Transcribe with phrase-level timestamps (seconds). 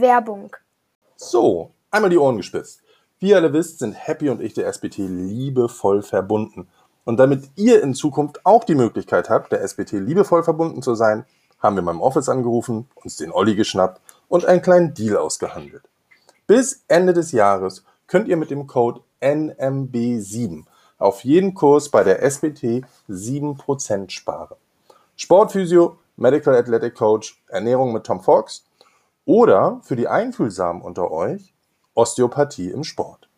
[0.00, 0.54] Werbung.
[1.16, 2.80] So, einmal die Ohren gespitzt.
[3.18, 6.68] Wie ihr alle wisst, sind Happy und ich der SBT liebevoll verbunden.
[7.04, 11.24] Und damit ihr in Zukunft auch die Möglichkeit habt, der SBT liebevoll verbunden zu sein,
[11.58, 15.82] haben wir beim Office angerufen, uns den Olli geschnappt und einen kleinen Deal ausgehandelt.
[16.46, 20.64] Bis Ende des Jahres könnt ihr mit dem Code NMB7
[20.98, 24.56] auf jeden Kurs bei der SBT 7% sparen.
[25.16, 28.64] Sportphysio, Medical Athletic Coach, Ernährung mit Tom Fox
[29.28, 31.52] oder für die Einfühlsamen unter euch
[31.92, 33.28] Osteopathie im Sport.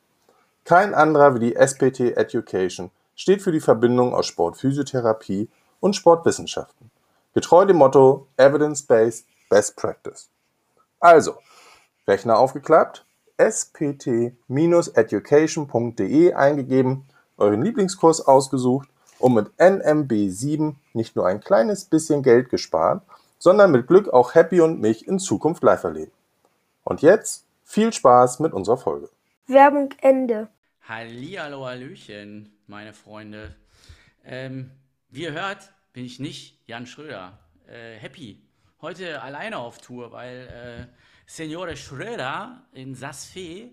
[0.64, 5.48] Kein anderer wie die SPT Education steht für die Verbindung aus Sportphysiotherapie
[5.80, 6.92] und Sportwissenschaften.
[7.34, 10.28] Getreu dem Motto Evidence-Based Best Practice.
[11.00, 11.34] Also,
[12.06, 13.04] Rechner aufgeklappt,
[13.38, 17.04] spt-education.de eingegeben,
[17.36, 18.88] euren Lieblingskurs ausgesucht
[19.18, 23.02] und mit NMB7 nicht nur ein kleines bisschen Geld gespart,
[23.40, 26.12] sondern mit Glück auch Happy und mich in Zukunft live erleben.
[26.84, 29.08] Und jetzt viel Spaß mit unserer Folge.
[29.46, 30.48] Werbung Ende.
[30.82, 33.56] Hallihallo, Hallöchen, meine Freunde.
[34.24, 34.70] Ähm,
[35.08, 37.38] wie ihr hört, bin ich nicht Jan Schröder.
[37.66, 38.42] Äh, happy.
[38.82, 43.72] Heute alleine auf Tour, weil äh, Signore Schröder in Saas-Fee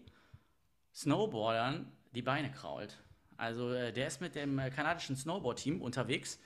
[0.94, 2.98] Snowboardern die Beine krault.
[3.38, 6.40] Also äh, der ist mit dem äh, kanadischen Snowboard-Team unterwegs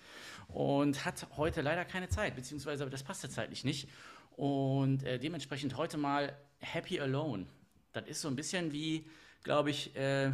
[0.48, 3.90] und hat heute leider keine Zeit, beziehungsweise das passte zeitlich nicht.
[4.36, 7.48] Und äh, dementsprechend heute mal Happy Alone.
[7.94, 9.10] Das ist so ein bisschen wie,
[9.44, 10.32] glaube ich, äh,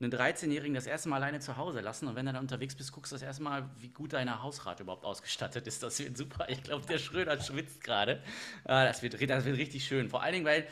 [0.00, 2.90] einen 13-Jährigen das erste Mal alleine zu Hause lassen und wenn du dann unterwegs bist,
[2.92, 5.82] guckst du das erste Mal, wie gut deine Hausrat überhaupt ausgestattet ist.
[5.82, 6.48] Das wird super.
[6.48, 8.22] Ich glaube, der Schröder schwitzt gerade.
[8.64, 10.08] Ah, das, wird, das wird richtig schön.
[10.08, 10.66] Vor allen Dingen, weil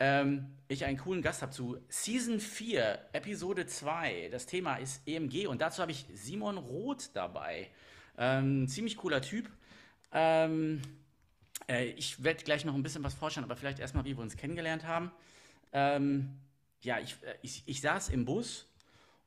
[0.00, 4.30] ähm, ich einen coolen Gast habe zu Season 4, Episode 2.
[4.32, 7.70] Das Thema ist EMG und dazu habe ich Simon Roth dabei.
[8.16, 9.50] Ähm, ziemlich cooler Typ.
[10.12, 10.80] Ähm,
[11.68, 14.36] äh, ich werde gleich noch ein bisschen was vorstellen, aber vielleicht erstmal, wie wir uns
[14.36, 15.12] kennengelernt haben.
[15.72, 16.40] Ähm,
[16.80, 18.66] ja, ich, äh, ich, ich saß im Bus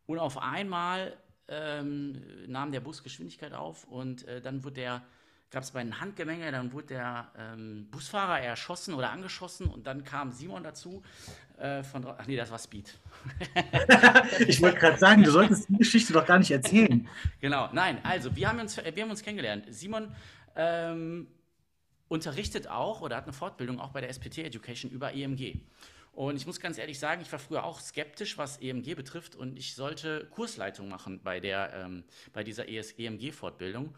[0.08, 1.16] und auf einmal
[1.48, 5.06] ähm, nahm der Bus Geschwindigkeit auf und äh, dann wurde der,
[5.54, 10.04] gab es bei einem Handgemenge, dann wurde der ähm, Busfahrer erschossen oder angeschossen und dann
[10.04, 11.04] kam Simon dazu.
[11.60, 12.98] Äh, von, ach nee, das war Speed.
[14.48, 17.08] ich wollte gerade sagen, du solltest die Geschichte doch gar nicht erzählen.
[17.40, 19.66] Genau, nein, also wir haben uns, wir haben uns kennengelernt.
[19.70, 20.14] Simon
[20.56, 21.28] ähm,
[22.08, 25.62] unterrichtet auch oder hat eine Fortbildung auch bei der SPT Education über EMG.
[26.14, 29.58] Und ich muss ganz ehrlich sagen, ich war früher auch skeptisch, was EMG betrifft und
[29.58, 32.04] ich sollte Kursleitung machen bei, der, ähm,
[32.34, 33.96] bei dieser EMG-Fortbildung.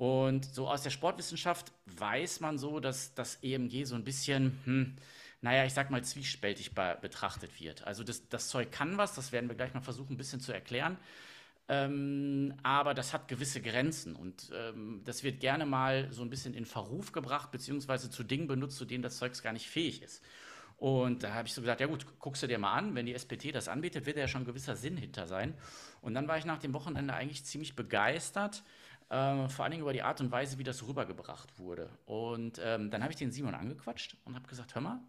[0.00, 4.96] Und so aus der Sportwissenschaft weiß man so, dass das EMG so ein bisschen, hm,
[5.42, 7.86] naja, ich sag mal, zwiespältig betrachtet wird.
[7.86, 10.52] Also das, das Zeug kann was, das werden wir gleich mal versuchen, ein bisschen zu
[10.52, 10.96] erklären.
[11.68, 16.54] Ähm, aber das hat gewisse Grenzen und ähm, das wird gerne mal so ein bisschen
[16.54, 20.24] in Verruf gebracht, beziehungsweise zu Dingen benutzt, zu denen das Zeugs gar nicht fähig ist.
[20.78, 23.12] Und da habe ich so gesagt, ja gut, guckst du dir mal an, wenn die
[23.12, 25.52] SPT das anbietet, wird ja schon ein gewisser Sinn hinter sein.
[26.00, 28.62] Und dann war ich nach dem Wochenende eigentlich ziemlich begeistert,
[29.10, 31.90] äh, vor allen Dingen über die Art und Weise, wie das rübergebracht wurde.
[32.06, 35.00] Und ähm, dann habe ich den Simon angequatscht und habe gesagt, hör mal,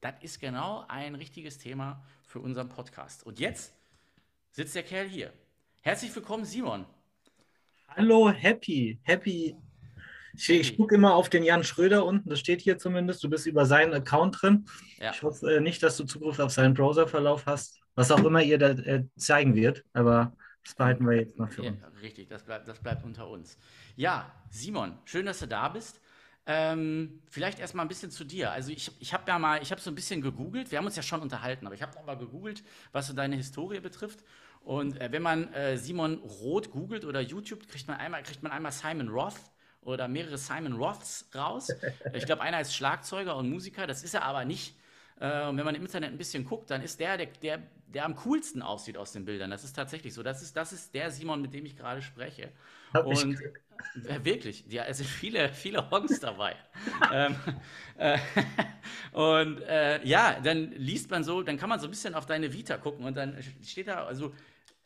[0.00, 3.24] das ist genau ein richtiges Thema für unseren Podcast.
[3.26, 3.74] Und jetzt
[4.52, 5.32] sitzt der Kerl hier.
[5.82, 6.86] Herzlich willkommen, Simon.
[7.88, 8.98] Hallo, Happy.
[9.02, 9.56] Happy
[10.38, 13.22] ich, ich gucke immer auf den Jan Schröder unten, das steht hier zumindest.
[13.24, 14.66] Du bist über seinen Account drin.
[15.00, 15.10] Ja.
[15.10, 18.58] Ich hoffe äh, nicht, dass du Zugriff auf seinen Browserverlauf hast, was auch immer ihr
[18.58, 20.32] da äh, zeigen wird, aber
[20.64, 21.82] das behalten wir jetzt mal für ja, uns.
[22.02, 23.58] Richtig, das bleibt, das bleibt unter uns.
[23.96, 26.00] Ja, Simon, schön, dass du da bist.
[26.46, 28.52] Ähm, vielleicht erstmal ein bisschen zu dir.
[28.52, 30.96] Also ich, ich habe ja mal, ich habe so ein bisschen gegoogelt, wir haben uns
[30.96, 34.24] ja schon unterhalten, aber ich habe mal gegoogelt, was so deine Historie betrifft.
[34.60, 38.52] Und äh, wenn man äh, Simon Roth googelt oder YouTube, kriegt man einmal, kriegt man
[38.52, 39.36] einmal Simon Roth
[39.82, 41.70] oder mehrere Simon Roths raus.
[42.12, 44.76] Ich glaube, einer ist Schlagzeuger und Musiker, das ist er aber nicht.
[45.20, 47.62] Äh, und wenn man im Internet ein bisschen guckt, dann ist der, der, der,
[47.94, 49.50] der am coolsten aussieht aus den Bildern.
[49.50, 50.22] Das ist tatsächlich so.
[50.22, 52.52] Das ist, das ist der Simon, mit dem ich gerade spreche.
[52.92, 53.40] Hab und
[54.06, 56.56] äh, wirklich, ja, es sind viele, viele Hongs dabei.
[57.12, 57.34] ähm,
[57.96, 58.18] äh,
[59.12, 62.52] und äh, ja, dann liest man so, dann kann man so ein bisschen auf deine
[62.52, 64.34] Vita gucken und dann steht da, also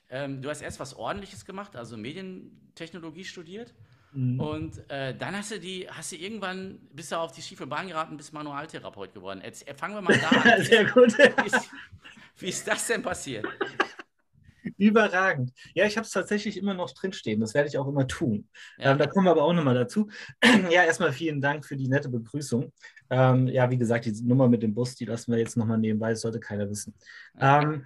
[0.08, 3.74] ähm, du hast erst was Ordentliches gemacht, also Medientechnologie studiert.
[4.12, 4.40] Mhm.
[4.40, 7.88] Und äh, dann hast du die, hast du irgendwann, bist du auf die schiefe Bahn
[7.88, 9.40] geraten, bist Manualtherapeut geworden.
[9.44, 10.62] Jetzt äh, fangen wir mal da an.
[10.64, 11.16] Sehr gut.
[11.16, 11.70] Wie ist,
[12.38, 13.46] wie ist das denn passiert?
[14.76, 15.52] Überragend.
[15.74, 17.40] Ja, ich habe es tatsächlich immer noch drinstehen.
[17.40, 18.48] Das werde ich auch immer tun.
[18.78, 18.92] Ja.
[18.92, 20.08] Ähm, da kommen wir aber auch nochmal dazu.
[20.70, 22.72] ja, erstmal vielen Dank für die nette Begrüßung.
[23.10, 26.10] Ähm, ja, wie gesagt, die Nummer mit dem Bus, die lassen wir jetzt nochmal nebenbei,
[26.10, 26.94] das sollte keiner wissen.
[27.38, 27.84] Ähm,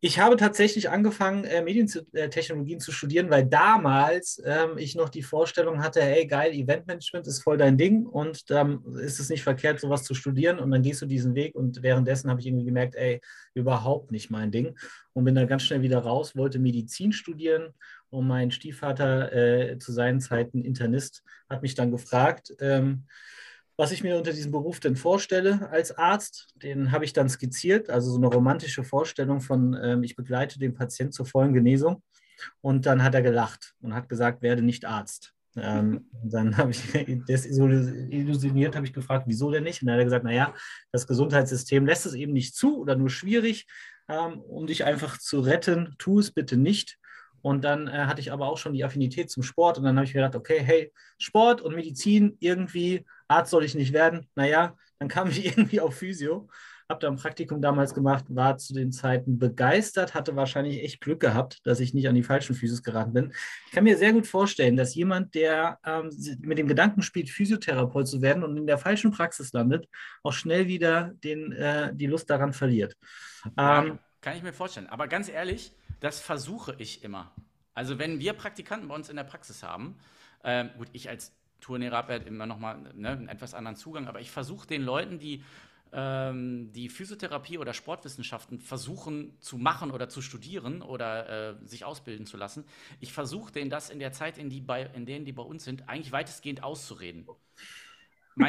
[0.00, 5.82] Ich habe tatsächlich angefangen, äh, Medientechnologien zu studieren, weil damals ähm, ich noch die Vorstellung
[5.82, 10.04] hatte, hey geil, Eventmanagement ist voll dein Ding und dann ist es nicht verkehrt, sowas
[10.04, 13.20] zu studieren und dann gehst du diesen Weg und währenddessen habe ich irgendwie gemerkt, ey,
[13.54, 14.78] überhaupt nicht mein Ding
[15.14, 17.74] und bin da ganz schnell wieder raus, wollte Medizin studieren
[18.10, 23.04] und mein Stiefvater, äh, zu seinen Zeiten Internist, hat mich dann gefragt, ähm,
[23.78, 26.48] was ich mir unter diesem Beruf denn vorstelle als Arzt.
[26.56, 30.74] Den habe ich dann skizziert, also so eine romantische Vorstellung von, ähm, ich begleite den
[30.74, 32.02] Patienten zur vollen Genesung.
[32.60, 35.32] Und dann hat er gelacht und hat gesagt, werde nicht Arzt.
[35.56, 36.82] Ähm, dann habe ich
[37.28, 39.80] desillusioniert, habe ich gefragt, wieso denn nicht?
[39.80, 40.54] Und dann hat er gesagt, naja,
[40.90, 43.68] das Gesundheitssystem lässt es eben nicht zu oder nur schwierig,
[44.08, 45.94] ähm, um dich einfach zu retten.
[45.98, 46.98] Tu es bitte nicht.
[47.42, 50.04] Und dann äh, hatte ich aber auch schon die Affinität zum Sport und dann habe
[50.04, 54.26] ich mir gedacht, okay, hey, Sport und Medizin irgendwie Arzt soll ich nicht werden.
[54.34, 56.48] Naja, dann kam ich irgendwie auf Physio,
[56.88, 61.20] habe da ein Praktikum damals gemacht, war zu den Zeiten begeistert, hatte wahrscheinlich echt Glück
[61.20, 63.32] gehabt, dass ich nicht an die falschen Physios geraten bin.
[63.66, 66.10] Ich kann mir sehr gut vorstellen, dass jemand, der ähm,
[66.40, 69.86] mit dem Gedanken spielt, Physiotherapeut zu werden und in der falschen Praxis landet,
[70.22, 72.96] auch schnell wieder den, äh, die Lust daran verliert.
[73.58, 74.86] Ähm, kann ich mir vorstellen.
[74.86, 77.34] Aber ganz ehrlich, das versuche ich immer.
[77.74, 79.98] Also wenn wir Praktikanten bei uns in der Praxis haben,
[80.42, 84.66] ähm, gut, ich als Turnlehrer immer nochmal ne, einen etwas anderen Zugang, aber ich versuche
[84.66, 85.42] den Leuten, die
[85.92, 92.26] ähm, die Physiotherapie oder Sportwissenschaften versuchen zu machen oder zu studieren oder äh, sich ausbilden
[92.26, 92.64] zu lassen,
[93.00, 95.64] ich versuche denen das in der Zeit, in, die bei, in denen die bei uns
[95.64, 97.26] sind, eigentlich weitestgehend auszureden.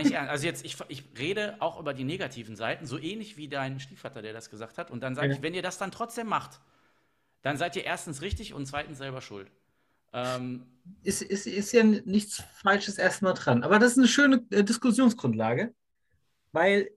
[0.02, 3.80] ich Also jetzt, ich, ich rede auch über die negativen Seiten, so ähnlich wie dein
[3.80, 4.92] Stiefvater, der das gesagt hat.
[4.92, 5.36] Und dann sage ja.
[5.36, 6.60] ich, wenn ihr das dann trotzdem macht,
[7.42, 9.50] dann seid ihr erstens richtig und zweitens selber schuld.
[10.14, 10.66] Ähm,
[11.04, 13.64] ist, ist, ist ja nichts Falsches erstmal dran.
[13.64, 15.74] Aber das ist eine schöne äh, Diskussionsgrundlage,
[16.52, 16.90] weil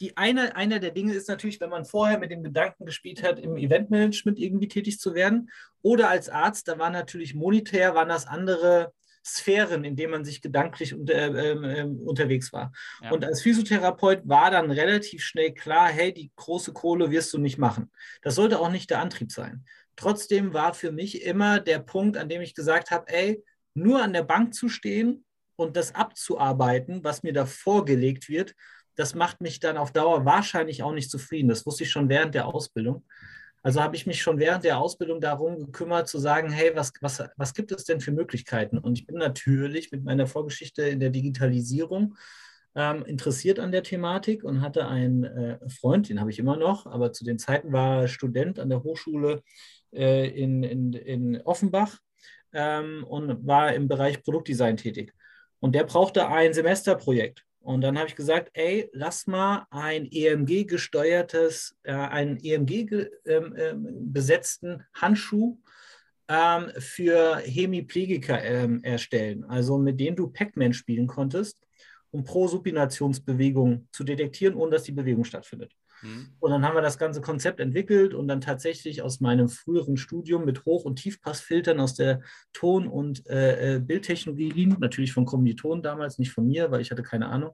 [0.00, 3.38] die eine, einer der Dinge ist natürlich, wenn man vorher mit dem Gedanken gespielt hat,
[3.38, 5.50] im Eventmanagement irgendwie tätig zu werden
[5.82, 8.92] oder als Arzt, da war natürlich monetär, waren das andere
[9.22, 12.72] Sphären, in denen man sich gedanklich unter, äh, äh, unterwegs war.
[13.02, 13.10] Ja.
[13.10, 17.58] Und als Physiotherapeut war dann relativ schnell klar, hey, die große Kohle wirst du nicht
[17.58, 17.90] machen.
[18.22, 19.64] Das sollte auch nicht der Antrieb sein.
[20.00, 23.44] Trotzdem war für mich immer der Punkt, an dem ich gesagt habe, ey,
[23.74, 25.26] nur an der Bank zu stehen
[25.56, 28.54] und das abzuarbeiten, was mir da vorgelegt wird,
[28.96, 31.50] das macht mich dann auf Dauer wahrscheinlich auch nicht zufrieden.
[31.50, 33.04] Das wusste ich schon während der Ausbildung.
[33.62, 37.22] Also habe ich mich schon während der Ausbildung darum gekümmert, zu sagen, hey, was, was,
[37.36, 38.78] was gibt es denn für Möglichkeiten?
[38.78, 42.16] Und ich bin natürlich mit meiner Vorgeschichte in der Digitalisierung
[42.74, 46.86] ähm, interessiert an der Thematik und hatte einen äh, Freund, den habe ich immer noch,
[46.86, 49.42] aber zu den Zeiten war er Student an der Hochschule
[49.92, 51.98] äh, in, in, in Offenbach
[52.52, 55.14] ähm, und war im Bereich Produktdesign tätig.
[55.60, 57.46] Und der brauchte ein Semesterprojekt.
[57.60, 64.84] Und dann habe ich gesagt, ey, lass mal ein EMG-gesteuertes, äh, einen EMG-besetzten ähm, ähm,
[64.94, 65.58] Handschuh
[66.28, 71.60] ähm, für Hemiplegiker ähm, erstellen, also mit dem du Pac-Man spielen konntest,
[72.10, 75.74] um Prosupinationsbewegungen zu detektieren, ohne dass die Bewegung stattfindet.
[76.02, 76.28] Mhm.
[76.38, 80.44] Und dann haben wir das ganze Konzept entwickelt und dann tatsächlich aus meinem früheren Studium
[80.44, 86.18] mit Hoch- und Tiefpassfiltern aus der Ton- und äh, äh Bildtechnologie, natürlich von Kommilitonen damals,
[86.18, 87.52] nicht von mir, weil ich hatte keine Ahnung,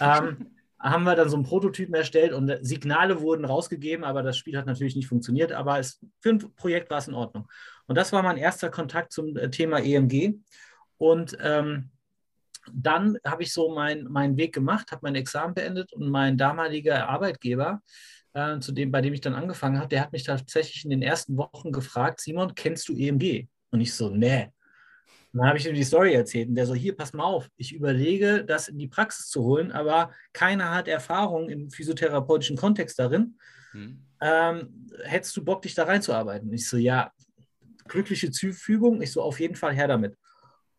[0.00, 0.50] ähm,
[0.80, 4.66] haben wir dann so einen Prototypen erstellt und Signale wurden rausgegeben, aber das Spiel hat
[4.66, 7.48] natürlich nicht funktioniert, aber es, für ein Projekt war es in Ordnung.
[7.86, 10.38] Und das war mein erster Kontakt zum äh, Thema EMG.
[10.98, 11.90] Und ähm,
[12.74, 17.08] dann habe ich so mein, meinen Weg gemacht, habe mein Examen beendet und mein damaliger
[17.08, 17.82] Arbeitgeber,
[18.34, 21.02] äh, zu dem, bei dem ich dann angefangen habe, der hat mich tatsächlich in den
[21.02, 23.48] ersten Wochen gefragt, Simon, kennst du EMG?
[23.70, 24.52] Und ich so, nee.
[25.32, 27.48] Und dann habe ich ihm die Story erzählt und der so, hier, pass mal auf,
[27.56, 32.98] ich überlege, das in die Praxis zu holen, aber keiner hat Erfahrung im physiotherapeutischen Kontext
[32.98, 33.38] darin.
[33.72, 34.02] Hm.
[34.20, 36.48] Ähm, hättest du Bock, dich da reinzuarbeiten?
[36.48, 37.12] Und ich so, ja,
[37.88, 39.02] glückliche Fügung.
[39.02, 40.16] Ich so, auf jeden Fall her damit.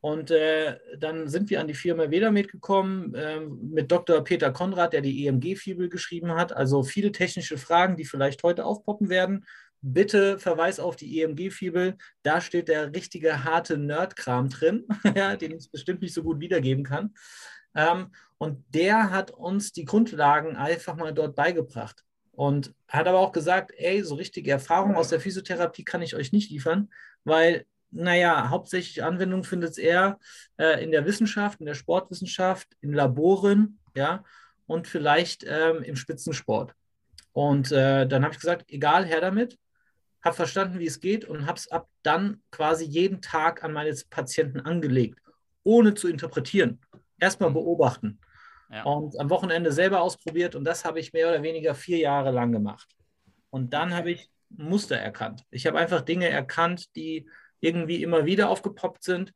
[0.01, 4.23] Und äh, dann sind wir an die Firma Velamed gekommen äh, mit Dr.
[4.23, 6.53] Peter Konrad, der die EMG-Fibel geschrieben hat.
[6.53, 9.45] Also viele technische Fragen, die vielleicht heute aufpoppen werden.
[9.81, 11.97] Bitte Verweis auf die EMG-Fibel.
[12.23, 14.85] Da steht der richtige harte Nerd-Kram drin,
[15.41, 17.13] den ich bestimmt nicht so gut wiedergeben kann.
[17.75, 22.05] Ähm, und der hat uns die Grundlagen einfach mal dort beigebracht.
[22.31, 26.31] Und hat aber auch gesagt, ey, so richtige Erfahrung aus der Physiotherapie kann ich euch
[26.31, 26.89] nicht liefern,
[27.25, 30.19] weil naja, hauptsächlich Anwendung findet es eher
[30.57, 34.23] äh, in der Wissenschaft, in der Sportwissenschaft, in Laboren, ja,
[34.67, 36.73] und vielleicht ähm, im Spitzensport.
[37.33, 39.57] Und äh, dann habe ich gesagt, egal, her damit,
[40.23, 43.95] habe verstanden, wie es geht und habe es ab dann quasi jeden Tag an meine
[44.09, 45.19] Patienten angelegt,
[45.63, 46.79] ohne zu interpretieren.
[47.19, 47.55] Erstmal mhm.
[47.55, 48.19] beobachten.
[48.71, 48.83] Ja.
[48.83, 52.51] Und am Wochenende selber ausprobiert und das habe ich mehr oder weniger vier Jahre lang
[52.51, 52.87] gemacht.
[53.49, 55.43] Und dann habe ich Muster erkannt.
[55.49, 57.27] Ich habe einfach Dinge erkannt, die
[57.61, 59.33] irgendwie immer wieder aufgepoppt sind.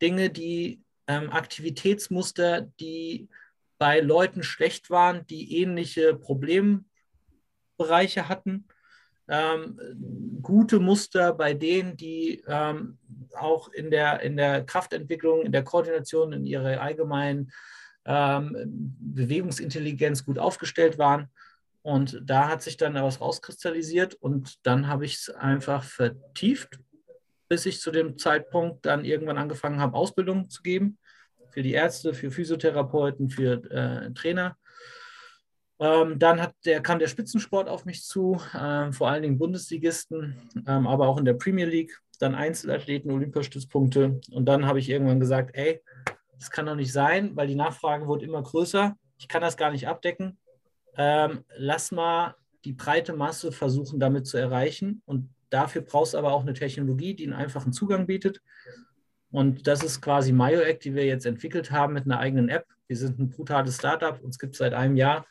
[0.00, 3.28] Dinge, die ähm, Aktivitätsmuster, die
[3.78, 8.66] bei Leuten schlecht waren, die ähnliche Problembereiche hatten.
[9.28, 9.78] Ähm,
[10.40, 12.98] gute Muster bei denen, die ähm,
[13.34, 17.50] auch in der, in der Kraftentwicklung, in der Koordination, in ihrer allgemeinen
[18.04, 18.54] ähm,
[19.00, 21.28] Bewegungsintelligenz gut aufgestellt waren.
[21.82, 26.80] Und da hat sich dann was rauskristallisiert und dann habe ich es einfach vertieft,
[27.48, 30.98] bis ich zu dem Zeitpunkt dann irgendwann angefangen habe, Ausbildung zu geben
[31.50, 34.56] für die Ärzte, für Physiotherapeuten, für äh, Trainer.
[35.78, 40.36] Ähm, dann hat der, kam der Spitzensport auf mich zu, ähm, vor allen Dingen Bundesligisten,
[40.66, 44.20] ähm, aber auch in der Premier League, dann Einzelathleten, Olympiastützpunkte.
[44.30, 45.82] Und dann habe ich irgendwann gesagt, ey,
[46.38, 48.96] das kann doch nicht sein, weil die Nachfrage wird immer größer.
[49.18, 50.38] Ich kann das gar nicht abdecken.
[50.96, 52.34] Ähm, lass mal
[52.64, 55.02] die breite Masse versuchen, damit zu erreichen.
[55.04, 58.42] Und dafür brauchst du aber auch eine Technologie, die einen einfachen Zugang bietet.
[59.30, 62.66] Und das ist quasi MyoAct, die wir jetzt entwickelt haben mit einer eigenen App.
[62.86, 65.26] Wir sind ein brutales Startup, uns gibt es seit einem Jahr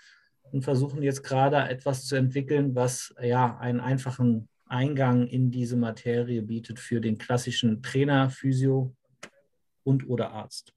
[0.52, 6.42] und versuchen jetzt gerade etwas zu entwickeln, was ja einen einfachen Eingang in diese Materie
[6.42, 8.96] bietet für den klassischen Trainer, Physio
[9.84, 10.74] und oder Arzt.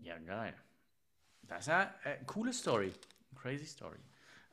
[0.00, 0.54] Ja, geil.
[1.42, 1.88] Das ist eine
[2.26, 2.92] coole Story.
[3.36, 3.98] Crazy Story.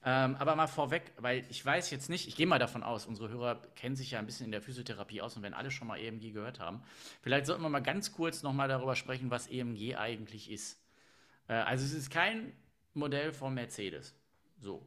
[0.05, 3.29] Ähm, aber mal vorweg, weil ich weiß jetzt nicht, ich gehe mal davon aus, unsere
[3.29, 5.97] Hörer kennen sich ja ein bisschen in der Physiotherapie aus und wenn alle schon mal
[5.97, 6.83] EMG gehört haben,
[7.21, 10.77] vielleicht sollten wir mal ganz kurz nochmal darüber sprechen, was EMG eigentlich ist.
[11.47, 12.51] Äh, also es ist kein
[12.93, 14.13] Modell von Mercedes.
[14.59, 14.85] So.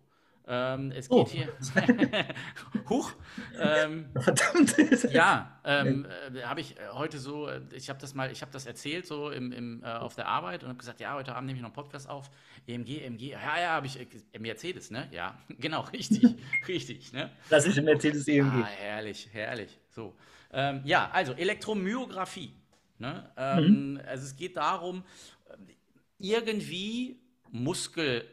[0.49, 1.29] Ähm, es geht oh.
[1.29, 1.49] hier.
[2.89, 3.13] Huch.
[3.61, 4.77] Ähm, Verdammt.
[5.13, 8.53] ja, ähm, äh, habe ich äh, heute so, äh, ich habe das mal, ich habe
[8.53, 11.49] das erzählt so im, im, äh, auf der Arbeit und habe gesagt, ja, heute Abend
[11.49, 12.31] nehme ich noch einen Podcast auf.
[12.69, 15.09] EMG, EMG, ja, ja, habe ich, äh, Mercedes, ne?
[15.11, 16.23] Ja, genau, richtig,
[16.69, 17.31] richtig, ne?
[17.51, 18.63] Das ist ein Mercedes EMG.
[18.63, 19.77] Ah, herrlich, herrlich.
[19.91, 20.15] So.
[20.53, 22.53] Ähm, ja, also Elektromyographie.
[22.99, 23.31] Ne?
[23.37, 24.01] Ähm, mhm.
[24.07, 25.03] Also es geht darum,
[26.19, 28.25] irgendwie Muskel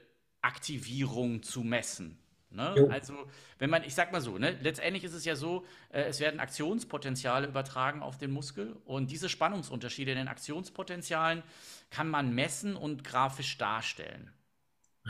[0.44, 2.20] Aktivierung zu messen.
[2.54, 2.88] Ne?
[2.92, 3.16] Also,
[3.58, 6.40] wenn man, ich sag mal so, ne, letztendlich ist es ja so, äh, es werden
[6.40, 11.42] Aktionspotenziale übertragen auf den Muskel und diese Spannungsunterschiede in den Aktionspotenzialen
[11.90, 14.32] kann man messen und grafisch darstellen.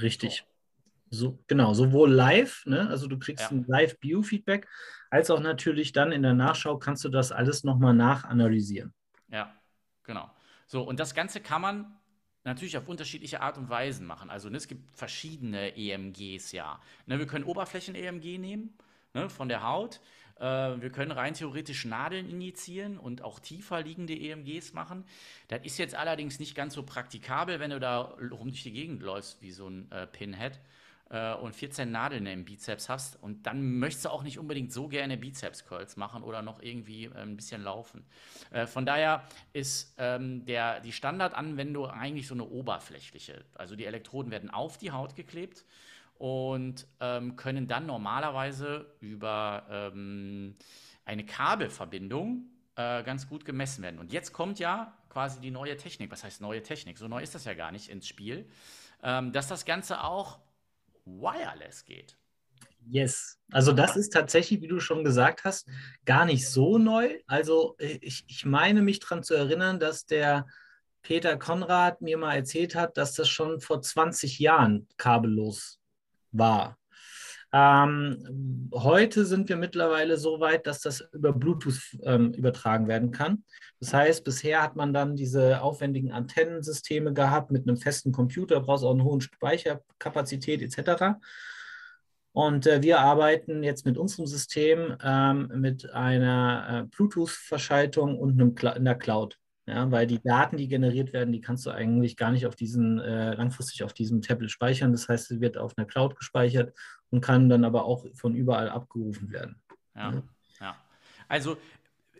[0.02, 0.46] Richtig.
[1.10, 3.58] So, genau, sowohl live, ne, also du kriegst ja.
[3.58, 4.68] ein Live-Biofeedback,
[5.10, 8.94] als auch natürlich dann in der Nachschau kannst du das alles nochmal nachanalysieren.
[9.28, 9.54] Ja,
[10.04, 10.32] genau.
[10.66, 12.00] So, und das Ganze kann man
[12.44, 14.30] natürlich auf unterschiedliche Art und Weisen machen.
[14.30, 16.80] Also ne, es gibt verschiedene EMGs ja.
[17.06, 18.74] Ne, wir können Oberflächen-EMG nehmen
[19.14, 20.02] ne, von der Haut.
[20.40, 20.44] Äh,
[20.82, 25.06] wir können rein theoretisch Nadeln injizieren und auch tiefer liegende EMGs machen.
[25.48, 29.02] Das ist jetzt allerdings nicht ganz so praktikabel, wenn du da rum durch die Gegend
[29.02, 30.60] läufst wie so ein äh, Pinhead
[31.10, 34.88] äh, und 14 Nadeln im Bizeps hast und dann möchtest du auch nicht unbedingt so
[34.88, 38.06] gerne Bizeps-Curls machen oder noch irgendwie äh, ein bisschen laufen.
[38.52, 43.46] Äh, von daher ist ähm, der, die Standardanwendung eigentlich so eine oberflächliche.
[43.56, 45.66] Also die Elektroden werden auf die Haut geklebt
[46.18, 50.56] und ähm, können dann normalerweise über ähm,
[51.06, 52.46] eine Kabelverbindung
[52.76, 54.00] äh, ganz gut gemessen werden.
[54.00, 56.12] Und jetzt kommt ja quasi die neue Technik.
[56.12, 56.98] Was heißt neue Technik?
[56.98, 58.50] So neu ist das ja gar nicht ins Spiel.
[59.04, 60.40] Ähm, dass das Ganze auch
[61.06, 62.18] wireless geht.
[62.86, 63.40] Yes.
[63.52, 65.68] Also das ist tatsächlich, wie du schon gesagt hast,
[66.06, 67.18] gar nicht so neu.
[67.28, 70.46] Also äh, ich, ich meine mich daran zu erinnern, dass der
[71.02, 75.80] Peter Konrad mir mal erzählt hat, dass das schon vor 20 Jahren kabellos
[76.32, 76.78] war.
[77.56, 83.44] Ähm, heute sind wir mittlerweile so weit, dass das über Bluetooth ähm, übertragen werden kann.
[83.80, 88.84] Das heißt, bisher hat man dann diese aufwendigen Antennensysteme gehabt mit einem festen Computer, brauchst
[88.84, 91.20] auch eine hohe Speicherkapazität etc.
[92.32, 98.56] Und äh, wir arbeiten jetzt mit unserem System ähm, mit einer äh, Bluetooth-Verschaltung und einem
[98.76, 99.38] in der Cloud.
[99.66, 103.00] Ja, weil die Daten, die generiert werden, die kannst du eigentlich gar nicht auf diesen,
[103.00, 104.92] äh, langfristig auf diesem Tablet speichern.
[104.92, 106.78] Das heißt, sie wird auf einer Cloud gespeichert
[107.12, 109.62] und kann dann aber auch von überall abgerufen werden.
[109.96, 110.24] Ja, ja.
[110.60, 110.76] ja.
[111.30, 111.58] Also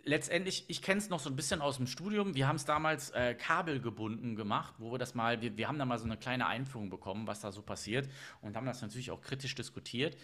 [0.06, 2.36] letztendlich, ich kenne es noch so ein bisschen aus dem Studium.
[2.36, 5.86] Wir haben es damals äh, kabelgebunden gemacht, wo wir das mal, wir, wir haben da
[5.86, 8.10] mal so eine kleine Einführung bekommen, was da so passiert
[8.42, 10.18] und haben das natürlich auch kritisch diskutiert.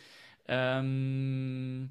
[0.48, 1.90] Ähm,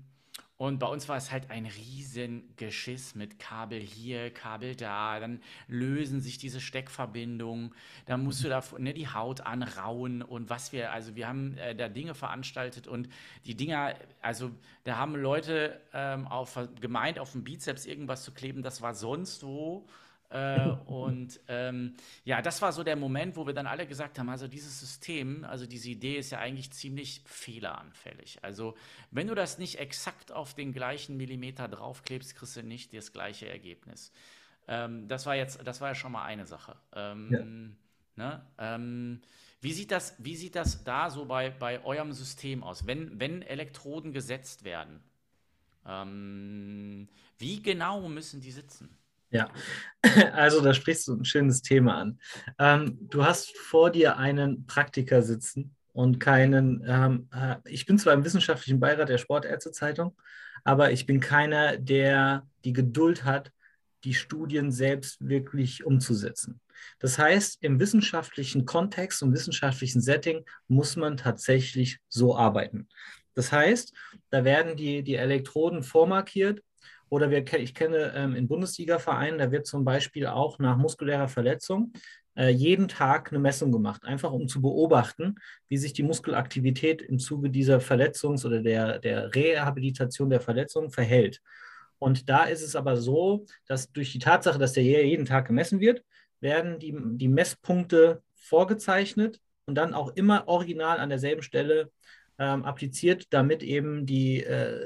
[0.58, 5.20] und bei uns war es halt ein riesen Geschiss mit Kabel hier, Kabel da.
[5.20, 7.72] Dann lösen sich diese Steckverbindungen.
[8.06, 11.76] Da musst du da ne, die Haut anrauen und was wir, also wir haben äh,
[11.76, 13.08] da Dinge veranstaltet und
[13.46, 14.50] die Dinger, also
[14.82, 19.44] da haben Leute ähm, auf, gemeint, auf dem Bizeps irgendwas zu kleben, das war sonst
[19.44, 19.86] wo.
[20.30, 21.94] Äh, und ähm,
[22.24, 25.44] ja, das war so der Moment, wo wir dann alle gesagt haben, also dieses System,
[25.44, 28.38] also diese Idee ist ja eigentlich ziemlich fehleranfällig.
[28.42, 28.76] Also
[29.10, 33.48] wenn du das nicht exakt auf den gleichen Millimeter draufklebst, kriegst du nicht das gleiche
[33.48, 34.12] Ergebnis.
[34.66, 36.76] Ähm, das war jetzt, das war ja schon mal eine Sache.
[36.94, 37.76] Ähm,
[38.16, 38.24] ja.
[38.24, 38.46] ne?
[38.58, 39.22] Ähm,
[39.62, 43.40] wie sieht das, wie sieht das da so bei, bei eurem System aus, wenn, wenn
[43.40, 45.00] Elektroden gesetzt werden?
[45.86, 47.08] Ähm,
[47.38, 48.97] wie genau müssen die sitzen?
[49.30, 49.50] Ja,
[50.32, 52.18] also da sprichst du ein schönes Thema an.
[52.58, 58.14] Ähm, du hast vor dir einen Praktiker sitzen und keinen, ähm, äh, ich bin zwar
[58.14, 60.16] im wissenschaftlichen Beirat der Sportärztezeitung,
[60.64, 63.52] aber ich bin keiner, der die Geduld hat,
[64.04, 66.60] die Studien selbst wirklich umzusetzen.
[67.00, 72.88] Das heißt, im wissenschaftlichen Kontext und wissenschaftlichen Setting muss man tatsächlich so arbeiten.
[73.34, 73.92] Das heißt,
[74.30, 76.62] da werden die, die Elektroden vormarkiert
[77.10, 81.92] oder wir, ich kenne ähm, in Bundesliga-Vereinen, da wird zum Beispiel auch nach muskulärer Verletzung
[82.36, 85.36] äh, jeden Tag eine Messung gemacht, einfach um zu beobachten,
[85.68, 91.40] wie sich die Muskelaktivität im Zuge dieser Verletzungs- oder der, der Rehabilitation der Verletzung verhält.
[91.98, 95.80] Und da ist es aber so, dass durch die Tatsache, dass der jeden Tag gemessen
[95.80, 96.04] wird,
[96.40, 101.90] werden die, die Messpunkte vorgezeichnet und dann auch immer original an derselben Stelle
[102.38, 104.80] ähm, appliziert, damit eben die äh,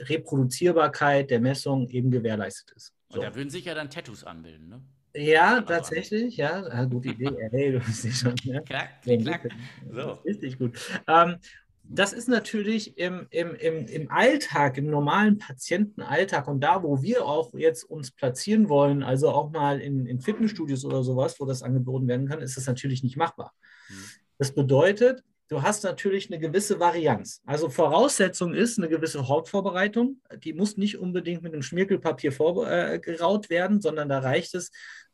[0.00, 2.92] Reproduzierbarkeit der Messung eben gewährleistet ist.
[3.08, 3.20] So.
[3.20, 4.82] Und da würden sich ja dann Tattoos anbilden, ne?
[5.14, 7.30] Ja, also tatsächlich, ja, ja gute Idee.
[7.50, 8.62] hey, du bist nicht schon, ne?
[8.64, 9.48] Klack, klack.
[9.90, 10.12] So.
[10.24, 10.78] Richtig gut.
[11.06, 11.36] Ähm,
[11.84, 17.26] das ist natürlich im, im, im, im Alltag, im normalen Patientenalltag und da, wo wir
[17.26, 21.62] auch jetzt uns platzieren wollen, also auch mal in, in Fitnessstudios oder sowas, wo das
[21.62, 23.52] angeboten werden kann, ist das natürlich nicht machbar.
[23.90, 24.04] Mhm.
[24.38, 27.40] Das bedeutet, du hast natürlich eine gewisse Varianz.
[27.44, 30.20] Also Voraussetzung ist eine gewisse Hautvorbereitung.
[30.42, 34.70] Die muss nicht unbedingt mit einem Schmirkelpapier vorgeraut äh, werden, sondern da reicht es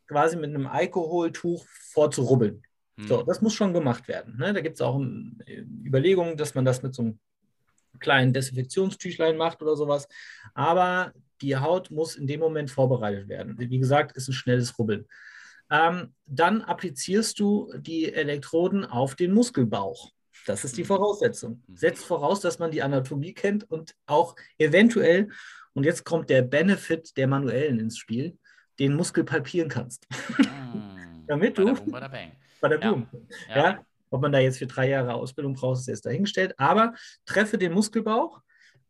[0.06, 2.62] quasi mit einem Alkoholtuch vorzurubbeln.
[2.96, 3.26] So, hm.
[3.26, 4.36] das muss schon gemacht werden.
[4.38, 4.52] Ne?
[4.52, 7.18] Da gibt es auch äh, Überlegungen, dass man das mit so einem
[8.00, 10.08] kleinen Desinfektionstüchlein macht oder sowas.
[10.54, 13.56] Aber die Haut muss in dem Moment vorbereitet werden.
[13.58, 15.06] Wie gesagt, ist ein schnelles Rubbeln.
[15.70, 20.10] Ähm, dann applizierst du die Elektroden auf den Muskelbauch.
[20.48, 20.88] Das ist die hm.
[20.88, 21.62] Voraussetzung.
[21.66, 21.76] Hm.
[21.76, 25.28] Setzt voraus, dass man die Anatomie kennt und auch eventuell,
[25.74, 28.38] und jetzt kommt der Benefit der Manuellen ins Spiel,
[28.78, 30.06] den Muskel palpieren kannst.
[31.26, 31.74] Damit du.
[31.74, 32.10] Bada bada
[32.60, 33.06] bei der Boom.
[33.48, 33.56] Ja.
[33.56, 33.84] ja.
[34.10, 36.54] Ob man da jetzt für drei Jahre Ausbildung braucht, ist jetzt dahingestellt.
[36.58, 36.94] Aber
[37.26, 38.40] treffe den Muskelbauch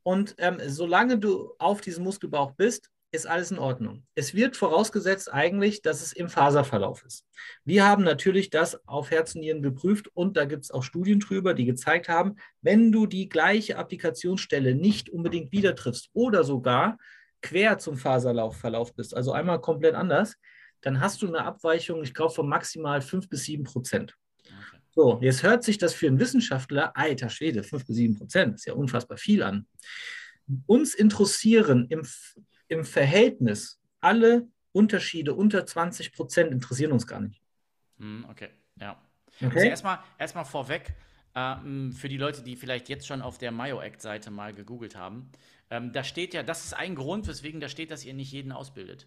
[0.05, 4.05] und ähm, solange du auf diesem Muskelbauch bist, ist alles in Ordnung.
[4.14, 7.25] Es wird vorausgesetzt eigentlich, dass es im Faserverlauf ist.
[7.64, 11.21] Wir haben natürlich das auf Herz und Nieren geprüft und da gibt es auch Studien
[11.21, 16.99] drüber, die gezeigt haben, wenn du die gleiche Applikationsstelle nicht unbedingt wieder triffst oder sogar
[17.40, 20.37] quer zum Faserlaufverlauf bist, also einmal komplett anders,
[20.81, 24.14] dann hast du eine Abweichung, ich glaube, von maximal 5 bis 7 Prozent.
[24.44, 24.81] Okay.
[24.94, 28.66] So, jetzt hört sich das für einen Wissenschaftler, alter Schwede, 5 bis 7 Prozent, ist
[28.66, 29.66] ja unfassbar viel an.
[30.66, 32.07] Uns interessieren im,
[32.68, 37.42] im Verhältnis alle Unterschiede unter 20 Prozent interessieren uns gar nicht.
[37.98, 38.50] Hm, okay,
[38.81, 39.00] ja.
[39.40, 39.46] Okay.
[39.46, 40.94] Also erstmal, erstmal vorweg,
[41.35, 45.31] ähm, für die Leute, die vielleicht jetzt schon auf der MyoAct-Seite mal gegoogelt haben,
[45.70, 48.52] ähm, da steht ja, das ist ein Grund, weswegen da steht, dass ihr nicht jeden
[48.52, 49.07] ausbildet.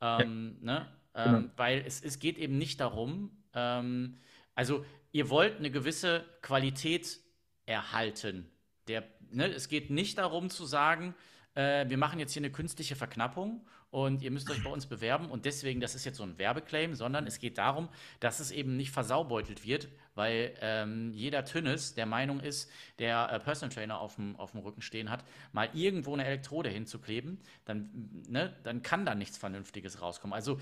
[0.00, 0.66] Ähm, ja.
[0.66, 0.88] ne?
[1.14, 1.50] ähm, genau.
[1.56, 4.18] Weil es, es geht eben nicht darum, ähm,
[4.54, 7.20] also ihr wollt eine gewisse Qualität
[7.66, 8.50] erhalten.
[8.88, 9.46] Der, ne?
[9.46, 11.14] Es geht nicht darum zu sagen,
[11.54, 15.30] äh, wir machen jetzt hier eine künstliche Verknappung und ihr müsst euch bei uns bewerben
[15.30, 17.88] und deswegen, das ist jetzt so ein Werbeclaim, sondern es geht darum,
[18.18, 23.38] dass es eben nicht versaubeutelt wird, weil ähm, jeder Tünnes der Meinung ist, der äh,
[23.38, 28.24] Personal Trainer auf dem, auf dem Rücken stehen hat, mal irgendwo eine Elektrode hinzukleben, dann,
[28.28, 30.34] ne, dann kann da nichts Vernünftiges rauskommen.
[30.34, 30.60] Also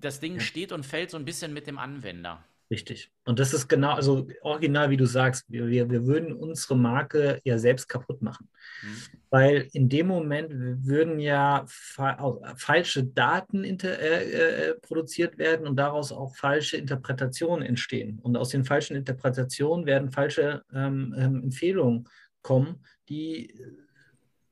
[0.00, 2.42] das Ding steht und fällt so ein bisschen mit dem Anwender.
[2.70, 3.10] Richtig.
[3.24, 7.58] Und das ist genau, also original, wie du sagst, wir, wir, würden unsere Marke ja
[7.58, 8.48] selbst kaputt machen.
[8.82, 8.96] Mhm.
[9.28, 10.52] Weil in dem Moment
[10.86, 18.20] würden ja fa falsche Daten äh, äh, produziert werden und daraus auch falsche Interpretationen entstehen.
[18.22, 22.08] Und aus den falschen Interpretationen werden falsche ähm, ähm, Empfehlungen
[22.40, 23.52] kommen, die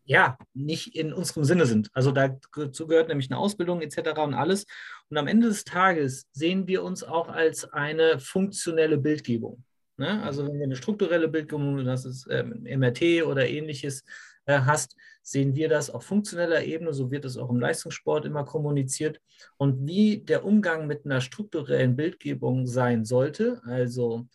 [0.08, 1.90] ja, nicht in unserem Sinne sind.
[1.92, 4.18] Also dazu gehört nämlich eine Ausbildung etc.
[4.20, 4.64] und alles.
[5.10, 9.62] Und am Ende des Tages sehen wir uns auch als eine funktionelle Bildgebung.
[9.98, 10.22] Ne?
[10.22, 14.02] Also wenn wir eine strukturelle Bildgebung, das ist ähm, MRT oder ähnliches,
[14.46, 18.46] äh, hast, sehen wir das auf funktioneller Ebene, so wird es auch im Leistungssport immer
[18.46, 19.20] kommuniziert.
[19.58, 24.26] Und wie der Umgang mit einer strukturellen Bildgebung sein sollte, also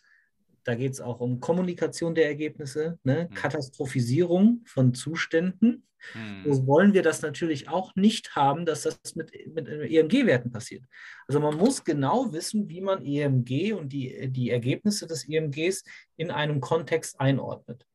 [0.64, 3.28] da geht es auch um Kommunikation der Ergebnisse, ne?
[3.30, 3.34] Mhm.
[3.34, 5.86] Katastrophisierung von Zuständen.
[6.14, 6.52] Mhm.
[6.52, 10.84] So wollen wir das natürlich auch nicht haben, dass das mit, mit EMG-Werten passiert.
[11.28, 15.84] Also man muss genau wissen, wie man EMG und die, die Ergebnisse des EMGs
[16.16, 17.86] in einem Kontext einordnet.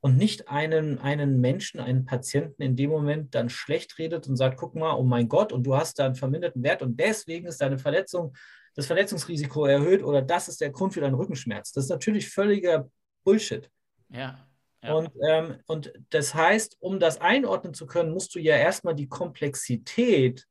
[0.00, 4.56] Und nicht einen, einen Menschen, einen Patienten in dem Moment dann schlecht redet und sagt,
[4.56, 7.60] guck mal, oh mein Gott, und du hast da einen verminderten Wert und deswegen ist
[7.60, 8.32] deine Verletzung
[8.74, 11.72] das Verletzungsrisiko erhöht oder das ist der Grund für deinen Rückenschmerz.
[11.72, 12.88] Das ist natürlich völliger
[13.24, 13.70] Bullshit.
[14.08, 14.46] Ja.
[14.82, 14.92] ja.
[14.94, 19.08] Und, ähm, und das heißt, um das einordnen zu können, musst du ja erstmal die
[19.08, 20.46] Komplexität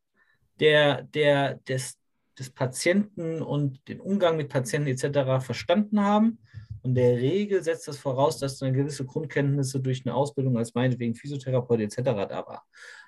[0.59, 1.97] der, der, des,
[2.37, 5.43] des Patienten und den Umgang mit Patienten etc.
[5.43, 6.39] verstanden haben.
[6.83, 10.73] Und der Regel setzt das voraus, dass du eine gewisse Grundkenntnisse durch eine Ausbildung als
[10.73, 11.97] meinetwegen Physiotherapeut etc.
[12.03, 12.65] da war.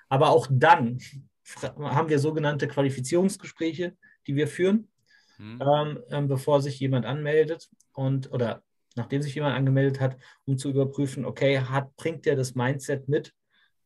[0.08, 0.98] Aber auch dann
[1.78, 3.96] haben wir sogenannte Qualifizierungsgespräche,
[4.26, 4.89] die wir führen
[5.40, 6.02] mhm.
[6.10, 8.62] ähm, bevor sich jemand anmeldet und oder
[8.96, 13.32] nachdem sich jemand angemeldet hat, um zu überprüfen, okay, hat, bringt der das Mindset mit,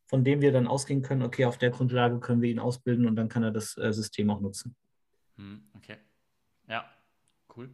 [0.06, 3.16] von dem wir dann ausgehen können, okay, auf der Grundlage können wir ihn ausbilden und
[3.16, 4.74] dann kann er das äh, System auch nutzen.
[5.36, 5.96] Mhm, okay.
[6.68, 6.84] Ja,
[7.56, 7.70] cool.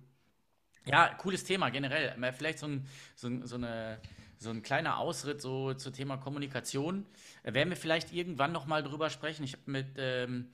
[0.86, 2.14] Ja, cooles Thema generell.
[2.32, 4.00] Vielleicht so ein, so, so, eine,
[4.38, 7.06] so ein kleiner Ausritt so zum Thema Kommunikation.
[7.42, 9.44] Äh, werden wir vielleicht irgendwann nochmal drüber sprechen?
[9.44, 10.48] Ich habe mit ähm,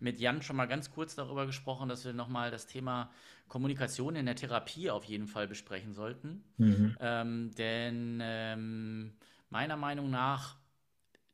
[0.00, 3.10] mit Jan schon mal ganz kurz darüber gesprochen, dass wir nochmal das Thema
[3.48, 6.44] Kommunikation in der Therapie auf jeden Fall besprechen sollten.
[6.56, 6.96] Mhm.
[7.00, 9.12] Ähm, denn ähm,
[9.50, 10.56] meiner Meinung nach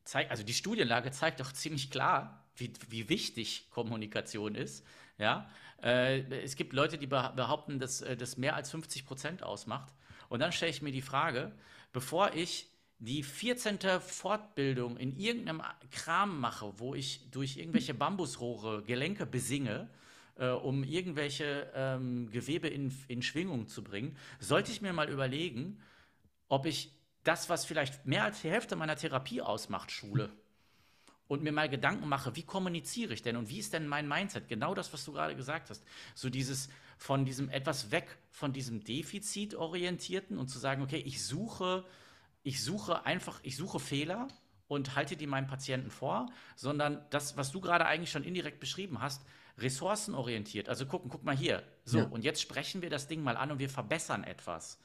[0.05, 4.87] zeigt, also die Studienlage zeigt doch ziemlich klar, wie, wie wichtig Kommunikation ist.
[5.19, 5.49] Ja?
[5.83, 9.93] Äh, es gibt Leute, die behaupten, dass äh, das mehr als 50 Prozent ausmacht.
[10.29, 11.53] Und dann stelle ich mir die Frage,
[11.93, 13.79] bevor ich die 14.
[14.01, 19.89] Fortbildung in irgendeinem Kram mache, wo ich durch irgendwelche Bambusrohre Gelenke besinge,
[20.37, 25.81] äh, um irgendwelche ähm, Gewebe in, in Schwingung zu bringen, sollte ich mir mal überlegen,
[26.49, 26.93] ob ich
[27.25, 30.31] das, was vielleicht mehr als die Hälfte meiner Therapie ausmacht, schule.
[31.27, 34.47] Und mir mal Gedanken mache, wie kommuniziere ich denn und wie ist denn mein Mindset?
[34.47, 35.83] Genau das, was du gerade gesagt hast.
[36.15, 41.85] So dieses von diesem etwas weg von diesem Defizitorientierten und zu sagen, okay, ich suche
[42.45, 44.29] ich suche einfach, ich suche Fehler
[44.69, 49.01] und halte die meinem Patienten vor, sondern das, was du gerade eigentlich schon indirekt beschrieben
[49.01, 49.25] hast,
[49.59, 50.69] ressourcenorientiert.
[50.69, 51.63] Also gucken, guck mal hier.
[51.85, 52.05] So, ja.
[52.05, 54.79] und jetzt sprechen wir das Ding mal an und wir verbessern etwas.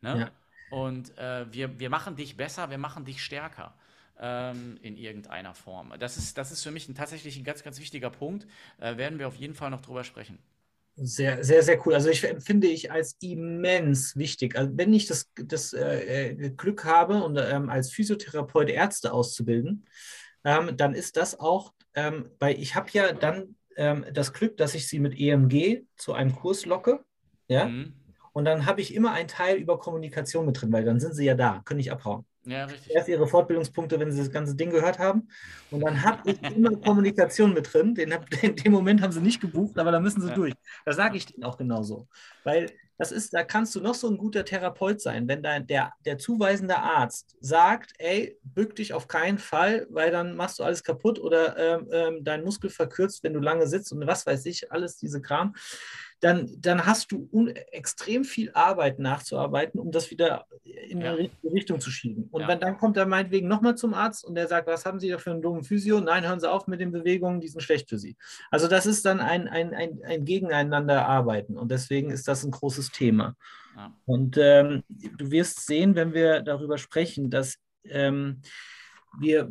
[0.00, 0.20] Ne?
[0.20, 0.76] Ja.
[0.76, 3.74] Und äh, wir, wir machen dich besser, wir machen dich stärker
[4.18, 5.92] ähm, in irgendeiner Form.
[5.98, 8.46] Das ist, das ist für mich ein, tatsächlich ein ganz, ganz wichtiger Punkt.
[8.78, 10.38] Äh, werden wir auf jeden Fall noch drüber sprechen.
[11.02, 11.94] Sehr, sehr, sehr cool.
[11.94, 14.56] Also ich empfinde ich als immens wichtig.
[14.56, 19.86] Also wenn ich das, das äh, äh, Glück habe, und ähm, als Physiotherapeut Ärzte auszubilden,
[20.44, 24.74] ähm, dann ist das auch, ähm, weil ich habe ja dann ähm, das Glück, dass
[24.74, 27.02] ich sie mit EMG zu einem Kurs locke.
[27.48, 27.64] Ja.
[27.64, 27.94] Mhm.
[28.32, 31.24] Und dann habe ich immer einen Teil über Kommunikation mit drin, weil dann sind sie
[31.24, 32.26] ja da, können nicht abhauen.
[32.44, 32.94] Ja, richtig.
[32.94, 35.28] Erst ihre Fortbildungspunkte, wenn sie das ganze Ding gehört haben.
[35.70, 37.94] Und dann habe ich immer Kommunikation mit drin.
[37.94, 40.34] Den, in dem Moment haben sie nicht gebucht, aber da müssen sie ja.
[40.34, 40.54] durch.
[40.84, 42.08] Da sage ich denen auch genauso.
[42.44, 45.94] Weil das ist, da kannst du noch so ein guter Therapeut sein, wenn dein, der,
[46.04, 50.84] der zuweisende Arzt sagt, ey, bück dich auf keinen Fall, weil dann machst du alles
[50.84, 54.70] kaputt oder ähm, ähm, dein Muskel verkürzt, wenn du lange sitzt und was weiß ich,
[54.70, 55.54] alles diese Kram
[56.20, 57.28] dann, dann hast du
[57.72, 61.14] extrem viel Arbeit nachzuarbeiten, um das wieder in ja.
[61.14, 62.28] die richtige Richtung zu schieben.
[62.30, 62.48] Und ja.
[62.48, 65.16] wenn, dann kommt er meinetwegen nochmal zum Arzt und der sagt, was haben Sie da
[65.18, 66.00] für einen dummen Physio?
[66.00, 68.16] Nein, hören Sie auf mit den Bewegungen, die sind schlecht für Sie.
[68.50, 72.50] Also das ist dann ein, ein, ein, ein Gegeneinander arbeiten und deswegen ist das ein
[72.50, 73.34] großes Thema.
[73.76, 73.94] Ja.
[74.04, 78.42] Und ähm, du wirst sehen, wenn wir darüber sprechen, dass ähm,
[79.18, 79.50] wir,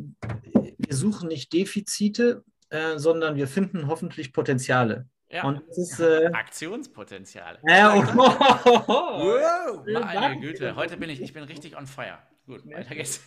[0.77, 5.08] wir suchen nicht Defizite, äh, sondern wir finden hoffentlich Potenziale.
[5.31, 5.43] Ja.
[5.43, 7.59] Und das ist, äh, Aktionspotenzial.
[7.67, 8.03] Ja, oh,
[8.65, 12.17] oh, oh, wow, meine Güte, heute bin ich, ich bin richtig on fire.
[12.47, 13.21] Gut, weiter geht's.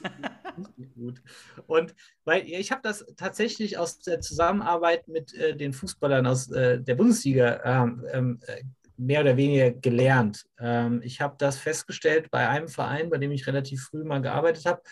[0.96, 1.22] Gut.
[1.68, 6.80] Und weil ich habe das tatsächlich aus der Zusammenarbeit mit äh, den Fußballern aus äh,
[6.80, 8.62] der Bundesliga ähm, ähm äh,
[8.96, 10.44] mehr oder weniger gelernt.
[10.58, 14.66] Ähm, ich habe das festgestellt bei einem Verein, bei dem ich relativ früh mal gearbeitet
[14.66, 14.82] habe,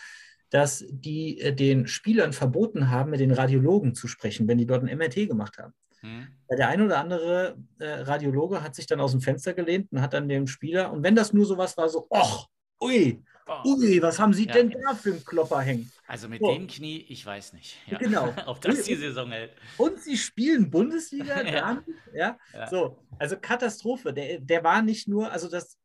[0.50, 4.84] dass die äh, den Spielern verboten haben, mit den Radiologen zu sprechen, wenn die dort
[4.84, 5.74] ein MRT gemacht haben.
[6.00, 6.28] Hm.
[6.50, 10.14] Der eine oder andere äh, Radiologe hat sich dann aus dem Fenster gelehnt und hat
[10.14, 12.48] dann dem Spieler, und wenn das nur sowas war, so, och,
[12.80, 13.22] ui,
[13.64, 14.52] ui, was haben Sie ja.
[14.52, 15.90] denn da für einen Klopper hängen?
[16.06, 16.52] Also mit so.
[16.52, 17.76] dem Knie, ich weiß nicht.
[17.86, 17.98] Ja.
[17.98, 18.32] Genau.
[18.46, 19.52] Ob das die Saison hält.
[19.76, 21.82] Und sie spielen Bundesliga, ja.
[22.14, 22.38] ja.
[22.52, 22.68] ja.
[22.68, 24.12] So, also Katastrophe.
[24.12, 25.78] Der, der war nicht nur, also das,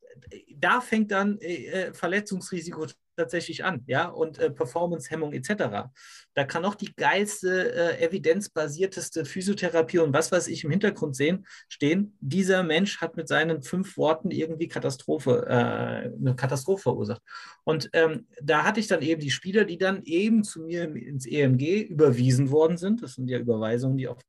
[0.55, 5.89] da fängt dann äh, äh Verletzungsrisiko tatsächlich an, ja, und äh, Performance-Hemmung etc.
[6.33, 11.45] Da kann auch die geilste, äh, evidenzbasierteste Physiotherapie und was weiß ich im Hintergrund sehen,
[11.67, 12.17] stehen.
[12.19, 17.21] Dieser Mensch hat mit seinen fünf Worten irgendwie Katastrophe, äh, eine Katastrophe verursacht.
[17.63, 21.25] Und ähm, da hatte ich dann eben die Spieler, die dann eben zu mir ins
[21.25, 23.01] EMG überwiesen worden sind.
[23.01, 24.21] Das sind ja Überweisungen, die auch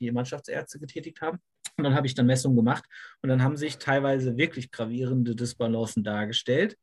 [0.00, 1.38] die Mannschaftsärzte getätigt haben.
[1.76, 2.84] Und dann habe ich dann Messungen gemacht
[3.22, 6.76] und dann haben sich teilweise wirklich gravierende Disbalancen dargestellt.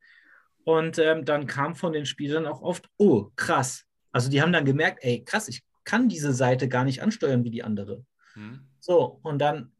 [0.66, 3.86] Und ähm, dann kam von den Spielern auch oft, oh, krass.
[4.12, 7.52] Also die haben dann gemerkt, ey, krass, ich kann diese Seite gar nicht ansteuern wie
[7.52, 8.04] die andere.
[8.34, 8.68] Hm.
[8.80, 9.72] So, und dann,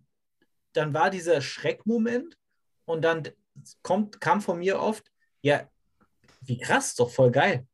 [0.74, 2.38] dann war dieser Schreckmoment
[2.86, 3.24] und dann
[3.82, 5.68] kommt, kam von mir oft, ja,
[6.42, 7.66] wie krass, doch voll geil.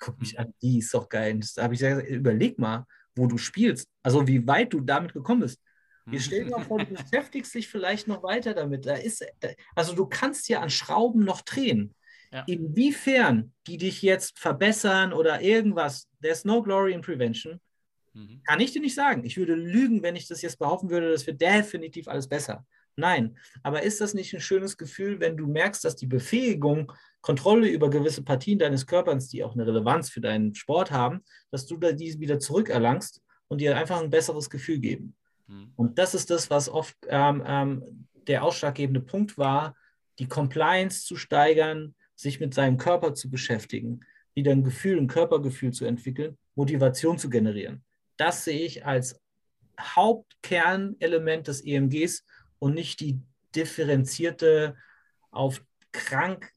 [0.00, 1.40] Guck mich an, die ist doch geil.
[1.54, 3.88] Da habe ich gesagt, überleg mal, wo du spielst.
[4.02, 5.60] Also wie weit du damit gekommen bist.
[6.06, 8.86] Wir stellen mal vor, du beschäftigst dich vielleicht noch weiter damit.
[8.86, 9.24] Da ist,
[9.74, 11.94] also du kannst ja an Schrauben noch drehen.
[12.32, 12.44] Ja.
[12.46, 17.60] Inwiefern die dich jetzt verbessern oder irgendwas, there's no glory in prevention,
[18.12, 18.42] mhm.
[18.44, 19.24] kann ich dir nicht sagen.
[19.24, 22.66] Ich würde lügen, wenn ich das jetzt behaupten würde, das wird definitiv alles besser.
[22.96, 27.68] Nein, aber ist das nicht ein schönes Gefühl, wenn du merkst, dass die Befähigung, Kontrolle
[27.68, 31.76] über gewisse Partien deines Körpers, die auch eine Relevanz für deinen Sport haben, dass du
[31.76, 35.14] da diese wieder zurückerlangst und dir einfach ein besseres Gefühl geben?
[35.46, 35.72] Mhm.
[35.76, 39.76] Und das ist das, was oft ähm, ähm, der ausschlaggebende Punkt war,
[40.18, 44.00] die Compliance zu steigern, sich mit seinem Körper zu beschäftigen,
[44.34, 47.84] wieder ein Gefühl, ein Körpergefühl zu entwickeln, Motivation zu generieren.
[48.16, 49.20] Das sehe ich als
[49.80, 52.24] Hauptkernelement des EMGs
[52.58, 53.20] und nicht die
[53.54, 54.76] differenzierte
[55.30, 56.52] auf krank,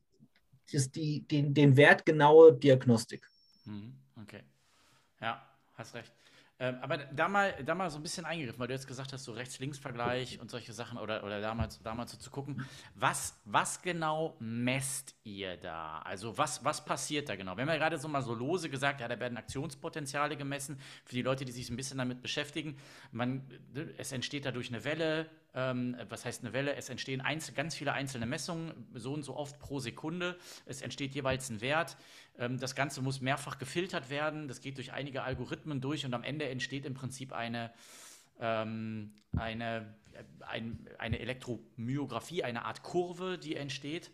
[0.71, 3.29] die, den, den wertgenaue Diagnostik.
[3.65, 4.41] Mhm, okay.
[5.19, 5.45] Ja,
[5.75, 6.11] hast recht.
[6.61, 9.23] Ähm, aber da mal, da mal so ein bisschen eingegriffen, weil du jetzt gesagt hast,
[9.23, 12.63] so Rechts-Links-Vergleich und solche Sachen oder, oder damals, damals so zu gucken.
[12.93, 16.03] Was, was genau messt ihr da?
[16.05, 17.57] Also was, was passiert da genau?
[17.57, 20.79] Wir haben ja gerade so mal so lose gesagt, ja, da werden Aktionspotenziale gemessen.
[21.03, 22.77] Für die Leute, die sich ein bisschen damit beschäftigen,
[23.11, 23.49] man,
[23.97, 26.75] es entsteht dadurch eine Welle, ähm, was heißt eine Welle?
[26.75, 30.37] Es entstehen einzel ganz viele einzelne Messungen, so und so oft pro Sekunde.
[30.65, 31.97] Es entsteht jeweils ein Wert.
[32.41, 34.47] Ähm, das Ganze muss mehrfach gefiltert werden.
[34.47, 37.71] Das geht durch einige Algorithmen durch und am Ende entsteht im Prinzip eine,
[38.39, 39.95] ähm, eine,
[40.41, 44.11] ein, eine Elektromyographie, eine Art Kurve, die entsteht.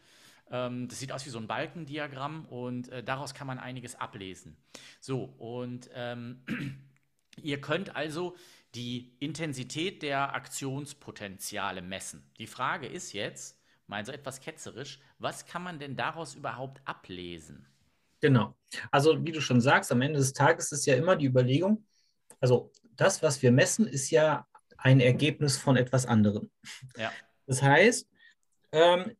[0.51, 4.57] Ähm, das sieht aus wie so ein Balkendiagramm und äh, daraus kann man einiges ablesen.
[4.99, 6.43] So, und ähm,
[7.41, 8.35] ihr könnt also
[8.75, 12.29] die Intensität der Aktionspotenziale messen.
[12.37, 17.65] Die Frage ist jetzt, mal so etwas ketzerisch, was kann man denn daraus überhaupt ablesen?
[18.21, 18.56] Genau.
[18.91, 21.86] Also wie du schon sagst, am Ende des Tages ist ja immer die Überlegung,
[22.39, 24.45] also das, was wir messen, ist ja
[24.77, 26.49] ein Ergebnis von etwas anderem.
[26.97, 27.12] Ja.
[27.45, 28.08] Das heißt,
[28.71, 29.15] ähm,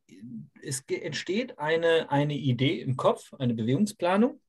[0.62, 4.40] es entsteht eine, eine Idee im Kopf, eine Bewegungsplanung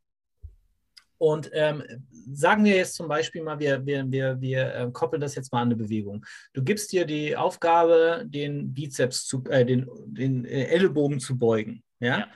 [1.19, 1.83] und ähm,
[2.31, 5.61] sagen wir jetzt zum Beispiel mal, wir, wir, wir, wir äh, koppeln das jetzt mal
[5.61, 6.25] an eine Bewegung.
[6.53, 11.83] Du gibst dir die Aufgabe, den Bizeps zu, äh, den, den äh, Ellenbogen zu beugen.
[11.99, 12.19] Ja?
[12.19, 12.27] ja.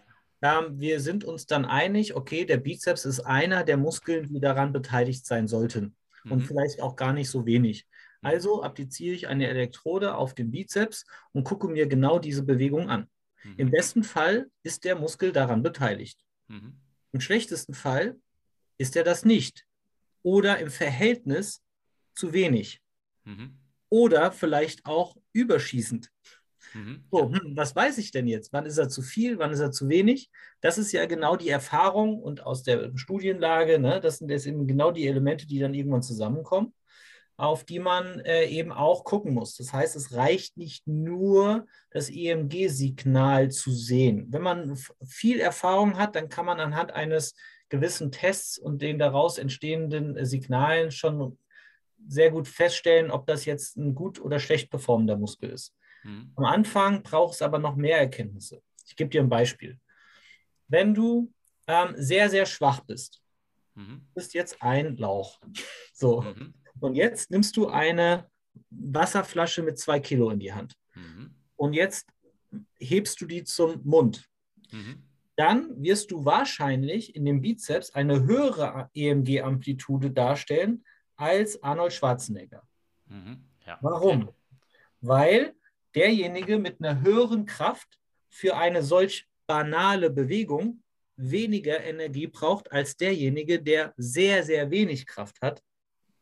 [0.43, 4.73] Ähm, wir sind uns dann einig, okay, der Bizeps ist einer der Muskeln, die daran
[4.73, 5.95] beteiligt sein sollten.
[6.25, 6.31] Mhm.
[6.33, 7.87] Und vielleicht auch gar nicht so wenig.
[8.21, 8.27] Mhm.
[8.27, 13.07] Also appliziere ich eine Elektrode auf den Bizeps und gucke mir genau diese Bewegung an.
[13.43, 13.53] Mhm.
[13.55, 16.19] Im besten Fall ist der Muskel daran beteiligt.
[16.49, 16.75] Mhm.
[17.13, 18.17] Im schlechtesten Fall
[18.77, 19.65] ist er das nicht.
[20.23, 21.63] Oder im Verhältnis
[22.15, 22.81] zu wenig.
[23.23, 23.57] Mhm.
[23.87, 26.11] Oder vielleicht auch überschießend.
[26.73, 27.03] Mhm.
[27.11, 28.51] So, hm, was weiß ich denn jetzt?
[28.53, 29.37] Wann ist er zu viel?
[29.39, 30.29] Wann ist er zu wenig?
[30.61, 34.67] Das ist ja genau die Erfahrung und aus der Studienlage, ne, das sind jetzt eben
[34.67, 36.73] genau die Elemente, die dann irgendwann zusammenkommen,
[37.37, 39.55] auf die man äh, eben auch gucken muss.
[39.55, 44.27] Das heißt, es reicht nicht nur, das EMG-Signal zu sehen.
[44.29, 47.35] Wenn man viel Erfahrung hat, dann kann man anhand eines
[47.69, 51.37] gewissen Tests und den daraus entstehenden äh, Signalen schon
[52.07, 55.73] sehr gut feststellen, ob das jetzt ein gut oder schlecht performender Muskel ist.
[56.03, 56.31] Mhm.
[56.35, 58.61] Am Anfang braucht es aber noch mehr Erkenntnisse.
[58.85, 59.79] Ich gebe dir ein Beispiel.
[60.67, 61.31] Wenn du
[61.67, 63.21] ähm, sehr, sehr schwach bist,
[63.75, 64.07] mhm.
[64.13, 65.39] bist jetzt ein Lauch.
[65.95, 66.21] So.
[66.21, 66.55] Mhm.
[66.79, 68.27] Und jetzt nimmst du eine
[68.71, 70.73] Wasserflasche mit zwei Kilo in die Hand.
[70.95, 71.35] Mhm.
[71.55, 72.07] Und jetzt
[72.79, 74.27] hebst du die zum Mund.
[74.71, 75.03] Mhm
[75.35, 80.83] dann wirst du wahrscheinlich in dem Bizeps eine höhere EMG-Amplitude darstellen
[81.15, 82.63] als Arnold Schwarzenegger.
[83.07, 83.77] Mhm, ja.
[83.81, 84.23] Warum?
[84.23, 84.33] Okay.
[85.01, 85.55] Weil
[85.95, 90.83] derjenige mit einer höheren Kraft für eine solch banale Bewegung
[91.15, 95.61] weniger Energie braucht als derjenige, der sehr, sehr wenig Kraft hat.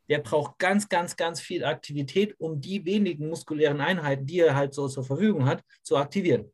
[0.09, 4.73] Der braucht ganz, ganz, ganz viel Aktivität, um die wenigen muskulären Einheiten, die er halt
[4.73, 6.51] so zur Verfügung hat, zu aktivieren.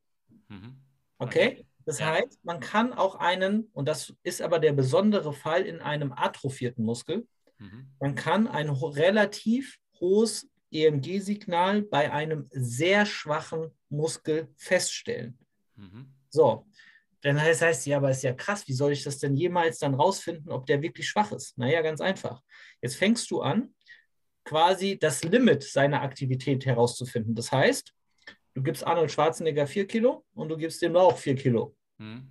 [0.48, 0.78] Mhm.
[1.18, 1.66] Okay?
[1.86, 6.12] Das heißt, man kann auch einen, und das ist aber der besondere Fall in einem
[6.12, 7.26] atrophierten Muskel,
[7.58, 7.90] mhm.
[8.00, 15.38] man kann ein relativ hohes EMG-Signal bei einem sehr schwachen Muskel feststellen.
[15.76, 16.14] Mhm.
[16.30, 16.68] So,
[17.22, 19.96] dann heißt, heißt ja, aber ist ja krass, wie soll ich das denn jemals dann
[19.96, 21.58] rausfinden, ob der wirklich schwach ist?
[21.58, 22.42] Naja, ganz einfach.
[22.82, 23.74] Jetzt fängst du an,
[24.44, 27.36] quasi das Limit seiner Aktivität herauszufinden.
[27.36, 27.94] Das heißt,
[28.54, 31.76] du gibst Arnold Schwarzenegger 4 Kilo und du gibst dem Lauch 4 Kilo.
[31.98, 32.30] Mhm.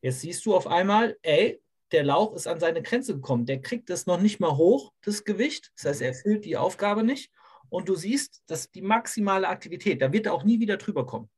[0.00, 1.60] Jetzt siehst du auf einmal, ey,
[1.92, 3.46] der Lauch ist an seine Grenze gekommen.
[3.46, 5.70] Der kriegt es noch nicht mal hoch, das Gewicht.
[5.76, 7.30] Das heißt, er erfüllt die Aufgabe nicht.
[7.74, 11.28] Und du siehst, dass die maximale Aktivität, da wird er auch nie wieder drüber kommen.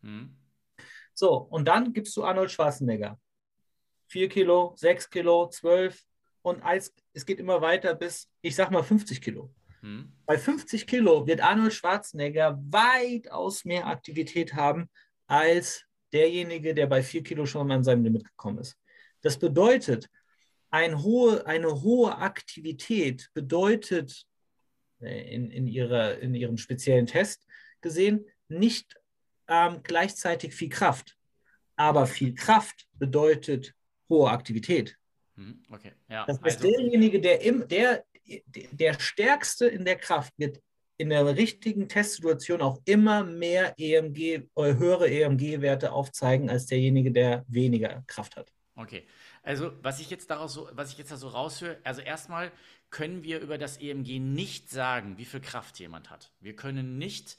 [0.00, 0.34] Mhm.
[1.12, 3.20] So, und dann gibst du Arnold Schwarzenegger.
[4.08, 6.02] 4 Kilo, 6 Kilo, 12
[6.40, 9.54] und als, es geht immer weiter bis, ich sag mal, 50 Kilo.
[9.80, 10.10] Hm.
[10.24, 14.88] Bei 50 Kilo wird Arnold Schwarzenegger weitaus mehr Aktivität haben
[15.26, 18.78] als derjenige, der bei 4 Kilo schon an seinem Limit gekommen ist.
[19.20, 20.08] Das bedeutet,
[20.70, 24.26] ein hohe, eine hohe Aktivität bedeutet
[25.02, 27.46] in, in, ihrer, in ihrem speziellen Test
[27.80, 28.94] gesehen nicht
[29.48, 31.16] ähm, gleichzeitig viel Kraft.
[31.76, 33.74] Aber viel Kraft bedeutet
[34.08, 34.96] hohe Aktivität.
[35.36, 35.92] Hm, okay.
[36.08, 38.04] Ja, das heißt, also, derjenige, der, im, der,
[38.72, 40.60] der Stärkste in der Kraft wird
[40.98, 44.18] in der richtigen Testsituation auch immer mehr EMG,
[44.54, 48.52] äh, höhere EMG-Werte aufzeigen als derjenige, der weniger Kraft hat.
[48.74, 49.04] Okay.
[49.42, 52.50] Also, was ich jetzt daraus so, was ich jetzt da so raushöre, also erstmal
[52.90, 56.30] können wir über das EMG nicht sagen, wie viel Kraft jemand hat.
[56.40, 57.38] Wir können nicht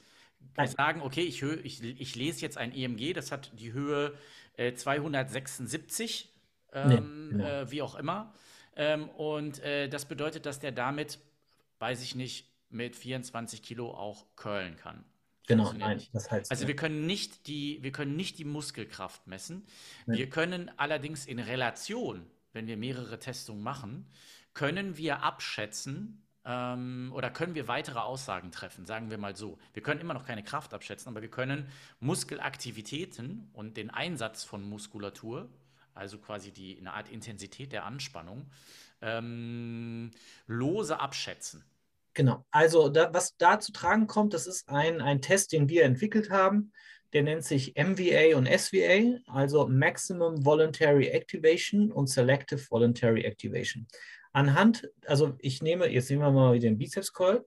[0.56, 0.68] Nein.
[0.68, 4.16] sagen, okay, ich, ich, ich, lese jetzt ein EMG, das hat die Höhe
[4.56, 6.28] äh, 276,
[6.72, 7.44] ähm, nee, genau.
[7.44, 8.32] äh, wie auch immer.
[8.76, 11.18] Ähm, und äh, das bedeutet, dass der damit,
[11.78, 15.04] weiß ich nicht, mit 24 Kilo auch curlen kann.
[15.46, 16.50] Genau, nein, das heißt.
[16.50, 19.66] Also wir können nicht die, wir können nicht die Muskelkraft messen.
[20.06, 20.18] Nee.
[20.18, 24.06] Wir können allerdings in Relation, wenn wir mehrere Testungen machen,
[24.54, 29.58] können wir abschätzen, ähm, oder können wir weitere Aussagen treffen, sagen wir mal so.
[29.72, 31.68] Wir können immer noch keine Kraft abschätzen, aber wir können
[32.00, 35.48] Muskelaktivitäten und den Einsatz von Muskulatur,
[35.94, 38.50] also quasi die eine Art Intensität der Anspannung,
[39.00, 40.10] ähm,
[40.46, 41.64] lose abschätzen.
[42.14, 45.84] Genau, also da, was da zu tragen kommt, das ist ein, ein Test, den wir
[45.84, 46.72] entwickelt haben.
[47.12, 53.86] Der nennt sich MVA und SVA, also Maximum Voluntary Activation und Selective Voluntary Activation
[54.34, 57.46] anhand, also ich nehme, jetzt nehmen wir mal den Bizeps Curl.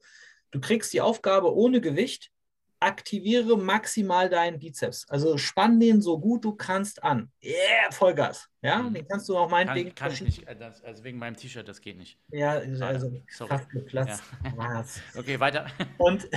[0.52, 2.32] Du kriegst die Aufgabe ohne Gewicht,
[2.80, 5.08] aktiviere maximal deinen Bizeps.
[5.10, 7.32] Also spann den so gut du kannst an.
[7.44, 8.50] Yeah, Vollgas.
[8.62, 8.94] Ja, mhm.
[8.94, 9.96] den kannst du auch meinetwegen.
[9.96, 12.20] Kann, kann ich nicht, äh, also wegen meinem T-Shirt, das geht nicht.
[12.30, 13.50] Ja, also Sorry.
[13.50, 14.22] fast mit Platz.
[14.44, 14.86] Ja.
[15.16, 15.68] okay, weiter.
[15.98, 16.28] Und,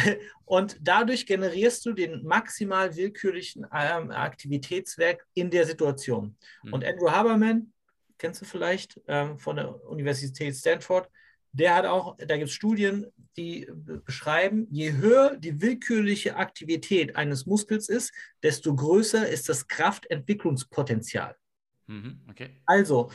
[0.45, 6.37] und dadurch generierst du den maximal willkürlichen ähm, Aktivitätswerk in der Situation.
[6.63, 6.73] Mhm.
[6.73, 7.73] Und Andrew Haberman,
[8.19, 11.09] kennst du vielleicht, ähm, von der Universität Stanford.
[11.53, 13.69] Der hat auch, da gibt es Studien, die
[14.05, 21.37] beschreiben, je höher die willkürliche Aktivität eines Muskels ist, desto größer ist das Kraftentwicklungspotenzial.
[21.87, 22.61] Mhm, okay.
[22.67, 23.11] Also,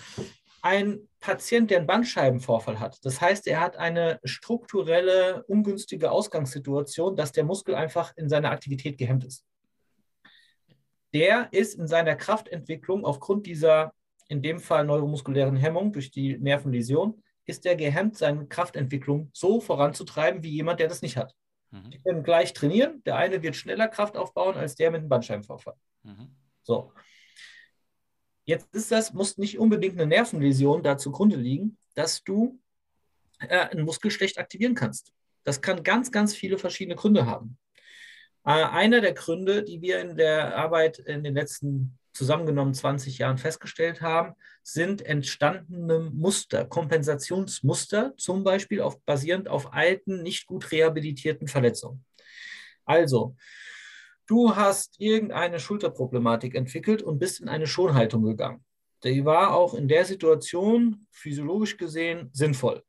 [0.62, 7.32] ein Patient, der einen Bandscheibenvorfall hat, das heißt, er hat eine strukturelle, ungünstige Ausgangssituation, dass
[7.32, 9.46] der Muskel einfach in seiner Aktivität gehemmt ist.
[11.14, 13.94] Der ist in seiner Kraftentwicklung aufgrund dieser
[14.28, 20.44] in dem Fall neuromuskulären Hemmung durch die Nervenläsion, ist er gehemmt, seine Kraftentwicklung so voranzutreiben
[20.44, 21.34] wie jemand, der das nicht hat.
[21.72, 21.92] Mhm.
[21.92, 23.04] Die können gleich trainieren.
[23.06, 25.76] Der eine wird schneller Kraft aufbauen als der mit einem Bandscheibenvorfall.
[26.04, 26.36] Mhm.
[26.64, 26.92] So.
[28.46, 32.60] Jetzt ist das, muss nicht unbedingt eine Nervenläsion da zugrunde liegen, dass du
[33.40, 35.12] äh, einen Muskel schlecht aktivieren kannst.
[35.44, 37.58] Das kann ganz, ganz viele verschiedene Gründe haben.
[38.46, 43.38] Äh, einer der Gründe, die wir in der Arbeit in den letzten zusammengenommen 20 Jahren
[43.38, 51.48] festgestellt haben, sind entstandene Muster, Kompensationsmuster, zum Beispiel auf, basierend auf alten, nicht gut rehabilitierten
[51.48, 52.06] Verletzungen.
[52.86, 53.36] Also,
[54.28, 58.64] du hast irgendeine Schulterproblematik entwickelt und bist in eine Schonhaltung gegangen.
[59.04, 62.82] Die war auch in der Situation physiologisch gesehen sinnvoll.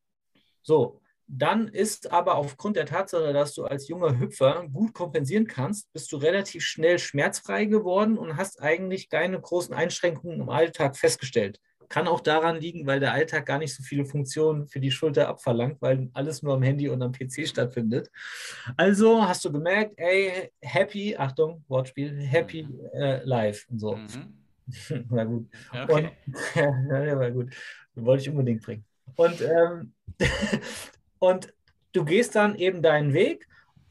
[0.62, 5.93] So, dann ist aber aufgrund der Tatsache, dass du als junger Hüpfer gut kompensieren kannst,
[5.93, 11.61] bist du relativ schnell schmerzfrei geworden und hast eigentlich keine großen Einschränkungen im Alltag festgestellt.
[11.89, 15.29] Kann auch daran liegen, weil der Alltag gar nicht so viele Funktionen für die Schulter
[15.29, 18.11] abverlangt, weil alles nur am Handy und am PC stattfindet.
[18.77, 22.81] Also hast du gemerkt, ey, happy, Achtung, Wortspiel, happy mhm.
[22.93, 23.97] äh, life und so.
[23.97, 24.35] Mhm.
[25.11, 25.49] Na gut.
[25.70, 26.11] Okay.
[26.24, 27.55] Und, ja, war gut.
[27.95, 28.85] Wollte ich unbedingt bringen.
[29.14, 29.93] Und ähm,
[31.19, 31.53] Und
[31.93, 33.47] du gehst dann eben deinen Weg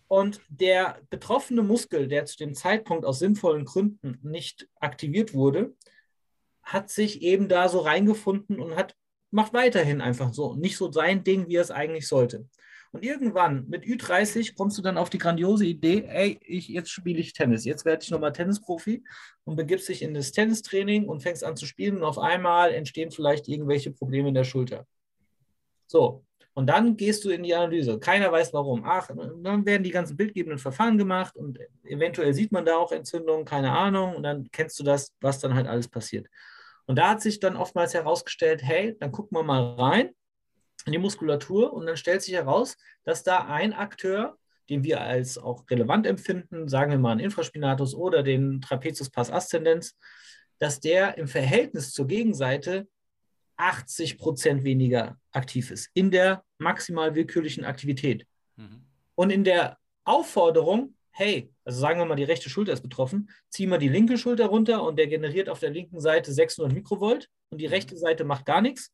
[0.07, 5.73] Und der betroffene Muskel, der zu dem Zeitpunkt aus sinnvollen Gründen nicht aktiviert wurde,
[6.61, 8.95] hat sich eben da so reingefunden und hat,
[9.31, 12.47] macht weiterhin einfach so, nicht so sein Ding, wie es eigentlich sollte.
[12.91, 17.19] Und irgendwann mit Ü30 kommst du dann auf die grandiose Idee, ey, ich, jetzt spiele
[17.19, 19.03] ich Tennis, jetzt werde ich nochmal Tennisprofi
[19.43, 23.11] und begibst dich in das Tennistraining und fängst an zu spielen und auf einmal entstehen
[23.11, 24.87] vielleicht irgendwelche Probleme in der Schulter.
[25.87, 26.23] So,
[26.55, 27.99] und dann gehst du in die Analyse.
[27.99, 28.83] Keiner weiß warum.
[28.85, 33.43] Ach, dann werden die ganzen bildgebenden Verfahren gemacht und eventuell sieht man da auch Entzündungen,
[33.43, 34.15] keine Ahnung.
[34.15, 36.27] Und dann kennst du das, was dann halt alles passiert.
[36.85, 40.11] Und da hat sich dann oftmals herausgestellt, hey, dann gucken wir mal rein
[40.85, 44.37] in die Muskulatur und dann stellt sich heraus, dass da ein Akteur,
[44.69, 49.29] den wir als auch relevant empfinden, sagen wir mal einen Infraspinatus oder den Trapezius pars
[49.29, 49.97] ascendens,
[50.59, 52.87] dass der im Verhältnis zur Gegenseite
[53.57, 58.25] 80 Prozent weniger aktiv ist in der maximal willkürlichen Aktivität.
[58.55, 58.85] Mhm.
[59.15, 63.67] Und in der Aufforderung, hey, also sagen wir mal, die rechte Schulter ist betroffen, zieh
[63.67, 67.59] mal die linke Schulter runter und der generiert auf der linken Seite 600 Mikrovolt und
[67.59, 67.73] die mhm.
[67.73, 68.91] rechte Seite macht gar nichts.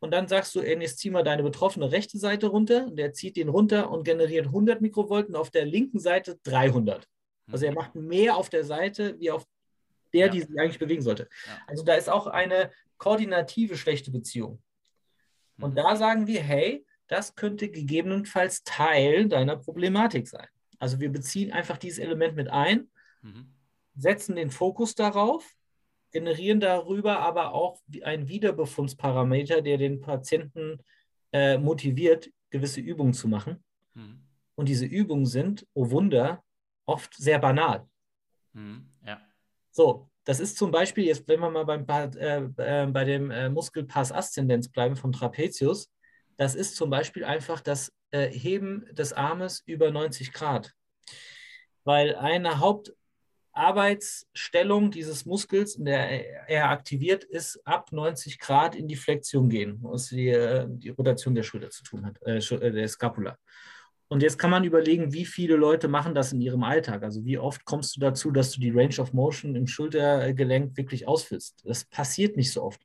[0.00, 2.86] Und dann sagst du, ey, jetzt zieh mal deine betroffene rechte Seite runter.
[2.86, 7.06] Und der zieht den runter und generiert 100 Mikrovolt und auf der linken Seite 300.
[7.52, 7.76] Also er mhm.
[7.76, 9.44] macht mehr auf der Seite wie auf
[10.12, 10.32] der, ja.
[10.32, 11.28] die sich eigentlich bewegen sollte.
[11.46, 11.58] Ja.
[11.66, 12.70] Also da ist auch eine
[13.00, 14.62] koordinative schlechte Beziehung.
[15.58, 15.76] Und mhm.
[15.76, 20.46] da sagen wir, hey, das könnte gegebenenfalls Teil deiner Problematik sein.
[20.78, 22.88] Also wir beziehen einfach dieses Element mit ein,
[23.22, 23.52] mhm.
[23.96, 25.56] setzen den Fokus darauf,
[26.12, 30.78] generieren darüber aber auch einen Wiederbefundsparameter, der den Patienten
[31.32, 33.64] äh, motiviert, gewisse Übungen zu machen.
[33.94, 34.22] Mhm.
[34.56, 36.44] Und diese Übungen sind, oh Wunder,
[36.84, 37.88] oft sehr banal.
[38.52, 38.90] Mhm.
[39.06, 39.20] Ja.
[39.70, 43.48] So, das ist zum Beispiel, jetzt wenn wir mal beim, äh, äh, bei dem äh,
[43.48, 45.90] Muskelpass Aszendenz bleiben vom Trapezius,
[46.36, 50.72] das ist zum Beispiel einfach das äh, Heben des Armes über 90 Grad.
[51.82, 58.94] Weil eine Hauptarbeitsstellung dieses Muskels, in der er aktiviert ist, ab 90 Grad in die
[58.94, 62.38] Flexion gehen, was die, äh, die Rotation der Schulter zu tun hat, äh,
[62.70, 63.36] der Scapula.
[64.12, 67.04] Und jetzt kann man überlegen, wie viele Leute machen das in ihrem Alltag.
[67.04, 71.06] Also wie oft kommst du dazu, dass du die Range of Motion im Schultergelenk wirklich
[71.06, 71.62] ausfüllst?
[71.64, 72.80] Das passiert nicht so oft.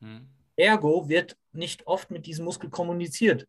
[0.00, 0.26] Hm.
[0.56, 3.46] Ergo wird nicht oft mit diesem Muskel kommuniziert.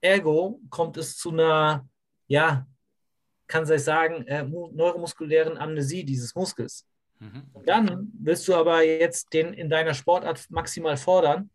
[0.00, 1.86] Ergo kommt es zu einer,
[2.28, 2.66] ja,
[3.46, 6.86] kann ich sagen, äh, neuromuskulären Amnesie dieses Muskels.
[7.18, 7.42] Mhm.
[7.66, 11.50] Dann willst du aber jetzt den in deiner Sportart maximal fordern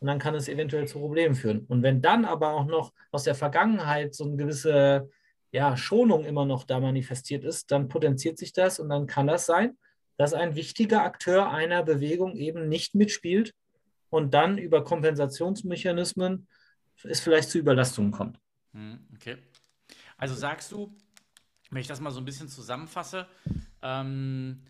[0.00, 1.66] und dann kann es eventuell zu Problemen führen.
[1.66, 5.10] Und wenn dann aber auch noch aus der Vergangenheit so eine gewisse
[5.52, 9.46] ja, Schonung immer noch da manifestiert ist, dann potenziert sich das und dann kann das
[9.46, 9.76] sein,
[10.16, 13.54] dass ein wichtiger Akteur einer Bewegung eben nicht mitspielt
[14.10, 16.46] und dann über Kompensationsmechanismen
[17.02, 18.38] es vielleicht zu Überlastungen kommt.
[18.72, 19.38] Hm, okay.
[20.16, 20.94] Also sagst du,
[21.70, 23.26] wenn ich das mal so ein bisschen zusammenfasse,
[23.82, 24.62] ähm,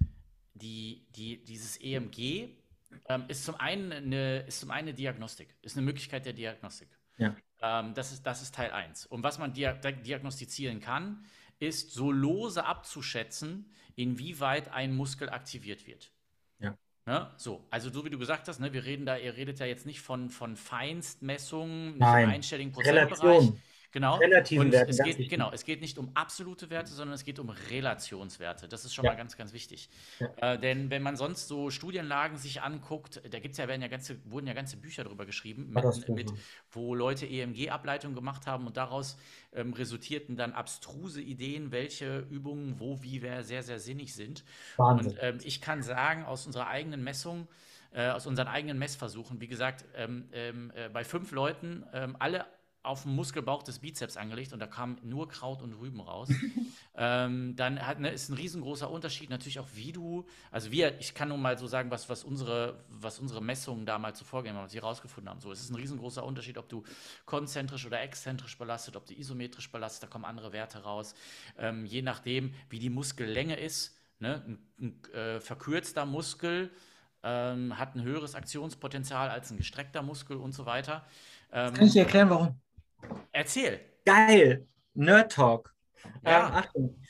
[0.54, 2.59] die, die, dieses EMG
[3.08, 6.88] ähm, ist, zum einen eine, ist zum einen eine Diagnostik, ist eine Möglichkeit der Diagnostik.
[7.18, 7.36] Ja.
[7.60, 9.06] Ähm, das, ist, das ist Teil 1.
[9.06, 11.24] Und was man dia diagnostizieren kann,
[11.58, 16.10] ist so lose abzuschätzen, inwieweit ein Muskel aktiviert wird.
[17.10, 17.28] Ne?
[17.36, 19.86] So, also so wie du gesagt hast, ne, wir reden da, ihr redet ja jetzt
[19.86, 22.28] nicht von, von Feinstmessungen, nicht Nein.
[22.28, 23.22] einstelligen Prozentbereich.
[23.22, 23.60] Relation.
[23.92, 24.16] Genau.
[24.16, 27.40] Relativen und Werten, es geht, genau, es geht nicht um absolute Werte, sondern es geht
[27.40, 28.68] um Relationswerte.
[28.68, 29.12] Das ist schon ja.
[29.12, 29.90] mal ganz, ganz wichtig.
[30.20, 30.54] Ja.
[30.54, 34.18] Äh, denn wenn man sonst so Studienlagen sich anguckt, da gibt's ja, werden ja ganze,
[34.30, 36.32] wurden ja ganze Bücher darüber geschrieben, mit, mit,
[36.70, 39.16] wo Leute EMG-Ableitungen gemacht haben und daraus
[39.52, 44.44] ähm, resultierten dann abstruse Ideen, welche Übungen wo, wie, wer sehr, sehr sinnig sind.
[44.76, 45.12] Wahnsinn.
[45.12, 47.48] Und ähm, ich kann sagen, aus unserer eigenen Messung,
[47.92, 52.46] äh, aus unseren eigenen Messversuchen, wie gesagt, ähm, ähm äh, bei fünf Leuten, ähm, alle
[52.82, 56.30] auf dem Muskelbauch des Bizeps angelegt und da kam nur Kraut und Rüben raus.
[56.96, 61.12] ähm, dann hat, ne, ist ein riesengroßer Unterschied natürlich auch, wie du, also wir, ich
[61.12, 64.64] kann nur mal so sagen, was, was, unsere, was unsere Messungen damals so vorgehen haben,
[64.64, 65.40] was sie herausgefunden haben.
[65.40, 66.82] So, es ist ein riesengroßer Unterschied, ob du
[67.26, 71.14] konzentrisch oder exzentrisch belastet, ob du isometrisch belastet, da kommen andere Werte raus.
[71.58, 76.70] Ähm, je nachdem, wie die Muskellänge ist, ne, ein, ein äh, verkürzter Muskel
[77.22, 81.04] ähm, hat ein höheres Aktionspotenzial als ein gestreckter Muskel und so weiter.
[81.52, 82.60] Ähm, kann ich dir erklären, warum?
[83.32, 83.80] Erzähl.
[84.04, 84.66] Geil.
[84.94, 85.74] Nerd Talk.
[86.24, 86.48] Ja.
[86.48, 87.02] Ähm, Achtung.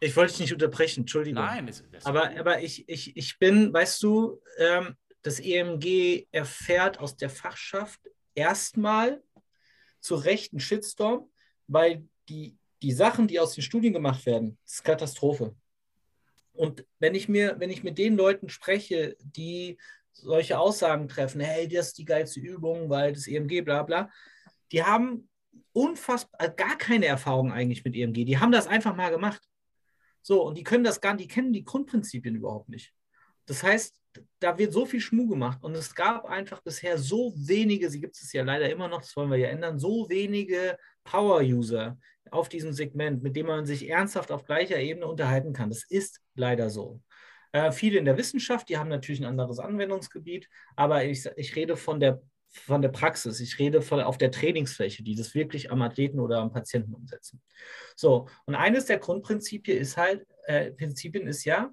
[0.00, 1.44] Ich wollte dich nicht unterbrechen, Entschuldigung.
[1.44, 6.98] Nein, das, das aber, aber ich, ich, ich bin, weißt du, ähm, das EMG erfährt
[6.98, 8.00] aus der Fachschaft
[8.34, 9.22] erstmal
[10.00, 11.30] zu Recht einen Shitstorm,
[11.68, 15.54] weil die, die Sachen, die aus den Studien gemacht werden, das ist Katastrophe.
[16.52, 19.78] Und wenn ich mir, wenn ich mit den Leuten spreche, die
[20.12, 24.10] solche Aussagen treffen, hey, das ist die geilste Übung, weil das EMG, bla bla,
[24.72, 25.28] die haben
[25.72, 28.24] unfassbar, äh, gar keine Erfahrung eigentlich mit EMG.
[28.24, 29.42] Die haben das einfach mal gemacht.
[30.22, 32.92] So, und die können das gar nicht, die kennen die Grundprinzipien überhaupt nicht.
[33.46, 33.98] Das heißt,
[34.38, 38.16] da wird so viel Schmuh gemacht und es gab einfach bisher so wenige, sie gibt
[38.16, 41.98] es ja leider immer noch, das wollen wir ja ändern, so wenige Power-User
[42.30, 45.70] auf diesem Segment, mit dem man sich ernsthaft auf gleicher Ebene unterhalten kann.
[45.70, 47.00] Das ist leider so.
[47.52, 51.76] Äh, viele in der Wissenschaft, die haben natürlich ein anderes Anwendungsgebiet, aber ich, ich rede
[51.76, 52.22] von der,
[52.52, 56.38] von der Praxis, ich rede von, auf der Trainingsfläche, die das wirklich am Athleten oder
[56.38, 57.42] am Patienten umsetzen.
[57.96, 61.72] So, und eines der Grundprinzipien ist halt, äh, Prinzipien ist ja,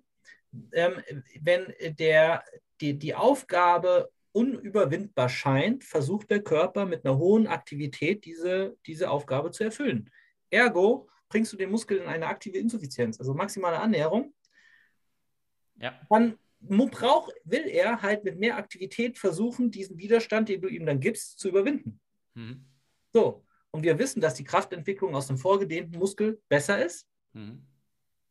[0.71, 1.03] ähm,
[1.41, 2.43] wenn der,
[2.81, 9.51] die, die Aufgabe unüberwindbar scheint, versucht der Körper mit einer hohen Aktivität diese, diese Aufgabe
[9.51, 10.09] zu erfüllen.
[10.49, 14.33] Ergo bringst du den Muskel in eine aktive Insuffizienz, also maximale Annäherung.
[15.75, 15.99] Ja.
[16.09, 20.99] Dann braucht, will er halt mit mehr Aktivität versuchen, diesen Widerstand, den du ihm dann
[20.99, 21.99] gibst, zu überwinden.
[22.33, 22.65] Mhm.
[23.13, 27.07] So, und wir wissen, dass die Kraftentwicklung aus dem vorgedehnten Muskel besser ist.
[27.33, 27.65] Mhm.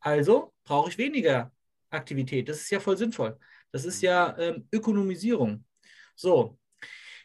[0.01, 1.53] Also brauche ich weniger
[1.91, 2.49] Aktivität.
[2.49, 3.39] Das ist ja voll sinnvoll.
[3.73, 5.65] Das ist ja ähm, Ökonomisierung.
[6.15, 6.59] So,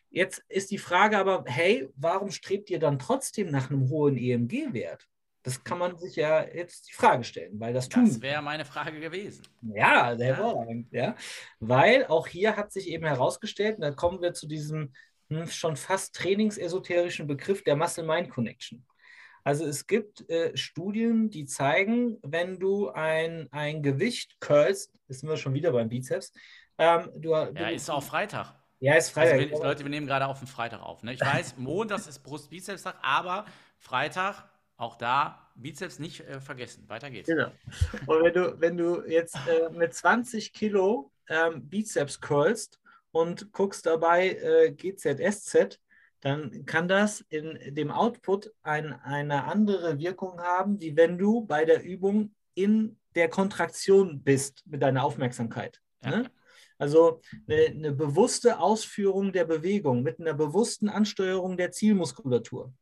[0.10, 5.08] jetzt ist die Frage aber, hey, warum strebt ihr dann trotzdem nach einem hohen EMG-Wert?
[5.44, 8.06] Das kann man sich ja jetzt die Frage stellen, weil das tun.
[8.06, 9.44] Das wäre meine Frage gewesen.
[9.62, 10.88] Ja, sehr hervorragend.
[10.92, 11.04] Ja.
[11.04, 11.16] ja.
[11.60, 14.94] Weil auch hier hat sich eben herausgestellt, und da kommen wir zu diesem
[15.30, 18.86] hm, schon fast trainingsesoterischen Begriff der Muscle-Mind-Connection.
[19.44, 25.30] Also es gibt äh, Studien, die zeigen, wenn du ein, ein Gewicht curlst, jetzt sind
[25.30, 26.32] wir schon wieder beim Bizeps.
[26.78, 28.56] Ähm, du, ja, ist auch Freitag.
[28.80, 29.52] Ja, ist Freitag.
[29.52, 31.04] Also, Leute, wir nehmen gerade auf den Freitag auf.
[31.04, 31.14] Ne?
[31.14, 33.46] Ich weiß, Montags ist Brust-Bizeps-Tag, aber
[33.78, 36.88] Freitag, auch da, Bizeps nicht äh, vergessen.
[36.90, 37.28] Weiter geht's.
[37.28, 37.52] Genau.
[38.08, 42.80] Und wenn du, wenn du jetzt äh, mit 20 Kilo ähm, Bizeps curlst
[43.12, 45.80] und guckst dabei äh, GZSZ,
[46.22, 51.66] dann kann das in dem Output ein, eine andere Wirkung haben, wie wenn du bei
[51.66, 55.82] der Übung in der Kontraktion bist mit deiner Aufmerksamkeit.
[56.04, 56.18] Ja.
[56.18, 56.32] Ne?
[56.78, 62.74] Also eine, eine, bewusste Ausführung der Bewegung mit einer bewussten Ansteuerung der Zielmuskulatur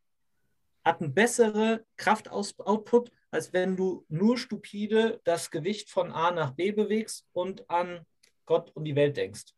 [0.84, 6.72] hat einen besseren Kraftoutput, als wenn du nur stupide das Gewicht von A nach B
[6.72, 8.04] bewegst und an
[8.46, 9.54] Gott und die Welt denkst.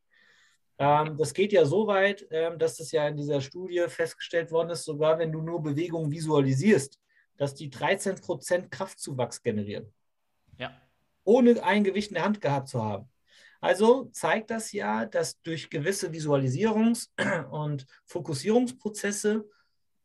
[0.78, 4.70] Ähm, das geht ja so weit, ähm, dass das ja in dieser Studie festgestellt worden
[4.70, 6.98] ist, sogar wenn du nur Bewegungen visualisierst,
[7.36, 9.92] dass die 13% Kraftzuwachs generieren.
[10.58, 10.80] Ja.
[11.24, 13.08] Ohne ein Gewicht in der Hand gehabt zu haben.
[13.60, 17.08] Also zeigt das ja, dass durch gewisse Visualisierungs-
[17.50, 19.48] und Fokussierungsprozesse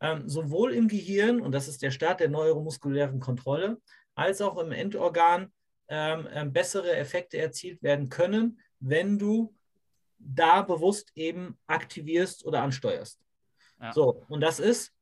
[0.02, 3.82] ähm, sowohl im Gehirn, und das ist der Start der neuromuskulären Kontrolle,
[4.16, 5.52] als auch im Endorgan
[5.88, 9.54] ähm, ähm bessere Effekte erzielt werden können, wenn du
[10.20, 13.20] da bewusst eben aktivierst oder ansteuerst.
[13.82, 13.94] Ja.
[13.94, 14.94] So, und das ist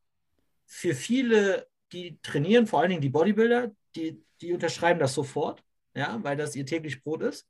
[0.65, 5.63] für viele, die trainieren, vor allen Dingen die Bodybuilder, die, die unterschreiben das sofort,
[5.95, 7.47] ja, weil das ihr täglich Brot ist.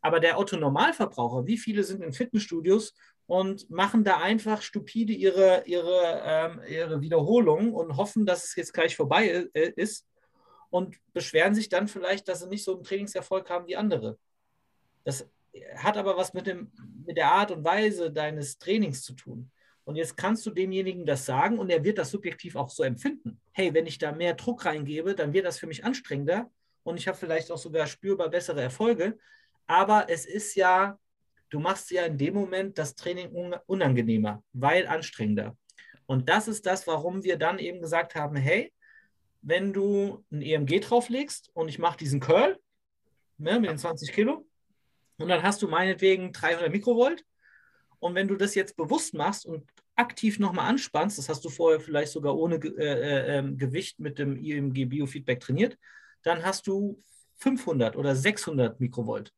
[0.00, 2.94] Aber der Otto-Normalverbraucher, wie viele sind in Fitnessstudios
[3.28, 8.72] und machen da einfach stupide ihre, ihre, ähm, ihre Wiederholungen und hoffen, dass es jetzt
[8.72, 10.06] gleich vorbei äh, ist
[10.70, 14.18] und beschweren sich dann vielleicht, dass sie nicht so einen Trainingserfolg haben wie andere.
[15.04, 15.28] Das
[15.76, 16.72] hat aber was mit, dem,
[17.04, 19.50] mit der Art und Weise deines Trainings zu tun.
[19.84, 23.42] Und jetzt kannst du demjenigen das sagen und er wird das subjektiv auch so empfinden.
[23.52, 26.50] Hey, wenn ich da mehr Druck reingebe, dann wird das für mich anstrengender
[26.82, 29.18] und ich habe vielleicht auch sogar spürbar bessere Erfolge.
[29.66, 30.98] Aber es ist ja,
[31.50, 33.30] du machst ja in dem Moment das Training
[33.66, 35.56] unangenehmer, weil anstrengender.
[36.06, 38.72] Und das ist das, warum wir dann eben gesagt haben, hey,
[39.42, 42.58] wenn du ein EMG drauflegst und ich mache diesen Curl
[43.36, 44.48] ne, mit den 20 Kilo,
[45.18, 47.24] und dann hast du meinetwegen 300 Mikrovolt.
[47.98, 51.80] Und wenn du das jetzt bewusst machst und aktiv nochmal anspannst, das hast du vorher
[51.80, 55.76] vielleicht sogar ohne äh, äh, ähm, Gewicht mit dem IMG Biofeedback trainiert,
[56.22, 57.02] dann hast du
[57.38, 59.32] 500 oder 600 Mikrovolt.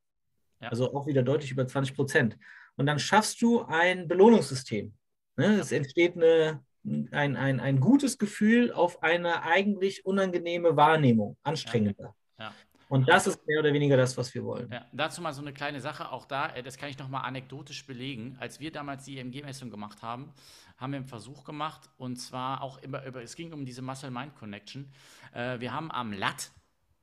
[0.61, 0.69] Ja.
[0.69, 2.39] Also auch wieder deutlich über 20 Prozent.
[2.77, 4.93] Und dann schaffst du ein Belohnungssystem.
[5.37, 5.61] Ne?
[5.61, 12.15] Es entsteht eine, ein, ein, ein gutes Gefühl auf eine eigentlich unangenehme Wahrnehmung, anstrengender.
[12.39, 12.47] Ja.
[12.47, 12.53] Ja.
[12.89, 14.69] Und das ist mehr oder weniger das, was wir wollen.
[14.71, 17.21] Ja, dazu mal so eine kleine Sache, auch da, äh, das kann ich noch mal
[17.21, 18.37] anekdotisch belegen.
[18.41, 20.33] Als wir damals die EMG-Messung gemacht haben,
[20.77, 24.91] haben wir einen Versuch gemacht und zwar auch immer über, es ging um diese Muscle-Mind-Connection.
[25.33, 26.51] Äh, wir haben am Lat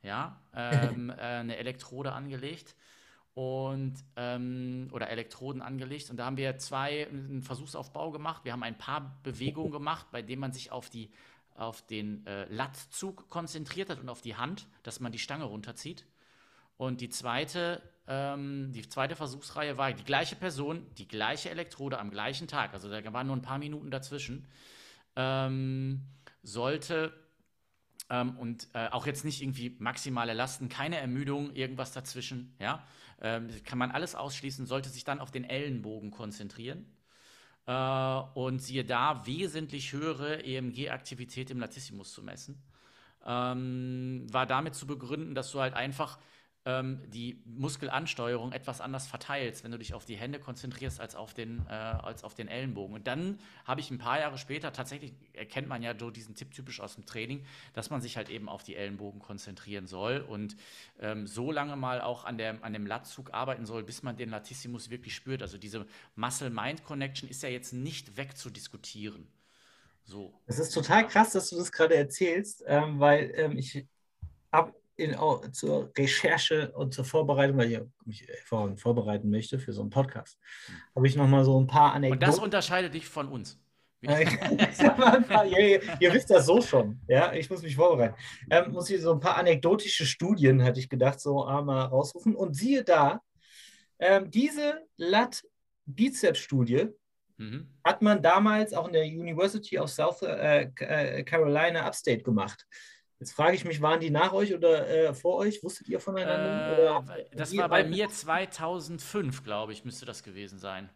[0.03, 2.75] ja, ähm, äh, eine Elektrode angelegt
[3.37, 8.43] und ähm, oder Elektroden angelegt und da haben wir zwei einen Versuchsaufbau gemacht.
[8.45, 11.11] Wir haben ein paar Bewegungen gemacht, bei denen man sich auf die
[11.53, 16.07] auf den äh, Lattzug konzentriert hat und auf die Hand, dass man die Stange runterzieht.
[16.77, 22.09] Und die zweite, ähm, die zweite Versuchsreihe war die gleiche Person, die gleiche Elektrode am
[22.09, 24.47] gleichen Tag, also da waren nur ein paar Minuten dazwischen.
[25.15, 26.01] ähm,
[26.41, 27.13] sollte
[28.09, 32.83] ähm, und äh, auch jetzt nicht irgendwie maximale Lasten, keine Ermüdung, irgendwas dazwischen, ja.
[33.21, 36.85] Ähm, kann man alles ausschließen, sollte sich dann auf den Ellenbogen konzentrieren.
[37.65, 42.61] Äh, und siehe da, wesentlich höhere EMG-Aktivität im Latissimus zu messen.
[43.25, 46.17] Ähm, war damit zu begründen, dass du halt einfach
[46.67, 51.33] ähm, die Muskelansteuerung etwas anders verteilst, wenn du dich auf die Hände konzentrierst als auf
[51.33, 52.93] den, äh, als auf den Ellenbogen.
[52.93, 56.51] Und dann habe ich ein paar Jahre später, tatsächlich erkennt man ja so diesen Tipp
[56.51, 60.57] typisch aus dem Training, dass man sich halt eben auf die Ellenbogen konzentrieren soll und
[60.99, 64.29] ähm, so lange mal auch an, der, an dem Latzug arbeiten soll, bis man den
[64.29, 65.41] Latissimus wirklich spürt.
[65.41, 69.25] Also diese Muscle-Mind-Connection ist ja jetzt nicht wegzudiskutieren.
[70.03, 70.33] So.
[70.45, 73.87] Es ist total krass, dass du das gerade erzählst, ähm, weil ähm, ich
[74.51, 75.15] habe in,
[75.53, 78.27] zur Recherche und zur Vorbereitung, weil ich mich
[78.75, 80.37] vorbereiten möchte für so einen Podcast,
[80.95, 82.23] habe ich nochmal so ein paar Anekdoten.
[82.23, 83.59] Und das unterscheidet dich von uns.
[84.01, 88.15] ihr, ihr, wisst das so schon, ja, ich muss mich vorbereiten.
[88.49, 92.35] Ähm, muss ich so ein paar anekdotische Studien, hatte ich gedacht, so einmal rausrufen.
[92.35, 93.21] Und siehe da,
[93.97, 96.89] ähm, diese Lat-Bizeps-Studie
[97.37, 97.73] mhm.
[97.83, 102.67] hat man damals auch in der University of South äh, äh Carolina Upstate gemacht.
[103.19, 105.63] Jetzt frage ich mich, waren die nach euch oder äh, vor euch?
[105.63, 107.03] Wusstet ihr voneinander?
[107.17, 110.89] Äh, das war bei mir 2005, glaube ich, müsste das gewesen sein.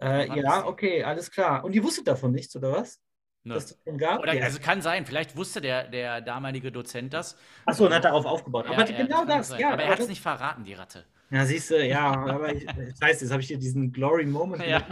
[0.00, 1.64] Äh, ja, okay, alles klar.
[1.64, 3.00] Und ihr wusstet davon nichts, oder was?
[3.44, 3.54] Ne.
[3.54, 4.20] Dass das gab?
[4.20, 7.36] Oder, also kann sein, vielleicht wusste der, der damalige Dozent das.
[7.64, 8.66] Achso, und hat darauf aufgebaut.
[8.66, 9.72] Ja, aber ja, genau das, das ja.
[9.72, 11.04] Aber er hat es nicht verraten, die Ratte.
[11.30, 14.64] Ja, siehst du, ja, aber ich, ich weiß, jetzt habe ich dir diesen Glory Moment.
[14.66, 14.86] Ja.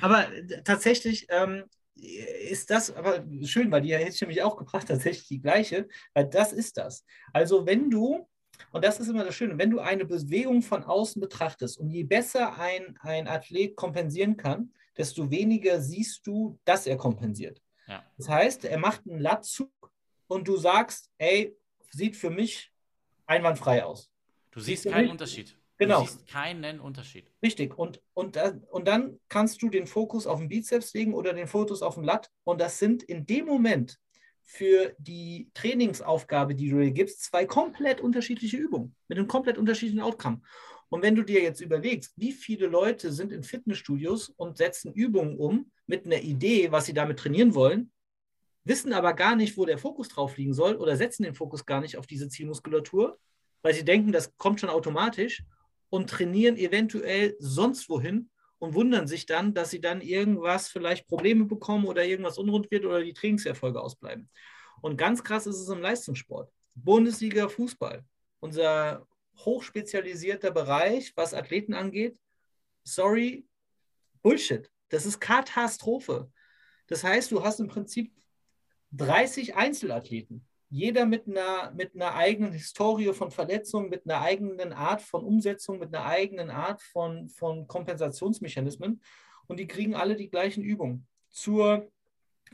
[0.00, 0.26] Aber
[0.64, 1.64] tatsächlich, ähm,
[1.94, 6.26] ist das aber schön, weil die hätte ich nämlich auch gebracht, tatsächlich die gleiche, weil
[6.26, 7.04] das ist das.
[7.32, 8.26] Also wenn du,
[8.72, 12.04] und das ist immer das Schöne, wenn du eine Bewegung von außen betrachtest und je
[12.04, 17.62] besser ein, ein Athlet kompensieren kann, desto weniger siehst du, dass er kompensiert.
[17.86, 18.04] Ja.
[18.16, 19.70] Das heißt, er macht einen Lattzug
[20.28, 21.56] und du sagst, ey,
[21.90, 22.72] sieht für mich
[23.26, 24.10] einwandfrei aus.
[24.50, 25.56] Du siehst keinen Unterschied.
[25.82, 26.02] Genau.
[26.02, 27.30] Du siehst keinen Unterschied.
[27.42, 27.76] Richtig.
[27.76, 28.38] Und, und,
[28.70, 32.04] und dann kannst du den Fokus auf den Bizeps legen oder den Fokus auf den
[32.04, 32.30] Lat.
[32.44, 33.98] Und das sind in dem Moment
[34.44, 40.02] für die Trainingsaufgabe, die du dir gibst, zwei komplett unterschiedliche Übungen mit einem komplett unterschiedlichen
[40.02, 40.40] Outcome.
[40.88, 45.38] Und wenn du dir jetzt überlegst, wie viele Leute sind in Fitnessstudios und setzen Übungen
[45.38, 47.90] um mit einer Idee, was sie damit trainieren wollen,
[48.64, 51.80] wissen aber gar nicht, wo der Fokus drauf liegen soll oder setzen den Fokus gar
[51.80, 53.18] nicht auf diese Zielmuskulatur,
[53.62, 55.42] weil sie denken, das kommt schon automatisch
[55.92, 61.44] und trainieren eventuell sonst wohin und wundern sich dann, dass sie dann irgendwas vielleicht Probleme
[61.44, 64.30] bekommen oder irgendwas unrund wird oder die Trainingserfolge ausbleiben.
[64.80, 66.50] Und ganz krass ist es im Leistungssport.
[66.74, 68.06] Bundesliga Fußball,
[68.40, 72.18] unser hochspezialisierter Bereich, was Athleten angeht.
[72.84, 73.46] Sorry,
[74.22, 74.70] Bullshit.
[74.88, 76.32] Das ist Katastrophe.
[76.86, 78.14] Das heißt, du hast im Prinzip
[78.92, 85.02] 30 Einzelathleten jeder mit einer, mit einer eigenen Historie von Verletzungen, mit einer eigenen Art
[85.02, 89.02] von Umsetzung, mit einer eigenen Art von, von Kompensationsmechanismen.
[89.48, 91.92] Und die kriegen alle die gleichen Übungen zur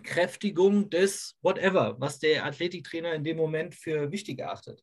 [0.03, 4.83] Kräftigung des whatever, was der Athletiktrainer in dem Moment für wichtig erachtet.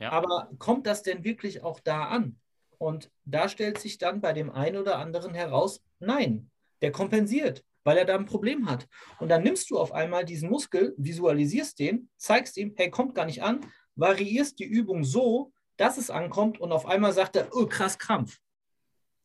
[0.00, 0.10] Ja.
[0.10, 2.40] Aber kommt das denn wirklich auch da an?
[2.78, 6.50] Und da stellt sich dann bei dem einen oder anderen heraus, nein,
[6.82, 8.86] der kompensiert weil er da ein Problem hat.
[9.18, 13.26] Und dann nimmst du auf einmal diesen Muskel, visualisierst den, zeigst ihm, hey, kommt gar
[13.26, 13.60] nicht an,
[13.96, 18.38] variierst die Übung so, dass es ankommt und auf einmal sagt er, oh, krass, Krampf.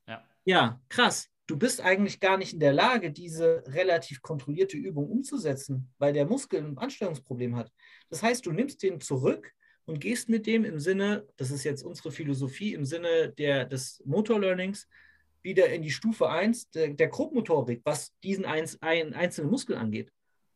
[0.08, 0.24] Ja.
[0.46, 1.30] Ja, krass.
[1.48, 6.26] Du bist eigentlich gar nicht in der Lage, diese relativ kontrollierte Übung umzusetzen, weil der
[6.26, 7.72] Muskel ein Anstellungsproblem hat.
[8.10, 9.52] Das heißt, du nimmst den zurück
[9.86, 14.02] und gehst mit dem im Sinne, das ist jetzt unsere Philosophie, im Sinne der, des
[14.06, 14.88] Motor-Learnings,
[15.46, 20.12] wieder in die Stufe 1 der, der Grobmotorik, was diesen ein, ein, einzelnen Muskel angeht.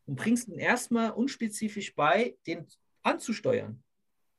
[0.06, 2.68] Und bringst ihn erstmal unspezifisch bei, den
[3.04, 3.82] anzusteuern.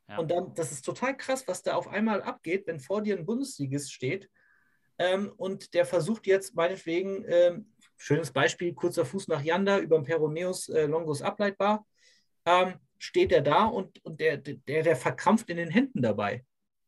[0.08, 0.18] Ja.
[0.18, 3.24] Und dann, das ist total krass, was da auf einmal abgeht, wenn vor dir ein
[3.24, 4.28] Bundesligist steht
[4.98, 10.04] ähm, und der versucht jetzt meinetwegen, ähm, schönes Beispiel, kurzer Fuß nach Yanda über den
[10.04, 11.86] Peroneus äh, Longus ableitbar,
[12.44, 16.44] ähm, steht er da und, und der, der, der verkrampft in den Händen dabei.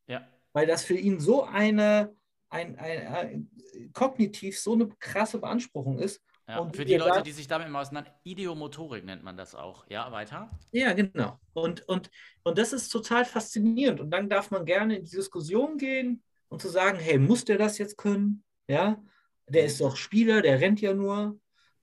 [0.07, 0.27] Ja.
[0.51, 2.15] Weil das für ihn so eine,
[2.53, 3.51] ein, ein, ein,
[3.93, 6.21] kognitiv so eine krasse Beanspruchung ist.
[6.47, 9.55] Ja, und für die Leute, sagt, die sich damit immer auseinander, Ideomotorik nennt man das
[9.55, 9.85] auch.
[9.89, 10.51] Ja, weiter?
[10.71, 11.39] Ja, genau.
[11.53, 12.09] Und, und,
[12.43, 14.01] und das ist total faszinierend.
[14.01, 17.57] Und dann darf man gerne in die Diskussion gehen und zu sagen, hey, muss der
[17.57, 18.43] das jetzt können?
[18.67, 19.01] Ja,
[19.47, 21.39] der ist doch Spieler, der rennt ja nur.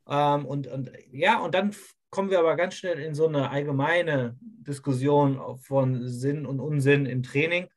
[0.06, 1.74] Ähm, und, und ja, und dann
[2.10, 7.22] kommen wir aber ganz schnell in so eine allgemeine Diskussion von Sinn und Unsinn im
[7.22, 7.68] Training.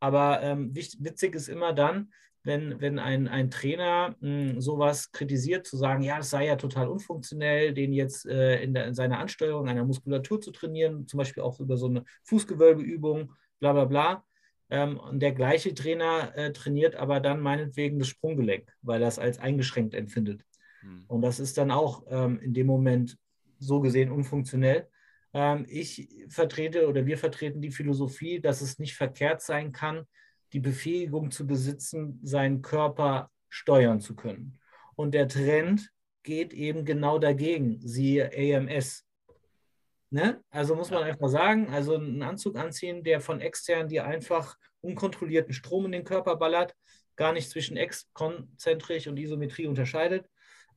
[0.00, 2.12] Aber ähm, witzig ist immer dann,
[2.44, 6.56] wenn, wenn ein, ein Trainer mh, hm, sowas kritisiert, zu sagen, ja, es sei ja
[6.56, 11.18] total unfunktionell, den jetzt äh, in, der, in seiner Ansteuerung einer Muskulatur zu trainieren, zum
[11.18, 14.24] Beispiel auch über so eine Fußgewölbeübung, bla bla bla.
[14.70, 19.18] Ähm, und der gleiche Trainer äh, trainiert aber dann meinetwegen das Sprunggelenk, weil er es
[19.18, 20.44] als eingeschränkt empfindet.
[20.80, 21.04] Hm.
[21.08, 23.18] Und das ist dann auch ähm, in dem Moment
[23.58, 24.88] so gesehen unfunktionell.
[25.32, 30.06] Ähm, ich vertrete oder wir vertreten die Philosophie, dass es nicht verkehrt sein kann,
[30.52, 34.58] die Befähigung zu besitzen, seinen Körper steuern zu können.
[34.94, 35.90] Und der Trend
[36.22, 39.04] geht eben genau dagegen, siehe AMS.
[40.10, 40.42] Ne?
[40.50, 45.54] Also muss man einfach sagen, also einen Anzug anziehen, der von extern dir einfach unkontrollierten
[45.54, 46.74] Strom in den Körper ballert,
[47.16, 50.28] gar nicht zwischen exkonzentrisch und Isometrie unterscheidet.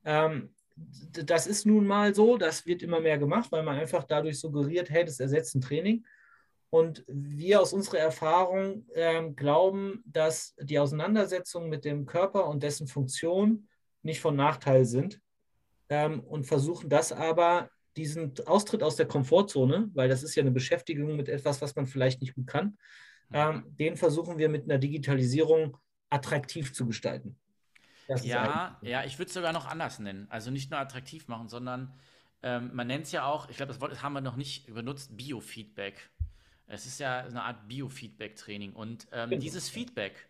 [0.05, 4.39] Ähm, das ist nun mal so, das wird immer mehr gemacht, weil man einfach dadurch
[4.39, 6.05] suggeriert, hey, das ersetzt ein Training.
[6.69, 12.87] Und wir aus unserer Erfahrung äh, glauben, dass die Auseinandersetzungen mit dem Körper und dessen
[12.87, 13.67] Funktion
[14.01, 15.21] nicht von Nachteil sind
[15.89, 20.51] ähm, und versuchen das aber diesen Austritt aus der Komfortzone, weil das ist ja eine
[20.51, 22.77] Beschäftigung mit etwas, was man vielleicht nicht gut kann,
[23.31, 25.77] ähm, den versuchen wir mit einer Digitalisierung
[26.09, 27.37] attraktiv zu gestalten.
[28.21, 30.27] ja, ja, ich würde es sogar noch anders nennen.
[30.29, 31.93] Also nicht nur attraktiv machen, sondern
[32.43, 35.17] ähm, man nennt es ja auch, ich glaube, das Wort haben wir noch nicht benutzt,
[35.17, 36.11] Biofeedback.
[36.67, 38.73] Es ist ja eine Art Biofeedback-Training.
[38.73, 39.41] Und ähm, genau.
[39.41, 40.29] dieses Feedback,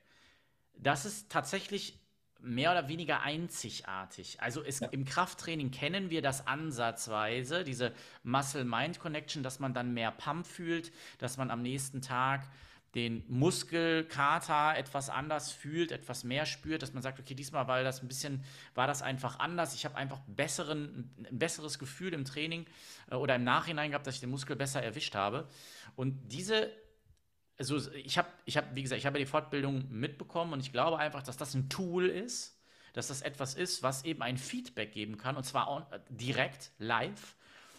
[0.74, 2.00] das ist tatsächlich
[2.42, 4.40] mehr oder weniger einzigartig.
[4.42, 4.88] Also es, ja.
[4.90, 11.38] im Krafttraining kennen wir das ansatzweise, diese Muscle-Mind-Connection, dass man dann mehr Pump fühlt, dass
[11.38, 12.48] man am nächsten Tag
[12.96, 18.02] den Muskelkater etwas anders fühlt, etwas mehr spürt, dass man sagt, okay, diesmal war das
[18.02, 18.44] ein bisschen,
[18.74, 19.76] war das einfach anders.
[19.76, 22.66] Ich habe einfach besseren, ein besseres Gefühl im Training
[23.12, 25.48] äh, oder im Nachhinein gehabt, dass ich den Muskel besser erwischt habe.
[25.96, 26.72] Und diese
[27.58, 30.98] also ich habe, ich habe, wie gesagt, ich habe die Fortbildung mitbekommen und ich glaube
[30.98, 32.60] einfach, dass das ein Tool ist,
[32.94, 36.72] dass das etwas ist, was eben ein Feedback geben kann und zwar on, äh, direkt
[36.80, 37.36] live,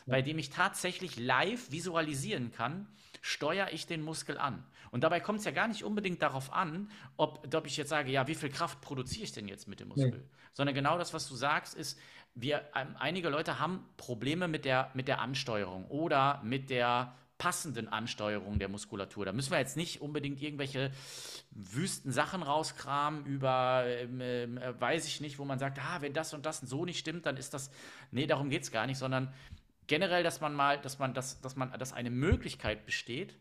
[0.06, 2.86] bei dem ich tatsächlich live visualisieren kann,
[3.22, 4.64] steuere ich den Muskel an.
[4.90, 8.10] Und dabei kommt es ja gar nicht unbedingt darauf an, ob, ob ich jetzt sage,
[8.10, 10.10] ja, wie viel Kraft produziere ich denn jetzt mit dem Muskel?
[10.10, 10.38] Nee.
[10.52, 11.98] Sondern genau das, was du sagst, ist,
[12.34, 17.88] wir, ähm, einige Leute haben Probleme mit der, mit der Ansteuerung oder mit der passenden
[17.88, 19.24] Ansteuerung der Muskulatur.
[19.26, 20.90] Da müssen wir jetzt nicht unbedingt irgendwelche
[21.50, 26.32] wüsten Sachen rauskramen über, ähm, äh, weiß ich nicht, wo man sagt, ah, wenn das
[26.32, 27.70] und das so nicht stimmt, dann ist das,
[28.10, 29.32] nee, darum geht es gar nicht, sondern
[29.86, 33.36] generell, dass man mal, dass man, dass, dass man, dass eine Möglichkeit besteht,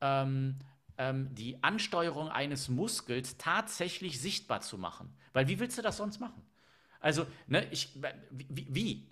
[0.00, 0.58] ähm,
[0.98, 5.14] ähm, die Ansteuerung eines Muskels tatsächlich sichtbar zu machen.
[5.32, 6.42] Weil wie willst du das sonst machen?
[7.00, 7.98] Also, ne, ich,
[8.30, 8.66] wie?
[8.70, 9.06] wie?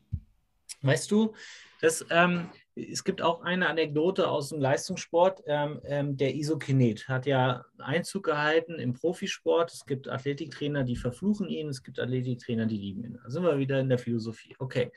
[0.83, 1.35] Weißt du,
[1.81, 5.43] das, ähm, es gibt auch eine Anekdote aus dem Leistungssport.
[5.47, 9.73] Ähm, ähm, der Isokinet hat ja Einzug gehalten im Profisport.
[9.73, 11.69] Es gibt Athletiktrainer, die verfluchen ihn.
[11.69, 13.21] Es gibt Athletiktrainer, die lieben ihn.
[13.23, 14.57] Da sind wir wieder in der Philosophie.
[14.59, 14.91] Okay.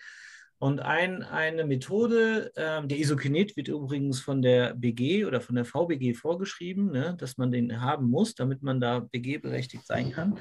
[0.57, 5.65] Und ein, eine Methode, ähm, der Isokinet wird übrigens von der BG oder von der
[5.65, 10.39] VBG vorgeschrieben, ne, dass man den haben muss, damit man da BG berechtigt sein kann.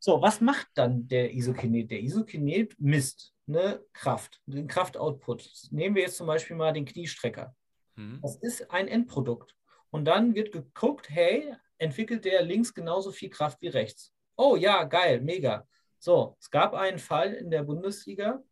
[0.00, 1.90] So, was macht dann der Isokinet?
[1.90, 5.68] Der Isokinet misst eine Kraft, den Kraftoutput.
[5.70, 7.54] Nehmen wir jetzt zum Beispiel mal den Kniestrecker.
[7.96, 8.20] Mhm.
[8.22, 9.54] Das ist ein Endprodukt.
[9.90, 14.12] Und dann wird geguckt, hey, entwickelt der links genauso viel Kraft wie rechts?
[14.36, 15.66] Oh ja, geil, mega.
[15.98, 18.42] So, es gab einen Fall in der Bundesliga,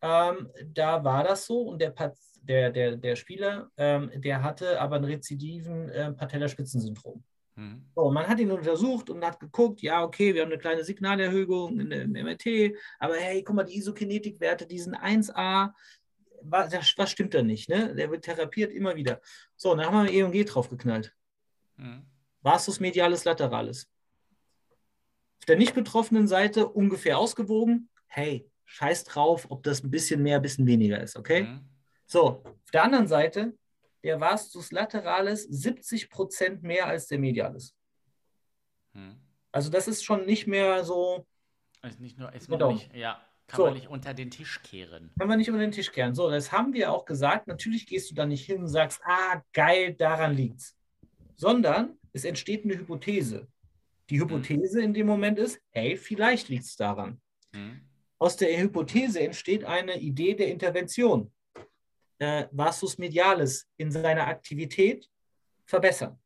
[0.00, 1.94] ähm, da war das so und der,
[2.42, 7.22] der, der, der Spieler, ähm, der hatte aber ein rezidiven äh, Patellaspitzensyndrom.
[7.58, 7.84] Mhm.
[7.96, 11.80] So, man hat ihn untersucht und hat geguckt, ja, okay, wir haben eine kleine Signalerhöhung
[11.80, 15.72] im MRT, aber hey, guck mal, die Isokинetikwerte, die sind 1A.
[16.42, 17.68] Was, was stimmt da nicht?
[17.68, 17.96] Ne?
[17.96, 19.20] Der wird therapiert immer wieder.
[19.56, 21.12] So, dann haben wir EMG draufgeknallt.
[21.76, 22.06] Mhm.
[22.42, 23.90] Vastus medialis lateralis.
[25.40, 27.88] Auf der nicht betroffenen Seite ungefähr ausgewogen.
[28.06, 31.44] Hey, scheiß drauf, ob das ein bisschen mehr, ein bisschen weniger ist, okay?
[31.44, 31.68] Mhm.
[32.06, 33.54] So, auf der anderen Seite
[34.04, 37.74] der Vastus lateralis 70 Prozent mehr als der medialis.
[38.92, 39.16] Hm.
[39.50, 41.26] Also das ist schon nicht mehr so.
[41.82, 42.72] Ist nicht nur, ist genau.
[42.72, 43.64] nicht, ja, kann so.
[43.64, 45.10] man nicht unter den Tisch kehren.
[45.18, 46.14] Kann man nicht unter den Tisch kehren.
[46.14, 47.46] So, das haben wir auch gesagt.
[47.46, 50.76] Natürlich gehst du da nicht hin und sagst, ah, geil, daran liegt's.
[51.36, 53.48] Sondern es entsteht eine Hypothese.
[54.10, 54.28] Die hm.
[54.28, 54.84] Hypothese hm.
[54.84, 57.20] in dem Moment ist, hey, vielleicht liegt es daran.
[57.54, 57.87] Hm.
[58.18, 61.32] Aus der Hypothese entsteht eine Idee der Intervention
[62.18, 65.08] äh, Vastus medialis in seiner Aktivität
[65.64, 66.18] verbessern.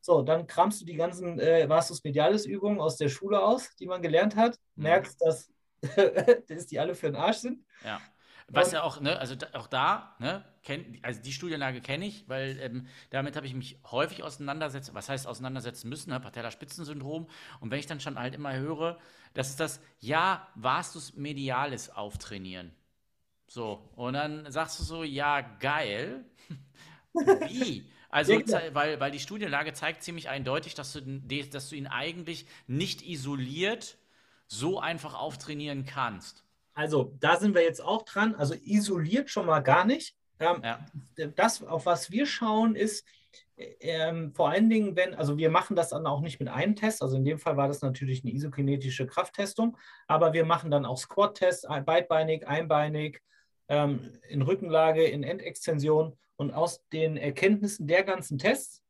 [0.00, 3.86] So, dann kramst du die ganzen äh, Vastus medialis Übungen aus der Schule aus, die
[3.86, 4.84] man gelernt hat, mhm.
[4.84, 5.50] merkst, dass,
[6.48, 7.64] dass die alle für den Arsch sind.
[7.84, 8.00] Ja.
[8.48, 12.58] Was ja auch, ne, also auch da, ne, kenn, also die Studienlage kenne ich, weil
[12.60, 17.28] ähm, damit habe ich mich häufig auseinandersetzen, was heißt auseinandersetzen müssen, ne, Patellaspitzensyndrom.
[17.60, 18.98] Und wenn ich dann schon halt immer höre,
[19.34, 22.72] das ist das Ja, Vastus medialis auftrainieren.
[23.48, 26.24] So, und dann sagst du so, ja, geil.
[27.44, 27.90] Wie?
[28.10, 32.46] Also, ja, weil, weil die Studienlage zeigt ziemlich eindeutig, dass du, dass du ihn eigentlich
[32.66, 33.98] nicht isoliert
[34.48, 36.45] so einfach auftrainieren kannst.
[36.76, 38.34] Also, da sind wir jetzt auch dran.
[38.34, 40.14] Also, isoliert schon mal gar nicht.
[40.38, 40.86] Ähm, ja.
[41.34, 43.06] Das, auf was wir schauen, ist
[43.56, 47.02] ähm, vor allen Dingen, wenn, also wir machen das dann auch nicht mit einem Test.
[47.02, 50.98] Also, in dem Fall war das natürlich eine isokinetische Krafttestung, aber wir machen dann auch
[50.98, 53.22] Squat-Tests, beidbeinig, einbeinig,
[53.68, 56.16] ähm, in Rückenlage, in Endextension.
[56.36, 58.82] Und aus den Erkenntnissen der ganzen Tests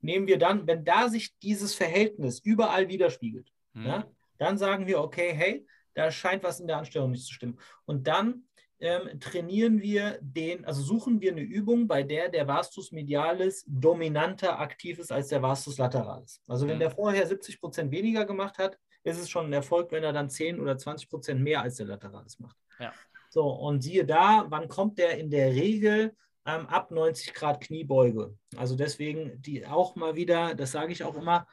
[0.00, 3.86] nehmen wir dann, wenn da sich dieses Verhältnis überall widerspiegelt, mhm.
[3.86, 4.06] ja,
[4.38, 5.66] dann sagen wir, okay, hey,
[5.98, 7.58] da scheint was in der Anstellung nicht zu stimmen.
[7.84, 8.44] Und dann
[8.78, 14.60] ähm, trainieren wir den, also suchen wir eine Übung, bei der der Vastus medialis dominanter
[14.60, 16.40] aktiv ist als der Vastus lateralis.
[16.46, 16.80] Also wenn mhm.
[16.80, 20.30] der vorher 70 Prozent weniger gemacht hat, ist es schon ein Erfolg, wenn er dann
[20.30, 22.56] 10 oder 20 Prozent mehr als der lateralis macht.
[22.78, 22.92] Ja.
[23.30, 26.14] So, und siehe da, wann kommt der in der Regel
[26.46, 28.36] ähm, ab 90 Grad Kniebeuge?
[28.56, 31.48] Also deswegen die auch mal wieder, das sage ich auch immer,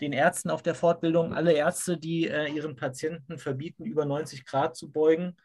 [0.00, 4.76] den Ärzten auf der Fortbildung, alle Ärzte, die äh, ihren Patienten verbieten, über 90 Grad
[4.76, 5.36] zu beugen,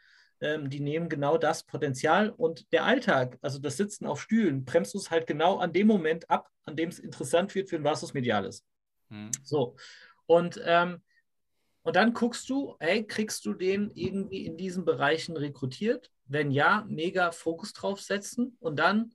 [0.41, 4.93] ähm, die nehmen genau das Potenzial und der Alltag, also das Sitzen auf Stühlen, bremst
[4.93, 7.84] du es halt genau an dem Moment ab, an dem es interessant wird für ein
[7.84, 8.64] Vasus Medialis.
[9.10, 9.32] Mhm.
[9.43, 9.76] So,
[10.26, 11.01] und ähm,
[11.86, 16.12] und dann guckst du, ey, kriegst du den irgendwie in diesen Bereichen rekrutiert?
[16.26, 19.14] Wenn ja, mega Fokus drauf setzen und dann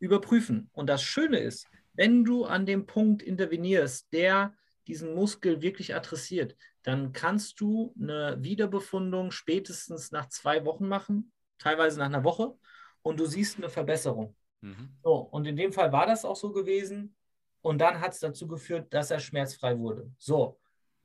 [0.00, 0.70] überprüfen.
[0.72, 1.68] Und das Schöne ist,
[1.98, 4.54] wenn du an dem Punkt intervenierst, der
[4.86, 11.98] diesen Muskel wirklich adressiert, dann kannst du eine Wiederbefundung spätestens nach zwei Wochen machen, teilweise
[11.98, 12.56] nach einer Woche,
[13.02, 14.36] und du siehst eine Verbesserung.
[14.60, 14.96] Mhm.
[15.02, 17.16] So, und in dem Fall war das auch so gewesen.
[17.62, 20.10] Und dann hat es dazu geführt, dass er schmerzfrei wurde.
[20.18, 20.58] So,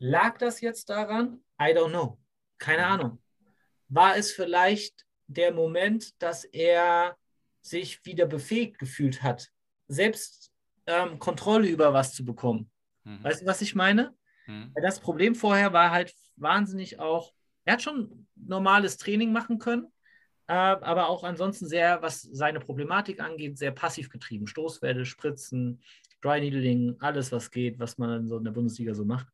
[0.05, 1.41] Lag das jetzt daran?
[1.59, 2.19] I don't know.
[2.57, 2.91] Keine mhm.
[2.91, 3.23] Ahnung.
[3.87, 7.17] War es vielleicht der Moment, dass er
[7.61, 9.49] sich wieder befähigt gefühlt hat,
[9.87, 10.52] selbst
[10.87, 12.69] ähm, Kontrolle über was zu bekommen?
[13.03, 13.23] Mhm.
[13.23, 14.13] Weißt du, was ich meine?
[14.47, 14.73] Mhm.
[14.81, 17.33] Das Problem vorher war halt wahnsinnig auch,
[17.65, 19.87] er hat schon normales Training machen können,
[20.47, 24.47] äh, aber auch ansonsten sehr, was seine Problematik angeht, sehr passiv getrieben.
[24.47, 25.81] Stoßwelle, Spritzen,
[26.21, 29.27] Dry Needling, alles, was geht, was man so in der Bundesliga so macht.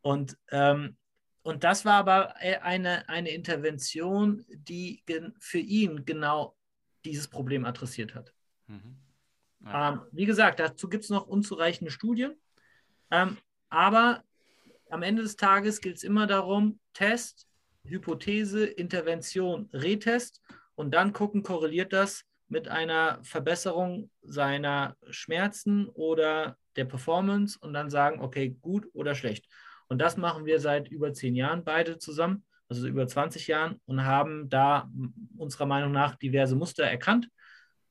[0.00, 0.96] Und, ähm,
[1.42, 5.02] und das war aber e, eine, eine Intervention, die
[5.38, 6.56] für ihn genau
[7.04, 8.34] dieses Problem adressiert hat.
[8.66, 8.96] Mhm.
[9.64, 9.92] Ja.
[9.92, 12.34] Ähm, wie gesagt, dazu gibt es noch unzureichende Studien.
[13.10, 13.36] Ähm,
[13.68, 14.22] aber
[14.90, 17.46] am Ende des Tages gilt es immer darum, Test,
[17.84, 20.42] Hypothese, Intervention, Retest
[20.74, 27.90] und dann gucken, korreliert das mit einer Verbesserung seiner Schmerzen oder der Performance und dann
[27.90, 29.46] sagen, okay, gut oder schlecht.
[29.88, 34.04] Und das machen wir seit über zehn Jahren beide zusammen, also über 20 Jahren und
[34.04, 34.90] haben da
[35.36, 37.28] unserer Meinung nach diverse Muster erkannt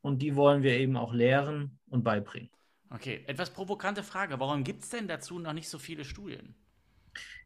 [0.08, 2.50] und die wollen wir eben auch lehren und beibringen.
[2.90, 4.40] Okay, etwas provokante Frage.
[4.40, 6.56] Warum gibt es denn dazu noch nicht so viele Studien?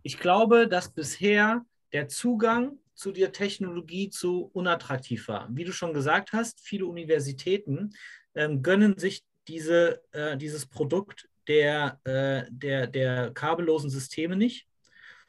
[0.03, 5.49] Ich glaube, dass bisher der Zugang zu der Technologie zu unattraktiv war.
[5.51, 7.93] Wie du schon gesagt hast, viele Universitäten
[8.35, 14.67] ähm, gönnen sich diese, äh, dieses Produkt der, äh, der, der kabellosen Systeme nicht,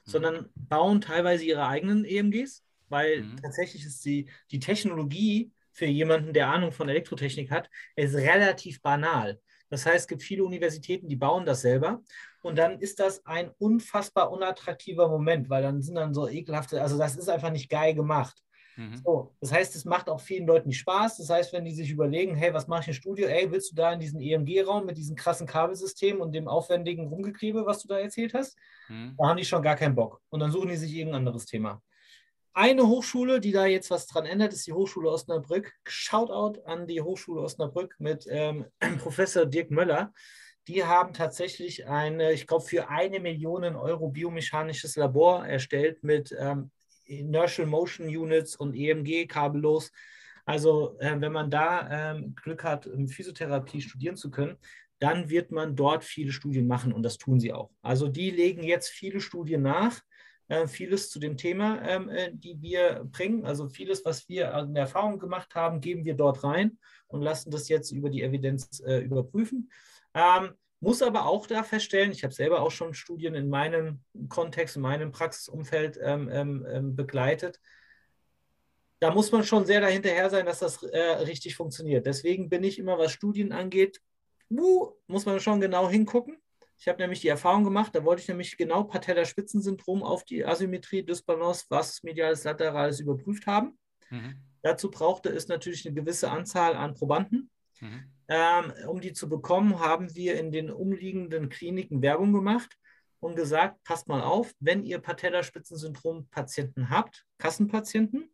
[0.04, 0.10] mhm.
[0.10, 3.36] sondern bauen teilweise ihre eigenen EMGs, weil mhm.
[3.38, 9.40] tatsächlich ist die, die Technologie für jemanden, der Ahnung von Elektrotechnik hat, ist relativ banal.
[9.70, 12.02] Das heißt, es gibt viele Universitäten, die bauen das selber.
[12.42, 16.98] Und dann ist das ein unfassbar unattraktiver Moment, weil dann sind dann so ekelhafte, also
[16.98, 18.36] das ist einfach nicht geil gemacht.
[18.76, 18.96] Mhm.
[19.04, 21.18] So, das heißt, es macht auch vielen Leuten nicht Spaß.
[21.18, 23.26] Das heißt, wenn die sich überlegen, hey, was mache ich im Studio?
[23.26, 27.66] Ey, willst du da in diesen EMG-Raum mit diesem krassen Kabelsystem und dem aufwendigen Rumgeklebe,
[27.66, 28.56] was du da erzählt hast?
[28.88, 29.14] Mhm.
[29.18, 30.20] Da haben die schon gar keinen Bock.
[30.30, 31.82] Und dann suchen die sich irgendein anderes Thema.
[32.54, 35.72] Eine Hochschule, die da jetzt was dran ändert, ist die Hochschule Osnabrück.
[35.86, 38.66] Shoutout an die Hochschule Osnabrück mit ähm,
[38.98, 40.12] Professor Dirk Möller.
[40.68, 46.70] Die haben tatsächlich eine, ich glaube, für eine Million Euro biomechanisches Labor erstellt mit ähm,
[47.06, 49.90] Inertial Motion Units und EMG kabellos.
[50.44, 54.58] Also äh, wenn man da ähm, Glück hat, Physiotherapie studieren zu können,
[54.98, 57.70] dann wird man dort viele Studien machen und das tun sie auch.
[57.80, 60.00] Also die legen jetzt viele Studien nach,
[60.66, 63.44] vieles zu dem Thema, ähm, äh, die wir bringen.
[63.46, 67.68] Also vieles, was wir der Erfahrung gemacht haben, geben wir dort rein und lassen das
[67.68, 69.70] jetzt über die Evidenz äh, überprüfen.
[70.14, 74.76] Ähm, muss aber auch da feststellen, ich habe selber auch schon Studien in meinem Kontext,
[74.76, 77.60] in meinem Praxisumfeld ähm, begleitet.
[78.98, 82.04] da muss man schon sehr dahinterher sein, dass das äh, richtig funktioniert.
[82.04, 84.00] Deswegen bin ich immer, was Studien angeht,
[84.50, 86.42] uh, muss man schon genau hingucken.
[86.82, 91.04] Ich habe nämlich die Erfahrung gemacht, da wollte ich nämlich genau Patellar-Spitzensyndrom auf die Asymmetrie,
[91.04, 93.78] Dysbalance, was mediales, laterales überprüft haben.
[94.10, 94.34] Mhm.
[94.62, 97.52] Dazu brauchte es natürlich eine gewisse Anzahl an Probanden.
[97.78, 98.02] Mhm.
[98.26, 102.76] Ähm, um die zu bekommen, haben wir in den umliegenden Kliniken Werbung gemacht
[103.20, 108.28] und gesagt, passt mal auf, wenn ihr Patellaspitzensyndrom-Patienten habt, Kassenpatienten,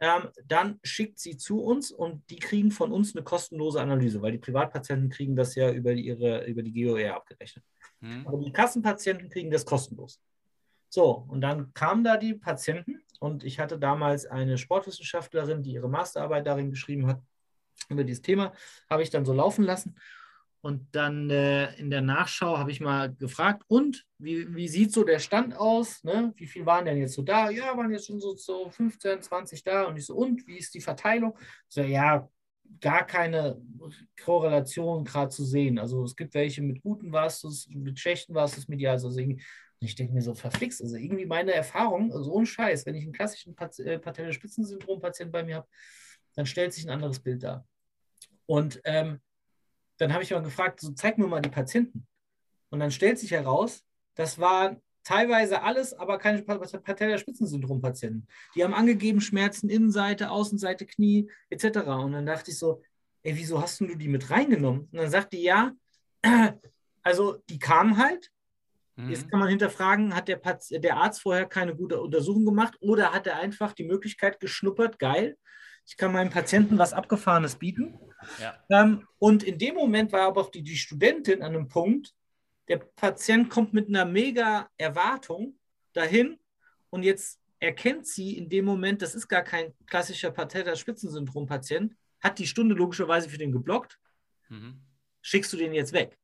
[0.00, 4.32] ähm, dann schickt sie zu uns und die kriegen von uns eine kostenlose Analyse, weil
[4.32, 7.64] die Privatpatienten kriegen das ja über, ihre, über die GOR abgerechnet.
[8.00, 8.26] Mhm.
[8.26, 10.18] Aber die Kassenpatienten kriegen das kostenlos.
[10.88, 15.88] So, und dann kamen da die Patienten und ich hatte damals eine Sportwissenschaftlerin, die ihre
[15.88, 17.22] Masterarbeit darin geschrieben hat,
[17.88, 18.52] über dieses Thema,
[18.88, 19.96] habe ich dann so laufen lassen.
[20.62, 25.04] Und dann äh, in der Nachschau habe ich mal gefragt, und wie, wie sieht so
[25.04, 26.04] der Stand aus?
[26.04, 26.32] Ne?
[26.36, 27.48] Wie viel waren denn jetzt so da?
[27.48, 29.84] Ja, waren jetzt schon so, so 15, 20 da.
[29.84, 31.36] Und ich so, und wie ist die Verteilung?
[31.68, 32.28] So, ja,
[32.78, 33.60] gar keine
[34.22, 35.78] Korrelation gerade zu sehen.
[35.78, 38.92] Also es gibt welche mit guten Vastus, mit schlechten Vastus medial.
[38.92, 39.18] Also
[39.80, 40.82] ich denke mir so, verflixt.
[40.82, 45.42] Also irgendwie meine Erfahrung, also ohne Scheiß, wenn ich einen klassischen Pat äh, Patellaspitzensyndrom-Patienten bei
[45.42, 45.68] mir habe,
[46.34, 47.66] dann stellt sich ein anderes Bild dar.
[48.46, 49.20] Und ähm,
[50.00, 52.06] dann habe ich mal gefragt, so zeig mir mal die Patienten.
[52.70, 53.84] Und dann stellt sich heraus,
[54.14, 58.26] das waren teilweise alles, aber keine Patellaspitzensyndrom-Patienten.
[58.54, 61.78] Die haben angegeben Schmerzen Innenseite, Außenseite, Knie etc.
[61.88, 62.82] Und dann dachte ich so,
[63.22, 64.88] ey, wieso hast du die mit reingenommen?
[64.90, 65.72] Und dann sagt die, ja,
[67.02, 68.30] also die kamen halt.
[68.96, 69.10] Mhm.
[69.10, 70.40] Jetzt kann man hinterfragen, hat der,
[70.70, 75.36] der Arzt vorher keine gute Untersuchung gemacht oder hat er einfach die Möglichkeit geschnuppert, geil,
[75.90, 77.98] ich kann meinem Patienten was Abgefahrenes bieten.
[78.38, 78.56] Ja.
[78.70, 82.14] Ähm, und in dem Moment war aber auch die, die Studentin an einem Punkt,
[82.68, 85.58] der Patient kommt mit einer mega Erwartung
[85.92, 86.38] dahin
[86.90, 92.46] und jetzt erkennt sie in dem Moment, das ist gar kein klassischer Patellar-Spitzensyndrom-Patient, hat die
[92.46, 93.98] Stunde logischerweise für den geblockt,
[94.48, 94.80] mhm.
[95.22, 96.16] schickst du den jetzt weg.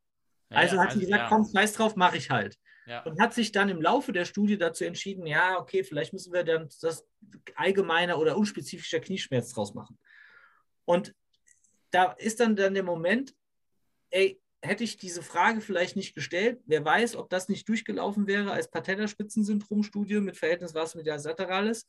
[0.50, 1.28] Ja, also hat sie also, gesagt, ja.
[1.28, 2.56] komm, scheiß drauf, mache ich halt.
[2.86, 3.02] Ja.
[3.02, 6.44] Und hat sich dann im Laufe der Studie dazu entschieden, ja, okay, vielleicht müssen wir
[6.44, 7.04] dann das
[7.56, 9.98] allgemeine oder unspezifische Knieschmerz draus machen.
[10.84, 11.14] Und
[11.90, 13.34] da ist dann, dann der Moment,
[14.10, 18.52] ey, hätte ich diese Frage vielleicht nicht gestellt, wer weiß, ob das nicht durchgelaufen wäre
[18.52, 21.88] als Patellaspitzensyndrom-Studie mit Verhältnis was mit der Sateralis.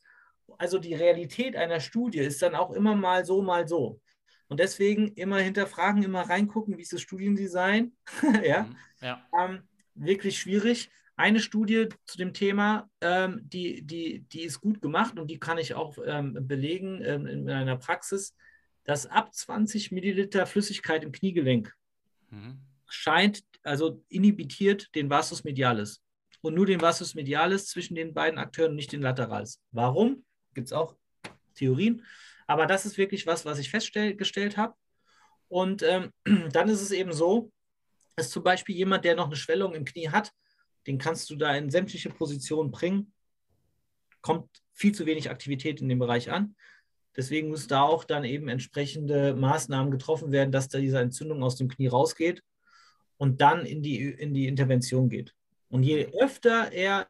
[0.57, 4.01] Also die Realität einer Studie ist dann auch immer mal so, mal so.
[4.47, 7.95] Und deswegen immer hinterfragen, immer reingucken, wie ist das Studiendesign.
[8.43, 8.63] ja.
[8.63, 9.29] Mhm, ja.
[9.37, 9.67] Ähm,
[9.97, 10.89] wirklich schwierig.
[11.15, 15.57] Eine Studie zu dem Thema, ähm, die, die, die ist gut gemacht und die kann
[15.57, 18.35] ich auch ähm, belegen ähm, in meiner Praxis,
[18.83, 21.73] dass ab 20 Milliliter Flüssigkeit im Kniegelenk
[22.29, 22.59] mhm.
[22.87, 26.01] scheint, also inhibitiert den Vastus medialis.
[26.41, 29.59] Und nur den Vastus medialis zwischen den beiden Akteuren, nicht den Laterals.
[29.71, 30.23] Warum?
[30.53, 30.95] Gibt es auch
[31.55, 32.05] Theorien.
[32.45, 34.75] Aber das ist wirklich was, was ich festgestellt habe.
[35.49, 36.13] Und ähm,
[36.53, 37.51] dann ist es eben so,
[38.17, 40.33] ist zum Beispiel jemand, der noch eine Schwellung im Knie hat,
[40.87, 43.13] den kannst du da in sämtliche Positionen bringen.
[44.21, 46.55] Kommt viel zu wenig Aktivität in dem Bereich an.
[47.15, 51.55] Deswegen muss da auch dann eben entsprechende Maßnahmen getroffen werden, dass da diese Entzündung aus
[51.55, 52.43] dem Knie rausgeht
[53.17, 55.33] und dann in die, in die Intervention geht.
[55.69, 57.07] Und je öfter er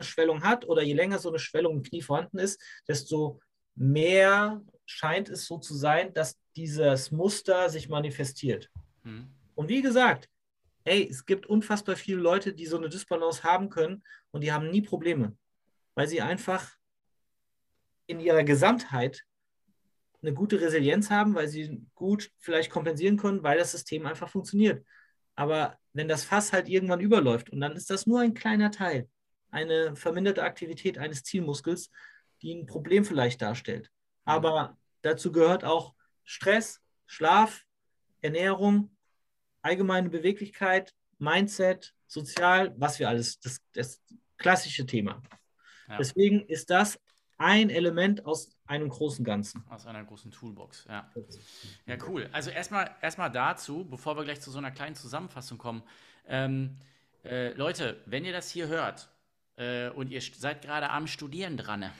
[0.00, 3.40] Schwellung hat oder je länger so eine Schwellung im Knie vorhanden ist, desto
[3.74, 8.70] mehr scheint es so zu sein, dass dieses Muster sich manifestiert.
[9.02, 9.28] Mhm.
[9.54, 10.28] Und wie gesagt,
[10.84, 14.70] hey, es gibt unfassbar viele Leute, die so eine Dysbalance haben können und die haben
[14.70, 15.36] nie Probleme,
[15.94, 16.76] weil sie einfach
[18.06, 19.24] in ihrer Gesamtheit
[20.22, 24.84] eine gute Resilienz haben, weil sie gut vielleicht kompensieren können, weil das System einfach funktioniert.
[25.36, 29.08] Aber wenn das Fass halt irgendwann überläuft und dann ist das nur ein kleiner Teil,
[29.50, 31.90] eine verminderte Aktivität eines Zielmuskels,
[32.42, 33.90] die ein Problem vielleicht darstellt.
[34.24, 37.64] Aber dazu gehört auch Stress, Schlaf,
[38.20, 38.96] Ernährung,
[39.62, 44.00] allgemeine Beweglichkeit, Mindset, sozial, was wir alles, das, das
[44.36, 45.22] klassische Thema.
[45.88, 45.98] Ja.
[45.98, 46.98] Deswegen ist das
[47.38, 49.64] ein Element aus einem großen Ganzen.
[49.70, 51.10] Aus einer großen Toolbox, ja.
[51.86, 52.28] Ja, cool.
[52.32, 55.82] Also erstmal erstmal dazu, bevor wir gleich zu so einer kleinen Zusammenfassung kommen.
[56.26, 56.76] Ähm,
[57.24, 59.08] äh, Leute, wenn ihr das hier hört
[59.56, 61.90] äh, und ihr seid gerade am Studieren dran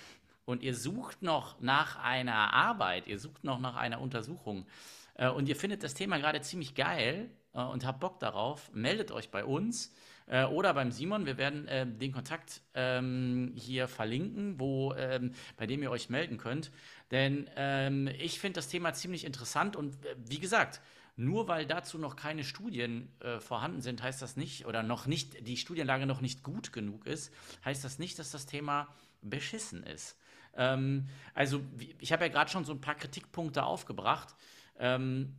[0.45, 4.67] und ihr sucht noch nach einer Arbeit, ihr sucht noch nach einer Untersuchung
[5.15, 9.11] äh, und ihr findet das Thema gerade ziemlich geil, äh, und habt Bock darauf, meldet
[9.11, 9.93] euch bei uns
[10.27, 11.27] äh, oder beim Simon.
[11.27, 16.39] Wir werden äh, den Kontakt ähm, hier verlinken, wo, ähm, bei dem ihr euch melden
[16.39, 16.71] könnt.
[17.11, 20.81] Denn ähm, ich finde das Thema ziemlich interessant und äh, wie gesagt,
[21.17, 25.49] nur weil dazu noch keine Studien äh, vorhanden sind, heißt das nicht, oder noch nicht,
[25.49, 27.35] die Studienlage noch nicht gut genug ist,
[27.65, 28.87] heißt das nicht, dass das Thema
[29.21, 30.17] beschissen ist.
[30.55, 31.61] Ähm, also,
[31.99, 34.35] ich habe ja gerade schon so ein paar Kritikpunkte aufgebracht.
[34.79, 35.35] Ähm,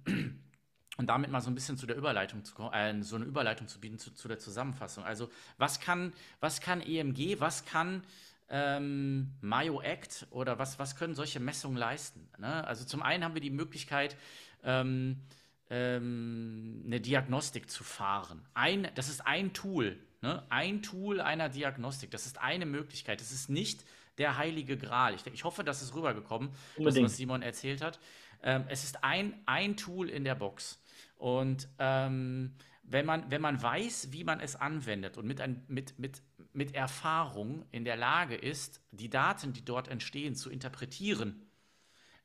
[1.00, 3.80] und damit mal so ein bisschen zu der Überleitung zu äh, so eine Überleitung zu
[3.80, 5.06] bieten zu, zu, der Zusammenfassung.
[5.06, 8.04] Also was kann, was kann EMG, was kann
[8.50, 12.28] ähm, Mayo Act oder was, was können solche Messungen leisten?
[12.38, 12.68] Ne?
[12.68, 14.18] Also zum einen haben wir die Möglichkeit,
[14.66, 15.22] ähm,
[15.70, 18.46] ähm, eine Diagnostik zu fahren.
[18.54, 20.44] Ein, das ist ein Tool, ne?
[20.50, 22.12] ein Tool einer Diagnostik.
[22.12, 23.22] Das ist eine Möglichkeit.
[23.22, 23.86] Das ist nicht
[24.18, 25.16] der heilige Gral.
[25.16, 28.00] Ich, ich hoffe, das ist rübergekommen, das, was Simon erzählt hat.
[28.44, 30.78] Ähm, es ist ein, ein Tool in der Box.
[31.20, 36.00] Und ähm, wenn, man, wenn man weiß, wie man es anwendet und mit, ein, mit,
[36.00, 41.46] mit, mit Erfahrung in der Lage ist, die Daten, die dort entstehen, zu interpretieren,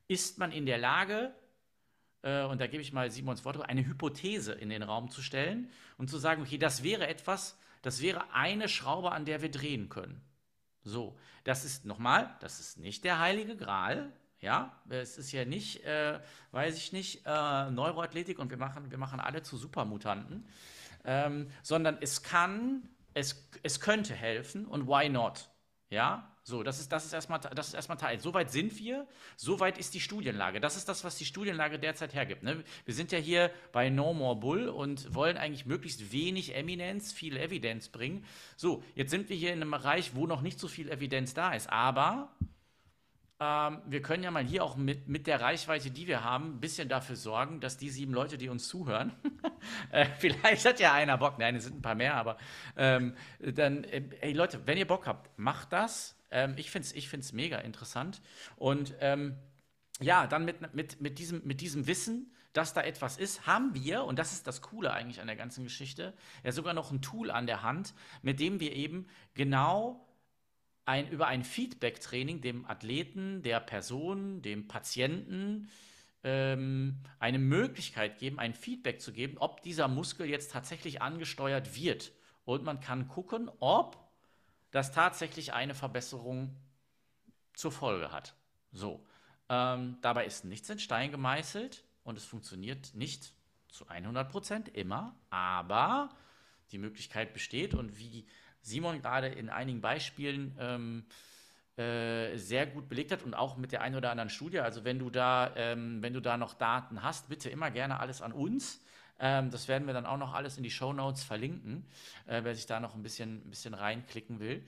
[0.06, 1.34] ist man in der Lage,
[2.22, 5.70] äh, und da gebe ich mal Simons Wort, eine Hypothese in den Raum zu stellen
[5.98, 9.88] und zu sagen, okay, das wäre etwas, das wäre eine Schraube, an der wir drehen
[9.88, 10.22] können.
[10.84, 14.12] So, das ist nochmal, das ist nicht der heilige Gral,
[14.44, 16.20] ja, es ist ja nicht, äh,
[16.52, 20.46] weiß ich nicht, äh, Neuroathletik und wir machen, wir machen alle zu Supermutanten,
[21.04, 25.48] ähm, sondern es kann, es, es könnte helfen und why not?
[25.88, 28.20] Ja, so, das ist, das ist erstmal, das ist erstmal Teil.
[28.20, 30.60] Soweit sind wir, soweit ist die Studienlage.
[30.60, 32.42] Das ist das, was die Studienlage derzeit hergibt.
[32.42, 32.64] Ne?
[32.84, 37.38] Wir sind ja hier bei No More Bull und wollen eigentlich möglichst wenig Eminenz, viel
[37.38, 38.26] Evidenz bringen.
[38.56, 41.54] So, jetzt sind wir hier in einem Bereich, wo noch nicht so viel Evidenz da
[41.54, 41.70] ist.
[41.70, 42.36] Aber
[43.40, 46.60] ähm, wir können ja mal hier auch mit, mit der Reichweite, die wir haben, ein
[46.60, 49.12] bisschen dafür sorgen, dass die sieben Leute, die uns zuhören,
[49.90, 52.36] äh, vielleicht hat ja einer Bock, nein, es sind ein paar mehr, aber
[52.76, 56.16] ähm, dann, äh, ey Leute, wenn ihr Bock habt, macht das.
[56.30, 58.22] Ähm, ich finde es ich find's mega interessant.
[58.56, 59.36] Und ähm,
[60.00, 64.04] ja, dann mit, mit, mit, diesem, mit diesem Wissen, dass da etwas ist, haben wir,
[64.04, 66.14] und das ist das Coole eigentlich an der ganzen Geschichte,
[66.44, 70.06] ja sogar noch ein Tool an der Hand, mit dem wir eben genau
[70.86, 75.70] ein, über ein Feedback-Training dem Athleten, der Person, dem Patienten
[76.22, 82.12] ähm, eine Möglichkeit geben, ein Feedback zu geben, ob dieser Muskel jetzt tatsächlich angesteuert wird.
[82.44, 83.96] Und man kann gucken, ob
[84.70, 86.56] das tatsächlich eine Verbesserung
[87.54, 88.34] zur Folge hat.
[88.72, 89.06] So.
[89.48, 93.32] Ähm, dabei ist nichts in Stein gemeißelt und es funktioniert nicht
[93.68, 96.08] zu 100 Prozent immer, aber
[96.72, 98.26] die Möglichkeit besteht und wie
[98.64, 101.04] Simon gerade in einigen Beispielen ähm,
[101.76, 104.60] äh, sehr gut belegt hat und auch mit der einen oder anderen Studie.
[104.60, 108.22] Also wenn du da, ähm, wenn du da noch Daten hast, bitte immer gerne alles
[108.22, 108.80] an uns.
[109.20, 111.84] Ähm, das werden wir dann auch noch alles in die Show Notes verlinken,
[112.26, 114.64] äh, wer sich da noch ein bisschen, ein bisschen reinklicken will.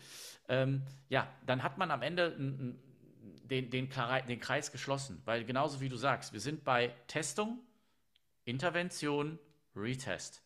[0.49, 5.89] Ähm, ja, dann hat man am Ende den, den, den Kreis geschlossen, weil genauso wie
[5.89, 7.59] du sagst, wir sind bei Testung,
[8.45, 9.39] Intervention,
[9.75, 10.46] Retest.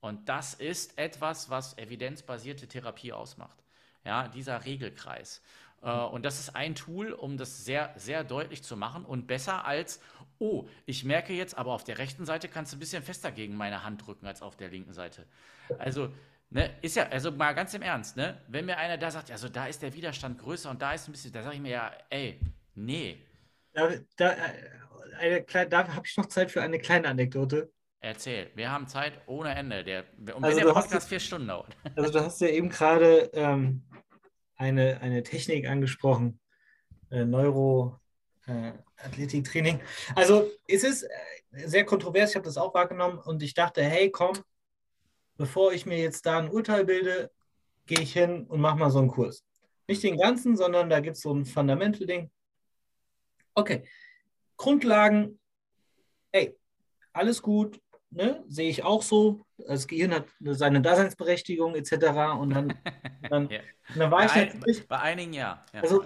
[0.00, 3.58] Und das ist etwas, was evidenzbasierte Therapie ausmacht.
[4.04, 5.42] Ja, dieser Regelkreis.
[5.82, 9.64] Äh, und das ist ein Tool, um das sehr, sehr deutlich zu machen und besser
[9.66, 10.00] als,
[10.38, 13.56] oh, ich merke jetzt, aber auf der rechten Seite kannst du ein bisschen fester gegen
[13.56, 15.26] meine Hand drücken als auf der linken Seite.
[15.78, 16.12] Also,
[16.50, 19.48] ne, ist ja, also mal ganz im Ernst, ne, wenn mir einer da sagt, also
[19.48, 21.92] da ist der Widerstand größer und da ist ein bisschen, da sage ich mir ja,
[22.08, 22.40] ey,
[22.74, 23.22] nee.
[23.72, 24.34] Da, da,
[25.20, 27.70] äh, da habe ich noch Zeit für eine kleine Anekdote.
[28.02, 29.84] Erzähl, wir haben Zeit ohne Ende.
[29.84, 31.76] Der, und also wenn der Podcast vier Stunden dauert.
[31.96, 33.82] Also du hast ja eben gerade ähm,
[34.56, 36.40] eine, eine Technik angesprochen,
[37.10, 39.80] äh, Neuro-Athletiktraining.
[39.80, 39.82] Äh,
[40.14, 41.08] also es ist äh,
[41.66, 44.32] sehr kontrovers, ich habe das auch wahrgenommen und ich dachte, hey, komm,
[45.36, 47.30] bevor ich mir jetzt da ein Urteil bilde,
[47.84, 49.44] gehe ich hin und mache mal so einen Kurs.
[49.88, 52.30] Nicht den ganzen, sondern da gibt es so ein Fundamental-Ding.
[53.54, 53.86] Okay,
[54.56, 55.38] Grundlagen,
[56.32, 56.56] ey,
[57.12, 57.78] alles gut,
[58.10, 59.44] ne, sehe ich auch so.
[59.56, 61.92] Das Gehirn hat seine Daseinsberechtigung etc.
[62.38, 62.74] Und dann,
[63.30, 63.60] dann, ja.
[63.94, 64.88] dann war bei ich ein, natürlich.
[64.88, 65.64] Bei einigen ja.
[65.72, 65.80] ja.
[65.82, 66.02] Also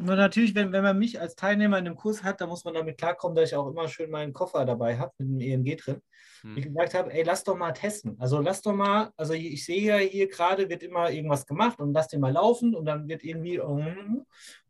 [0.00, 2.98] natürlich, wenn, wenn man mich als Teilnehmer in einem Kurs hat, dann muss man damit
[2.98, 6.02] klarkommen, dass ich auch immer schön meinen Koffer dabei habe mit dem EMG drin.
[6.42, 6.56] Hm.
[6.56, 8.16] Ich gesagt habe, ey, lass doch mal testen.
[8.18, 11.92] Also lass doch mal, also ich sehe ja hier gerade wird immer irgendwas gemacht und
[11.92, 13.58] lass den mal laufen und dann wird irgendwie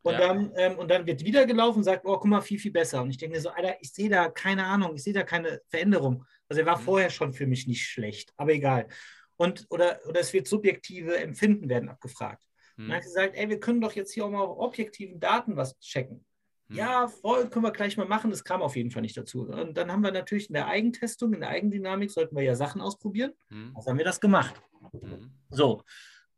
[0.06, 0.18] und ja.
[0.18, 3.02] dann ähm, und dann wird wieder gelaufen und sagt, oh, guck mal, viel, viel besser.
[3.02, 5.60] Und ich denke mir so, Alter, ich sehe da keine Ahnung, ich sehe da keine
[5.68, 6.24] Veränderung.
[6.48, 6.82] Also er war mhm.
[6.84, 8.88] vorher schon für mich nicht schlecht, aber egal.
[9.36, 12.42] Und, oder, oder es wird subjektive Empfinden werden abgefragt.
[12.76, 12.84] Mhm.
[12.84, 15.56] Und dann hat gesagt, ey, wir können doch jetzt hier auch mal auf objektiven Daten
[15.56, 16.24] was checken.
[16.68, 16.76] Mhm.
[16.76, 18.30] Ja, voll, können wir gleich mal machen.
[18.30, 19.42] Das kam auf jeden Fall nicht dazu.
[19.42, 22.80] Und dann haben wir natürlich in der Eigentestung, in der Eigendynamik, sollten wir ja Sachen
[22.80, 23.32] ausprobieren.
[23.50, 23.72] Mhm.
[23.74, 24.60] Also haben wir das gemacht.
[24.92, 25.32] Mhm.
[25.50, 25.82] So.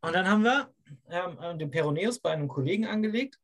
[0.00, 0.72] Und dann haben wir
[1.10, 3.38] ähm, den Peroneus bei einem Kollegen angelegt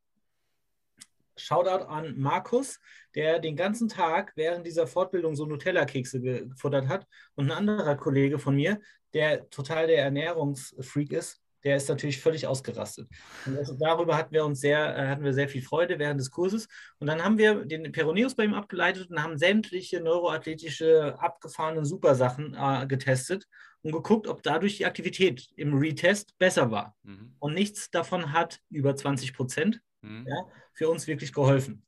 [1.36, 2.78] Shoutout an Markus,
[3.14, 7.06] der den ganzen Tag während dieser Fortbildung so Nutella-Kekse gefuttert hat.
[7.34, 8.80] Und ein anderer Kollege von mir,
[9.12, 13.08] der total der Ernährungsfreak ist, der ist natürlich völlig ausgerastet.
[13.46, 16.30] Und also darüber hatten wir uns sehr, äh, hatten wir sehr viel Freude während des
[16.30, 16.68] Kurses.
[16.98, 22.54] Und dann haben wir den Peroneus bei ihm abgeleitet und haben sämtliche neuroathletische, abgefahrene Supersachen
[22.54, 23.46] äh, getestet
[23.82, 26.94] und geguckt, ob dadurch die Aktivität im Retest besser war.
[27.02, 27.34] Mhm.
[27.38, 30.26] Und nichts davon hat über 20 Prozent mhm.
[30.28, 31.84] ja, für uns wirklich geholfen.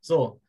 [0.00, 0.40] So,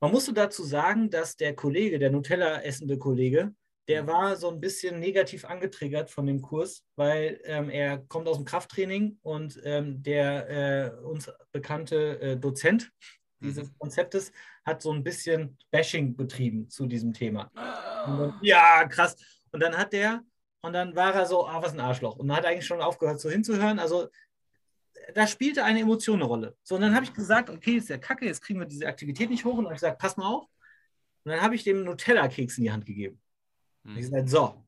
[0.00, 3.54] man musste dazu sagen, dass der Kollege, der Nutella essende Kollege,
[3.88, 4.06] der mhm.
[4.08, 8.44] war so ein bisschen negativ angetriggert von dem Kurs, weil ähm, er kommt aus dem
[8.44, 12.92] Krafttraining und ähm, der äh, uns bekannte äh, Dozent
[13.42, 13.78] dieses mhm.
[13.78, 14.32] Konzeptes
[14.64, 17.50] hat so ein bisschen Bashing betrieben zu diesem Thema.
[17.54, 19.16] Dann, ja, krass.
[19.50, 20.22] Und dann hat der,
[20.62, 22.16] und dann war er so, ah, was ein Arschloch.
[22.16, 23.78] Und dann hat eigentlich schon aufgehört, so hinzuhören.
[23.78, 24.08] Also
[25.14, 26.56] da spielte eine Emotion eine Rolle.
[26.62, 29.30] So, und dann habe ich gesagt, okay, ist ja kacke, jetzt kriegen wir diese Aktivität
[29.30, 29.58] nicht hoch.
[29.58, 30.44] Und habe ich gesagt, pass mal auf.
[31.24, 33.20] Und dann habe ich dem Nutella-Keks in die Hand gegeben.
[33.82, 33.90] Mhm.
[33.90, 34.64] Und ich gesagt, so,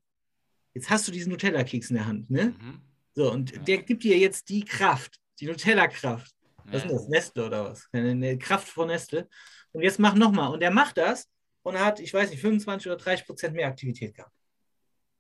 [0.74, 2.54] jetzt hast du diesen Nutella-Keks in der Hand, ne?
[2.58, 2.80] Mhm.
[3.14, 3.58] So, und ja.
[3.62, 6.34] der gibt dir jetzt die Kraft, die Nutella-Kraft.
[6.64, 6.90] Was ja.
[6.90, 7.08] ist das?
[7.08, 7.88] Nestle oder was?
[7.92, 9.28] Eine Kraft von Nestle.
[9.72, 10.52] Und jetzt mach nochmal.
[10.52, 11.28] Und der macht das
[11.62, 14.34] und hat, ich weiß nicht, 25 oder 30 Prozent mehr Aktivität gehabt.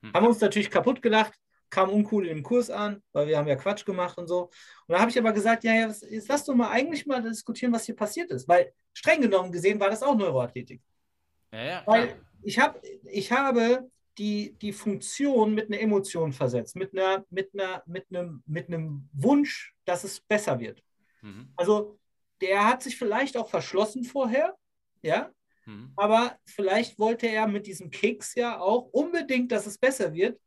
[0.02, 0.12] Hm.
[0.12, 1.34] Haben uns natürlich kaputt gelacht,
[1.74, 4.44] kam uncool in dem Kurs an, weil wir haben ja Quatsch gemacht und so.
[4.86, 7.72] Und da habe ich aber gesagt, ja, ja, jetzt lass doch mal eigentlich mal diskutieren,
[7.72, 8.46] was hier passiert ist.
[8.48, 10.82] Weil streng genommen gesehen war das auch Neuroathletik.
[11.52, 16.92] Ja, ja, weil ich, hab, ich habe die, die Funktion mit einer Emotion versetzt, mit,
[16.92, 20.82] einer, mit, einer, mit, einem, mit einem Wunsch, dass es besser wird.
[21.22, 21.52] Mhm.
[21.56, 21.98] Also
[22.40, 24.54] der hat sich vielleicht auch verschlossen vorher,
[25.02, 25.30] ja,
[25.66, 25.92] Mhm.
[25.96, 30.38] Aber vielleicht wollte er mit diesem Keks ja auch unbedingt, dass es besser wird,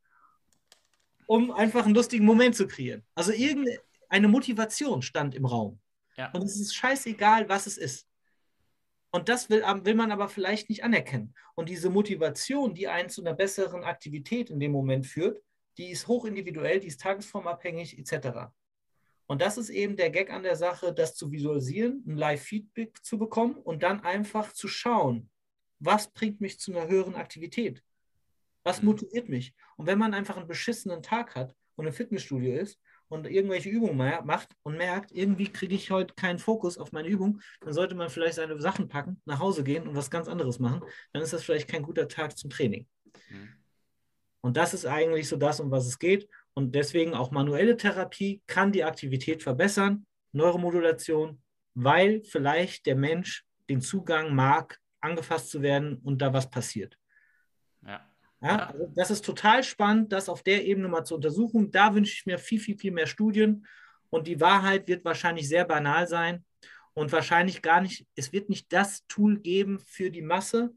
[1.27, 3.03] um einfach einen lustigen Moment zu kreieren.
[3.13, 5.79] Also irgendeine Motivation stand im Raum.
[6.15, 6.31] Ja.
[6.31, 8.07] Und es ist scheißegal, was es ist.
[9.11, 11.33] Und das will, will man aber vielleicht nicht anerkennen.
[11.55, 15.41] Und diese Motivation, die einen zu einer besseren Aktivität in dem Moment führt,
[15.77, 18.49] die ist hochindividuell, die ist tagesformabhängig etc.
[19.27, 23.17] Und das ist eben der Gag an der Sache, das zu visualisieren, ein Live-Feedback zu
[23.17, 25.29] bekommen und dann einfach zu schauen,
[25.79, 27.83] was bringt mich zu einer höheren Aktivität?
[28.67, 29.53] Was motiviert mich?
[29.77, 32.77] Und wenn man einfach einen beschissenen Tag hat und im Fitnessstudio ist
[33.07, 37.39] und irgendwelche Übungen macht und merkt, irgendwie kriege ich heute keinen Fokus auf meine Übung,
[37.61, 40.81] dann sollte man vielleicht seine Sachen packen, nach Hause gehen und was ganz anderes machen.
[41.13, 42.85] Dann ist das vielleicht kein guter Tag zum Training.
[43.29, 43.53] Mhm.
[44.41, 46.27] Und das ist eigentlich so das, um was es geht.
[46.53, 51.41] Und deswegen auch manuelle Therapie kann die Aktivität verbessern, Neuromodulation,
[51.73, 56.97] weil vielleicht der Mensch den Zugang mag, angefasst zu werden und da was passiert.
[58.41, 58.67] Ja.
[58.67, 61.71] also das ist total spannend, das auf der Ebene mal zu untersuchen.
[61.71, 63.65] Da wünsche ich mir viel, viel, viel mehr Studien.
[64.09, 66.45] Und die Wahrheit wird wahrscheinlich sehr banal sein
[66.93, 70.73] und wahrscheinlich gar nicht, es wird nicht das Tool geben für die Masse,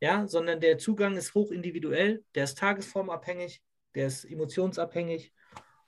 [0.00, 3.62] ja, sondern der Zugang ist hochindividuell, der ist tagesformabhängig
[3.94, 5.32] der ist emotionsabhängig.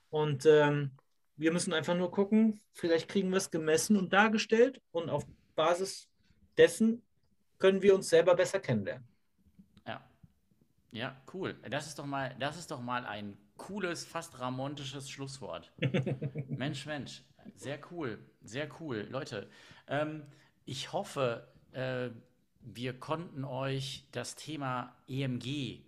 [0.09, 0.91] Und ähm,
[1.35, 5.25] wir müssen einfach nur gucken, vielleicht kriegen wir es gemessen und dargestellt und auf
[5.55, 6.07] Basis
[6.57, 7.01] dessen
[7.57, 9.07] können wir uns selber besser kennenlernen.
[10.93, 11.15] Ja.
[11.33, 11.55] Cool.
[11.69, 15.73] Das ist doch mal, das ist doch mal ein cooles, fast ramontisches Schlusswort.
[16.47, 17.23] Mensch, Mensch.
[17.55, 18.19] Sehr cool.
[18.43, 19.07] Sehr cool.
[19.09, 19.49] Leute,
[19.87, 20.23] ähm,
[20.65, 22.09] ich hoffe, äh,
[22.61, 25.83] wir konnten euch das Thema EMG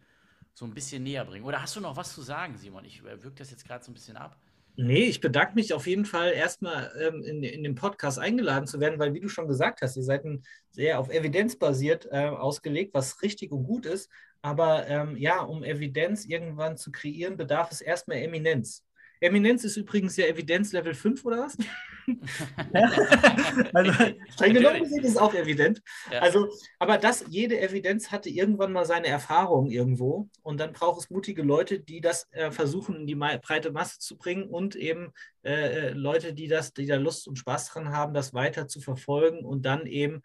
[0.53, 1.45] so ein bisschen näher bringen.
[1.45, 2.83] Oder hast du noch was zu sagen, Simon?
[2.85, 4.37] Ich äh, wirke das jetzt gerade so ein bisschen ab.
[4.77, 8.81] Nee, ich bedanke mich auf jeden Fall erstmal ähm, in, in den Podcast eingeladen zu
[8.81, 12.27] werden, weil, wie du schon gesagt hast, ihr seid ein sehr auf Evidenz basiert äh,
[12.27, 14.09] ausgelegt, was richtig und gut ist.
[14.45, 18.85] Aber ähm, ja, um Evidenz irgendwann zu kreieren, bedarf es erstmal Eminenz.
[19.19, 21.57] Eminenz ist übrigens ja Evidenz Level 5 oder was?
[23.73, 23.91] also
[24.29, 25.81] streng genommen gesehen ist es auch evident.
[26.11, 26.19] Ja.
[26.19, 26.47] Also,
[26.77, 31.41] aber das, jede Evidenz hatte irgendwann mal seine Erfahrung irgendwo und dann braucht es mutige
[31.41, 35.11] Leute, die das äh, versuchen in die breite Masse zu bringen und eben
[35.43, 38.79] äh, äh, Leute, die das, die da Lust und Spaß dran haben, das weiter zu
[38.79, 40.21] verfolgen und dann eben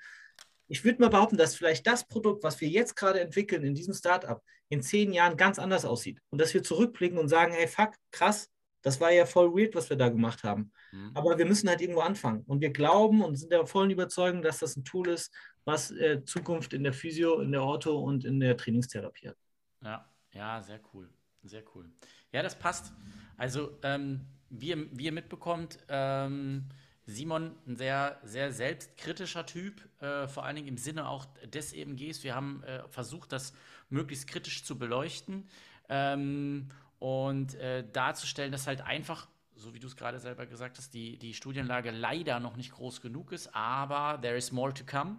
[0.71, 3.93] ich würde mal behaupten, dass vielleicht das Produkt, was wir jetzt gerade entwickeln in diesem
[3.93, 6.21] Startup, in zehn Jahren ganz anders aussieht.
[6.31, 8.49] Und dass wir zurückblicken und sagen, hey, fuck, krass,
[8.83, 10.73] das war ja voll weird, was wir da gemacht haben.
[10.93, 11.11] Mhm.
[11.15, 12.45] Aber wir müssen halt irgendwo anfangen.
[12.47, 15.35] Und wir glauben und sind der vollen Überzeugung, dass das ein Tool ist,
[15.65, 19.37] was äh, Zukunft in der Physio, in der Ortho und in der Trainingstherapie hat.
[19.83, 21.11] Ja, ja, sehr cool.
[21.43, 21.91] Sehr cool.
[22.33, 22.93] Ja, das passt.
[23.37, 24.21] Also, ähm,
[24.51, 26.69] wie, ihr, wie ihr mitbekommt, ähm,
[27.11, 32.23] Simon ein sehr, sehr selbstkritischer Typ, äh, vor allen Dingen im Sinne auch des EMGs.
[32.23, 33.53] Wir haben äh, versucht, das
[33.89, 35.49] möglichst kritisch zu beleuchten.
[35.89, 36.71] Ähm,
[37.01, 39.27] und äh, darzustellen, dass halt einfach,
[39.57, 43.01] so wie du es gerade selber gesagt hast, die, die Studienlage leider noch nicht groß
[43.01, 45.17] genug ist, aber there is more to come.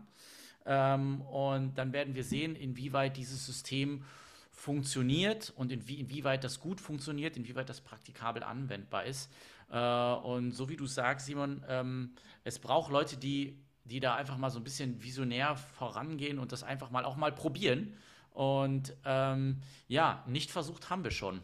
[0.66, 4.06] Ähm, und dann werden wir sehen, inwieweit dieses System
[4.52, 9.32] funktioniert und inwie, inwieweit das gut funktioniert, inwieweit das praktikabel anwendbar ist.
[9.72, 14.38] Äh, und so wie du sagst, Simon, ähm, es braucht Leute, die, die da einfach
[14.38, 17.95] mal so ein bisschen visionär vorangehen und das einfach mal auch mal probieren.
[18.31, 21.41] Und ähm, ja, nicht versucht haben wir schon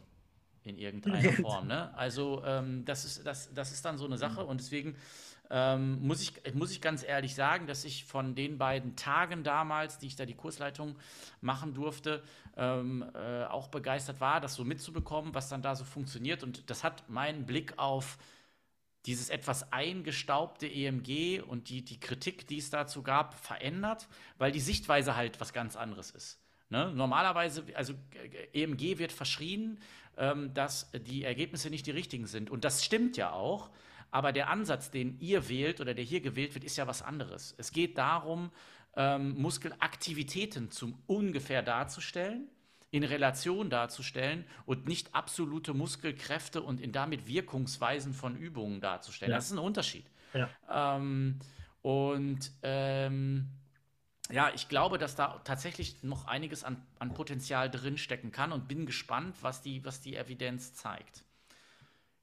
[0.63, 1.67] in irgendeiner Form.
[1.67, 1.93] Ne?
[1.95, 4.95] Also ähm, das, ist, das, das ist dann so eine Sache und deswegen
[5.49, 9.97] ähm, muss, ich, muss ich ganz ehrlich sagen, dass ich von den beiden Tagen damals,
[9.97, 10.97] die ich da die Kursleitung
[11.39, 12.21] machen durfte,
[12.57, 16.43] ähm, äh, auch begeistert war, das so mitzubekommen, was dann da so funktioniert.
[16.43, 18.17] Und das hat meinen Blick auf
[19.05, 24.07] dieses etwas eingestaubte EMG und die, die Kritik, die es dazu gab, verändert,
[24.37, 26.41] weil die Sichtweise halt was ganz anderes ist.
[26.69, 26.91] Ne?
[26.93, 27.93] Normalerweise, also
[28.53, 29.79] EMG wird verschrien,
[30.17, 32.49] ähm, dass die Ergebnisse nicht die richtigen sind.
[32.49, 33.69] Und das stimmt ja auch.
[34.09, 37.53] Aber der Ansatz, den ihr wählt oder der hier gewählt wird, ist ja was anderes.
[37.57, 38.51] Es geht darum,
[38.97, 42.49] ähm, Muskelaktivitäten zum ungefähr darzustellen,
[42.89, 49.31] in Relation darzustellen und nicht absolute Muskelkräfte und in damit Wirkungsweisen von Übungen darzustellen.
[49.31, 49.37] Ja.
[49.37, 50.05] Das ist ein Unterschied.
[50.33, 50.49] Ja.
[50.69, 51.39] Ähm,
[51.81, 53.49] und ähm,
[54.31, 58.85] ja, ich glaube, dass da tatsächlich noch einiges an, an Potenzial drinstecken kann und bin
[58.85, 61.23] gespannt, was die, was die Evidenz zeigt.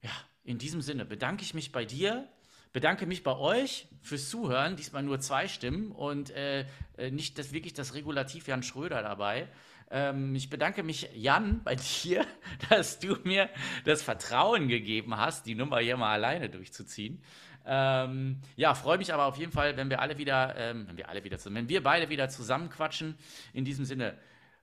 [0.01, 0.11] Ja,
[0.43, 2.27] in diesem Sinne bedanke ich mich bei dir,
[2.75, 4.75] bedanke mich bei euch fürs Zuhören.
[4.75, 6.65] Diesmal nur zwei Stimmen und äh,
[6.97, 9.47] äh, nicht das, wirklich das Regulativ Jan Schröder dabei.
[9.89, 12.27] Ähm, ich bedanke mich, Jan, bei dir,
[12.69, 13.49] dass du mir
[13.85, 17.23] das Vertrauen gegeben hast, die Nummer hier mal alleine durchzuziehen.
[17.65, 21.07] Ähm, ja, freue mich aber auf jeden Fall, wenn wir alle wieder, ähm, wenn wir
[21.07, 23.17] alle wieder zusammen, wenn wir beide wieder zusammenquatschen.
[23.53, 24.17] In diesem Sinne,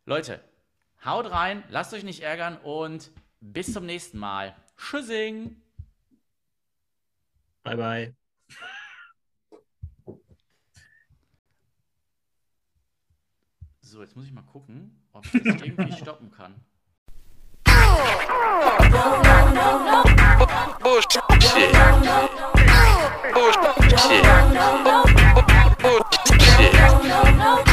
[0.04, 0.38] Leute,
[1.02, 3.10] haut rein, lasst euch nicht ärgern und
[3.40, 4.54] bis zum nächsten Mal.
[4.76, 5.62] Tschüssing!
[7.64, 8.14] Bye, bye.
[13.80, 16.54] So, jetzt muss ich mal gucken, ob ich das irgendwie stoppen kann.
[20.82, 21.22] Bullshit.
[23.32, 24.26] Bullshit.
[25.82, 27.71] Bullshit.